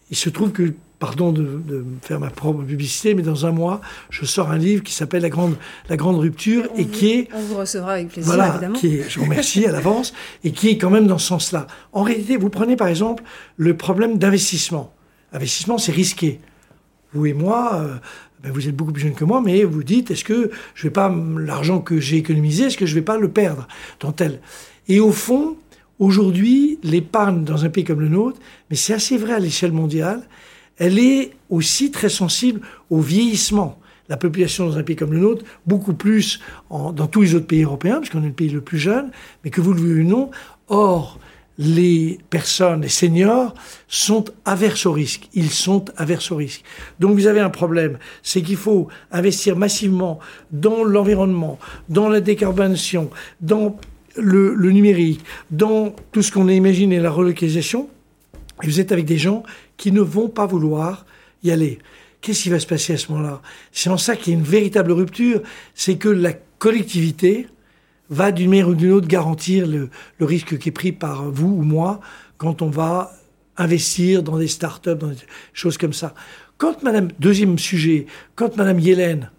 Il 0.10 0.18
se 0.18 0.30
trouve 0.30 0.52
que, 0.52 0.74
pardon 1.00 1.32
de, 1.32 1.86
faire 2.02 2.20
ma 2.20 2.30
propre 2.30 2.64
publicité, 2.64 3.14
mais 3.14 3.22
dans 3.22 3.46
un 3.46 3.52
mois, 3.52 3.82
je 4.10 4.26
sors 4.26 4.50
un 4.50 4.58
livre 4.58 4.84
qui 4.84 4.94
s'appelle 4.94 5.22
La 5.22 5.30
Grande, 5.30 5.56
la 5.90 5.98
grande 5.98 6.18
Rupture 6.18 6.68
et, 6.76 6.88
qui 6.88 7.12
est... 7.12 7.28
On 7.34 7.42
vous 7.42 7.58
recevra 7.58 7.94
avec 7.94 8.10
plaisir, 8.10 8.34
voilà, 8.34 8.50
évidemment. 8.50 8.80
Qui 8.80 8.98
est, 8.98 9.10
je 9.10 9.20
vous 9.20 9.26
remercie 9.26 9.66
à 9.66 9.72
l'avance, 9.72 10.14
et 10.44 10.52
qui 10.52 10.70
est 10.70 10.78
quand 10.78 10.90
même 10.90 11.08
dans 11.08 11.20
ce 11.20 11.28
sens-là. 11.28 11.68
En 11.94 12.04
réalité, 12.04 12.38
vous 12.38 12.50
prenez 12.50 12.76
par 12.76 12.88
exemple 12.88 13.24
le 13.58 13.78
problème 13.78 14.18
d'investissement. 14.18 14.94
Investissement, 15.34 15.78
c'est 15.78 15.92
risqué. 15.92 16.40
Vous 17.14 17.26
et 17.26 17.34
moi, 17.34 17.76
euh, 17.76 17.96
ben, 18.42 18.52
vous 18.52 18.68
êtes 18.68 18.76
beaucoup 18.76 18.92
plus 18.92 19.04
jeune 19.04 19.14
que 19.14 19.26
moi, 19.26 19.42
mais 19.44 19.64
vous 19.64 19.84
dites, 19.84 20.10
est-ce 20.12 20.24
que 20.24 20.52
je 20.74 20.84
vais 20.84 20.92
pas, 20.92 21.14
l'argent 21.38 21.80
que 21.80 22.00
j'ai 22.00 22.18
économisé, 22.18 22.66
est-ce 22.66 22.78
que 22.78 22.86
je 22.86 22.96
vais 22.96 23.02
pas 23.02 23.18
le 23.18 23.30
perdre 23.30 23.68
dans 24.00 24.12
tel? 24.12 24.40
Et 24.88 25.00
au 25.00 25.12
fond, 25.12 25.58
aujourd'hui, 26.00 26.80
l'épargne 26.84 27.44
dans 27.44 27.66
un 27.66 27.70
pays 27.70 27.84
comme 27.84 28.02
le 28.02 28.10
nôtre, 28.10 28.40
mais 28.70 28.76
c'est 28.76 28.94
assez 28.94 29.18
vrai 29.18 29.34
à 29.34 29.40
l'échelle 29.40 29.72
mondiale, 29.72 30.22
elle 30.78 31.00
est 31.00 31.32
aussi 31.50 31.92
très 31.92 32.10
sensible 32.10 32.62
au 32.90 33.00
vieillissement. 33.00 33.80
La 34.10 34.18
population 34.18 34.66
dans 34.66 34.78
un 34.78 34.84
pays 34.84 34.96
comme 34.96 35.12
le 35.12 35.20
nôtre, 35.20 35.44
beaucoup 35.66 35.94
plus 35.94 36.40
dans 36.70 37.08
tous 37.08 37.22
les 37.22 37.36
autres 37.36 37.48
pays 37.48 37.64
européens, 37.64 37.96
parce 37.96 38.10
qu'on 38.10 38.24
est 38.24 38.28
le 38.28 38.34
pays 38.34 38.50
le 38.50 38.62
plus 38.62 38.78
jeune, 38.78 39.12
mais 39.44 39.50
que 39.50 39.60
vous 39.60 39.74
le 39.74 39.80
voulez 39.80 40.02
ou 40.02 40.08
non. 40.08 40.32
Or, 40.70 41.20
les 41.58 42.20
personnes, 42.30 42.82
les 42.82 42.90
seniors, 42.90 43.54
sont 43.88 44.26
averses 44.46 44.86
au 44.86 44.92
risque. 44.92 45.28
Ils 45.34 45.50
sont 45.50 45.86
averses 45.98 46.32
au 46.32 46.36
risque. 46.36 46.64
Donc 47.00 47.16
vous 47.16 47.28
avez 47.28 47.40
un 47.40 47.50
problème, 47.50 47.98
c'est 48.24 48.42
qu'il 48.42 48.58
faut 48.58 48.88
investir 49.12 49.58
massivement 49.58 50.20
dans 50.52 50.84
l'environnement, 50.84 51.58
dans 51.90 52.10
la 52.10 52.22
décarbonation, 52.22 53.10
dans 53.42 53.78
le, 54.16 54.72
numérique, 54.72 55.24
dans 55.52 55.96
tout 56.12 56.22
ce 56.22 56.32
qu'on 56.32 56.48
a 56.48 56.54
imaginé, 56.54 57.00
la 57.00 57.12
relocalisation. 57.12 57.90
Et 58.64 58.68
vous 58.68 58.80
êtes 58.80 58.92
avec 58.92 59.06
des 59.06 59.18
gens 59.18 59.44
qui 59.78 59.92
ne 59.92 60.02
vont 60.02 60.30
pas 60.30 60.46
vouloir 60.46 61.06
y 61.44 61.52
aller. 61.52 61.80
Qu'est-ce 62.22 62.44
qui 62.44 62.50
va 62.50 62.60
se 62.60 62.68
passer 62.68 62.94
à 62.94 62.98
ce 62.98 63.12
moment-là? 63.12 63.42
C'est 63.72 63.90
en 63.90 63.98
ça 63.98 64.16
qu'il 64.16 64.34
y 64.34 64.36
a 64.36 64.40
une 64.40 64.46
véritable 64.46 64.92
rupture, 64.92 65.42
c'est 65.76 65.98
que 65.98 66.10
la 66.10 66.34
collectivité, 66.34 67.48
va 68.10 68.32
d'une 68.32 68.50
manière 68.50 68.70
ou 68.70 68.76
d'une 68.76 68.92
autre 68.92 69.08
garantir 69.08 69.68
le, 69.68 69.90
risque 70.20 70.58
qui 70.58 70.70
est 70.70 70.72
pris 70.74 70.92
par 70.92 71.30
vous 71.30 71.48
ou 71.48 71.62
moi 71.62 72.00
quand 72.38 72.62
on 72.62 72.70
va 72.70 73.12
investir 73.58 74.24
dans 74.24 74.38
des 74.38 74.48
start-up, 74.48 75.00
dans 75.00 75.08
des 75.08 75.16
choses 75.54 75.78
comme 75.78 75.94
ça. 75.94 76.14
Quand 76.58 76.84
Madame, 76.84 77.10
deuxième 77.20 77.58
sujet, 77.58 78.06
quand 78.36 78.56
Madame 78.58 78.80
Yellen, 78.80 79.32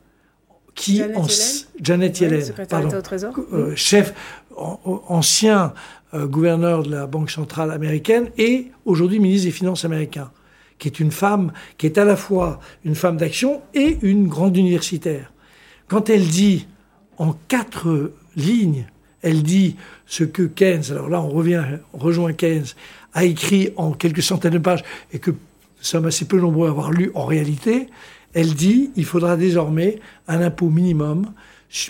qui 0.75 0.99
Janet 0.99 1.17
en, 1.17 1.27
Yellen, 1.27 1.67
Janet 1.81 2.21
Yellen 2.21 2.55
pardon, 2.69 2.97
au 2.97 3.03
Trésor. 3.03 3.35
Euh, 3.53 3.75
chef, 3.75 4.15
ancien 4.57 5.73
euh, 6.15 6.27
gouverneur 6.27 6.83
de 6.83 6.91
la 6.91 7.07
Banque 7.07 7.31
centrale 7.31 7.71
américaine 7.71 8.31
et 8.39 8.69
aujourd'hui 8.85 9.19
ministre 9.19 9.47
des 9.47 9.53
Finances 9.53 9.85
américain, 9.85 10.31
qui 10.79 10.89
est 10.89 11.01
une 11.01 11.11
femme 11.11 11.53
qui 11.77 11.87
est 11.87 11.99
à 11.99 12.05
la 12.05 12.17
fois 12.17 12.61
une 12.85 12.95
femme 12.95 13.17
d'action 13.17 13.61
et 13.75 13.99
une 14.03 14.29
grande 14.29 14.57
universitaire. 14.57 15.33
Quand 15.87 16.09
elle 16.09 16.27
dit 16.27 16.67
en 17.19 17.35
quatre 17.49 18.13
ligne, 18.37 18.87
elle 19.23 19.43
dit 19.43 19.77
ce 20.07 20.25
que 20.25 20.43
Keynes, 20.45 20.85
alors 20.91 21.09
là 21.09 21.21
on 21.21 21.29
revient, 21.29 21.65
on 21.93 21.99
rejoint 21.99 22.33
Keynes, 22.33 22.67
a 23.13 23.25
écrit 23.25 23.71
en 23.77 23.93
quelques 23.93 24.23
centaines 24.23 24.53
de 24.53 24.59
pages 24.59 24.85
et 25.13 25.19
que 25.19 25.31
nous 25.31 25.37
sommes 25.81 26.07
assez 26.07 26.25
peu 26.25 26.41
nombreux 26.41 26.69
à 26.69 26.71
avoir 26.71 26.91
lu 26.91 27.11
en 27.15 27.27
réalité, 27.27 27.89
elle 28.35 28.55
dit 28.55 28.91
il 28.97 29.05
faudra 29.05 29.37
désormais 29.37 30.01
un 30.27 30.41
impôt 30.41 30.69
minimum 30.69 31.27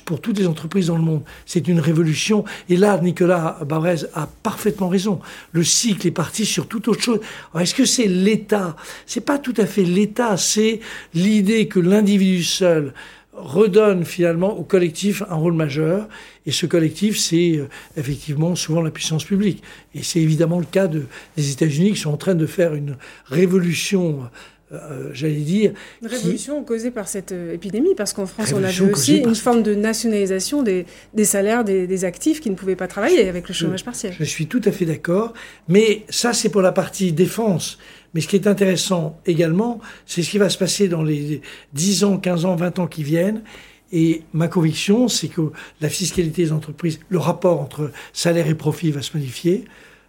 pour 0.04 0.20
toutes 0.20 0.38
les 0.38 0.46
entreprises 0.46 0.88
dans 0.88 0.96
le 0.96 1.02
monde. 1.02 1.22
C'est 1.46 1.68
une 1.68 1.80
révolution. 1.80 2.44
Et 2.68 2.76
là, 2.76 2.98
Nicolas 3.00 3.58
Babrez 3.64 4.06
a 4.14 4.28
parfaitement 4.42 4.88
raison. 4.88 5.20
Le 5.52 5.62
cycle 5.62 6.06
est 6.06 6.12
parti 6.12 6.44
sur 6.44 6.66
toute 6.66 6.88
autre 6.88 7.02
chose. 7.02 7.20
Est-ce 7.58 7.74
que 7.74 7.84
c'est 7.84 8.06
l'État? 8.06 8.76
C'est 9.06 9.24
pas 9.24 9.38
tout 9.38 9.54
à 9.56 9.66
fait 9.66 9.84
l'État. 9.84 10.36
C'est 10.36 10.80
l'idée 11.14 11.68
que 11.68 11.78
l'individu 11.78 12.42
seul 12.42 12.92
redonne 13.32 14.04
finalement 14.04 14.58
au 14.58 14.64
collectif 14.64 15.22
un 15.30 15.36
rôle 15.36 15.54
majeur. 15.54 16.08
Et 16.44 16.50
ce 16.50 16.66
collectif, 16.66 17.18
c'est 17.18 17.58
euh, 17.58 17.68
effectivement 17.96 18.56
souvent 18.56 18.80
la 18.80 18.90
puissance 18.90 19.24
publique. 19.24 19.62
Et 19.94 20.02
c'est 20.02 20.20
évidemment 20.20 20.58
le 20.58 20.64
cas 20.64 20.88
de, 20.88 21.04
des 21.36 21.52
États-Unis 21.52 21.92
qui 21.92 22.00
sont 22.00 22.12
en 22.12 22.16
train 22.16 22.34
de 22.34 22.46
faire 22.46 22.74
une 22.74 22.96
révolution. 23.26 24.28
Euh, 24.70 25.10
j'allais 25.12 25.34
dire. 25.34 25.72
Une 26.02 26.08
révolution 26.08 26.62
causée 26.62 26.90
par 26.90 27.08
cette 27.08 27.32
euh, 27.32 27.54
épidémie, 27.54 27.94
parce 27.94 28.12
qu'en 28.12 28.26
France, 28.26 28.52
on 28.54 28.62
a 28.62 28.70
vu 28.70 28.90
aussi 28.92 29.16
une 29.16 29.34
forme 29.34 29.62
de 29.62 29.74
nationalisation 29.74 30.62
des, 30.62 30.84
des 31.14 31.24
salaires 31.24 31.64
des, 31.64 31.86
des, 31.86 32.04
actifs 32.04 32.40
qui 32.40 32.50
ne 32.50 32.54
pouvaient 32.54 32.76
pas 32.76 32.86
travailler 32.86 33.28
avec 33.28 33.48
le 33.48 33.54
chômage 33.54 33.82
partiel. 33.82 34.14
Je 34.18 34.24
suis 34.24 34.46
tout 34.46 34.60
à 34.66 34.72
fait 34.72 34.84
d'accord, 34.84 35.32
mais 35.68 36.04
ça, 36.10 36.34
c'est 36.34 36.50
pour 36.50 36.60
la 36.60 36.72
partie 36.72 37.12
défense. 37.12 37.78
Mais 38.12 38.20
ce 38.20 38.28
qui 38.28 38.36
est 38.36 38.46
intéressant 38.46 39.18
également, 39.24 39.80
c'est 40.04 40.22
ce 40.22 40.30
qui 40.30 40.38
va 40.38 40.50
se 40.50 40.58
passer 40.58 40.88
dans 40.88 41.02
les 41.02 41.40
10 41.72 42.04
ans, 42.04 42.18
15 42.18 42.44
ans, 42.44 42.56
20 42.56 42.78
ans 42.78 42.86
qui 42.86 43.02
viennent. 43.02 43.42
Et 43.90 44.22
ma 44.34 44.48
conviction, 44.48 45.08
c'est 45.08 45.28
que 45.28 45.50
la 45.80 45.88
fiscalité 45.88 46.42
des 46.42 46.52
entreprises, 46.52 47.00
le 47.08 47.18
rapport 47.18 47.60
entre 47.60 47.90
salaire 48.12 48.48
et 48.48 48.54
profit 48.54 48.90
va 48.90 49.00
se 49.00 49.16
modifier, 49.16 49.64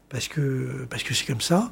parce 0.10 0.28
que 0.28 0.86
parce 0.90 1.04
que 1.04 1.14
c'est 1.14 1.26
comme 1.26 1.40
ça. 1.40 1.72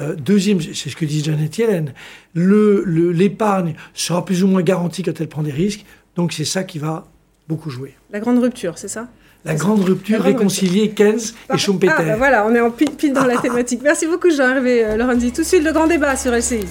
Euh, 0.00 0.14
deuxième, 0.14 0.60
c'est 0.60 0.90
ce 0.90 0.96
que 0.96 1.04
dit 1.04 1.24
Janet 1.24 1.56
Yellen, 1.56 1.92
l'épargne 2.34 3.70
le, 3.70 3.74
sera 3.94 4.24
plus 4.24 4.44
ou 4.44 4.46
moins 4.46 4.62
garantie 4.62 5.02
quand 5.02 5.18
elle 5.20 5.28
prend 5.28 5.42
des 5.42 5.52
risques, 5.52 5.84
donc 6.16 6.32
c'est 6.32 6.44
ça 6.44 6.64
qui 6.64 6.78
va 6.78 7.06
beaucoup 7.48 7.70
jouer. 7.70 7.94
La 8.10 8.20
grande 8.20 8.38
rupture, 8.38 8.76
c'est 8.76 8.88
ça? 8.88 9.08
La 9.44 9.54
grande 9.54 9.84
rupture, 9.84 10.20
réconcilier 10.20 10.90
Keynes 10.90 11.20
et 11.54 11.56
Schumpeter. 11.56 11.94
Ah, 11.96 12.02
bah 12.02 12.16
voilà, 12.16 12.46
on 12.46 12.54
est 12.54 12.60
en 12.60 12.70
pile, 12.70 12.90
pile 12.90 13.12
dans 13.12 13.26
la 13.26 13.36
thématique. 13.36 13.80
Merci 13.82 14.06
beaucoup 14.06 14.28
Jean-Hervé 14.28 14.96
Lorenzi. 14.96 15.30
Tout 15.30 15.42
de 15.42 15.46
suite, 15.46 15.62
le 15.62 15.72
grand 15.72 15.86
débat 15.86 16.16
sur 16.16 16.32
LCI. 16.32 16.66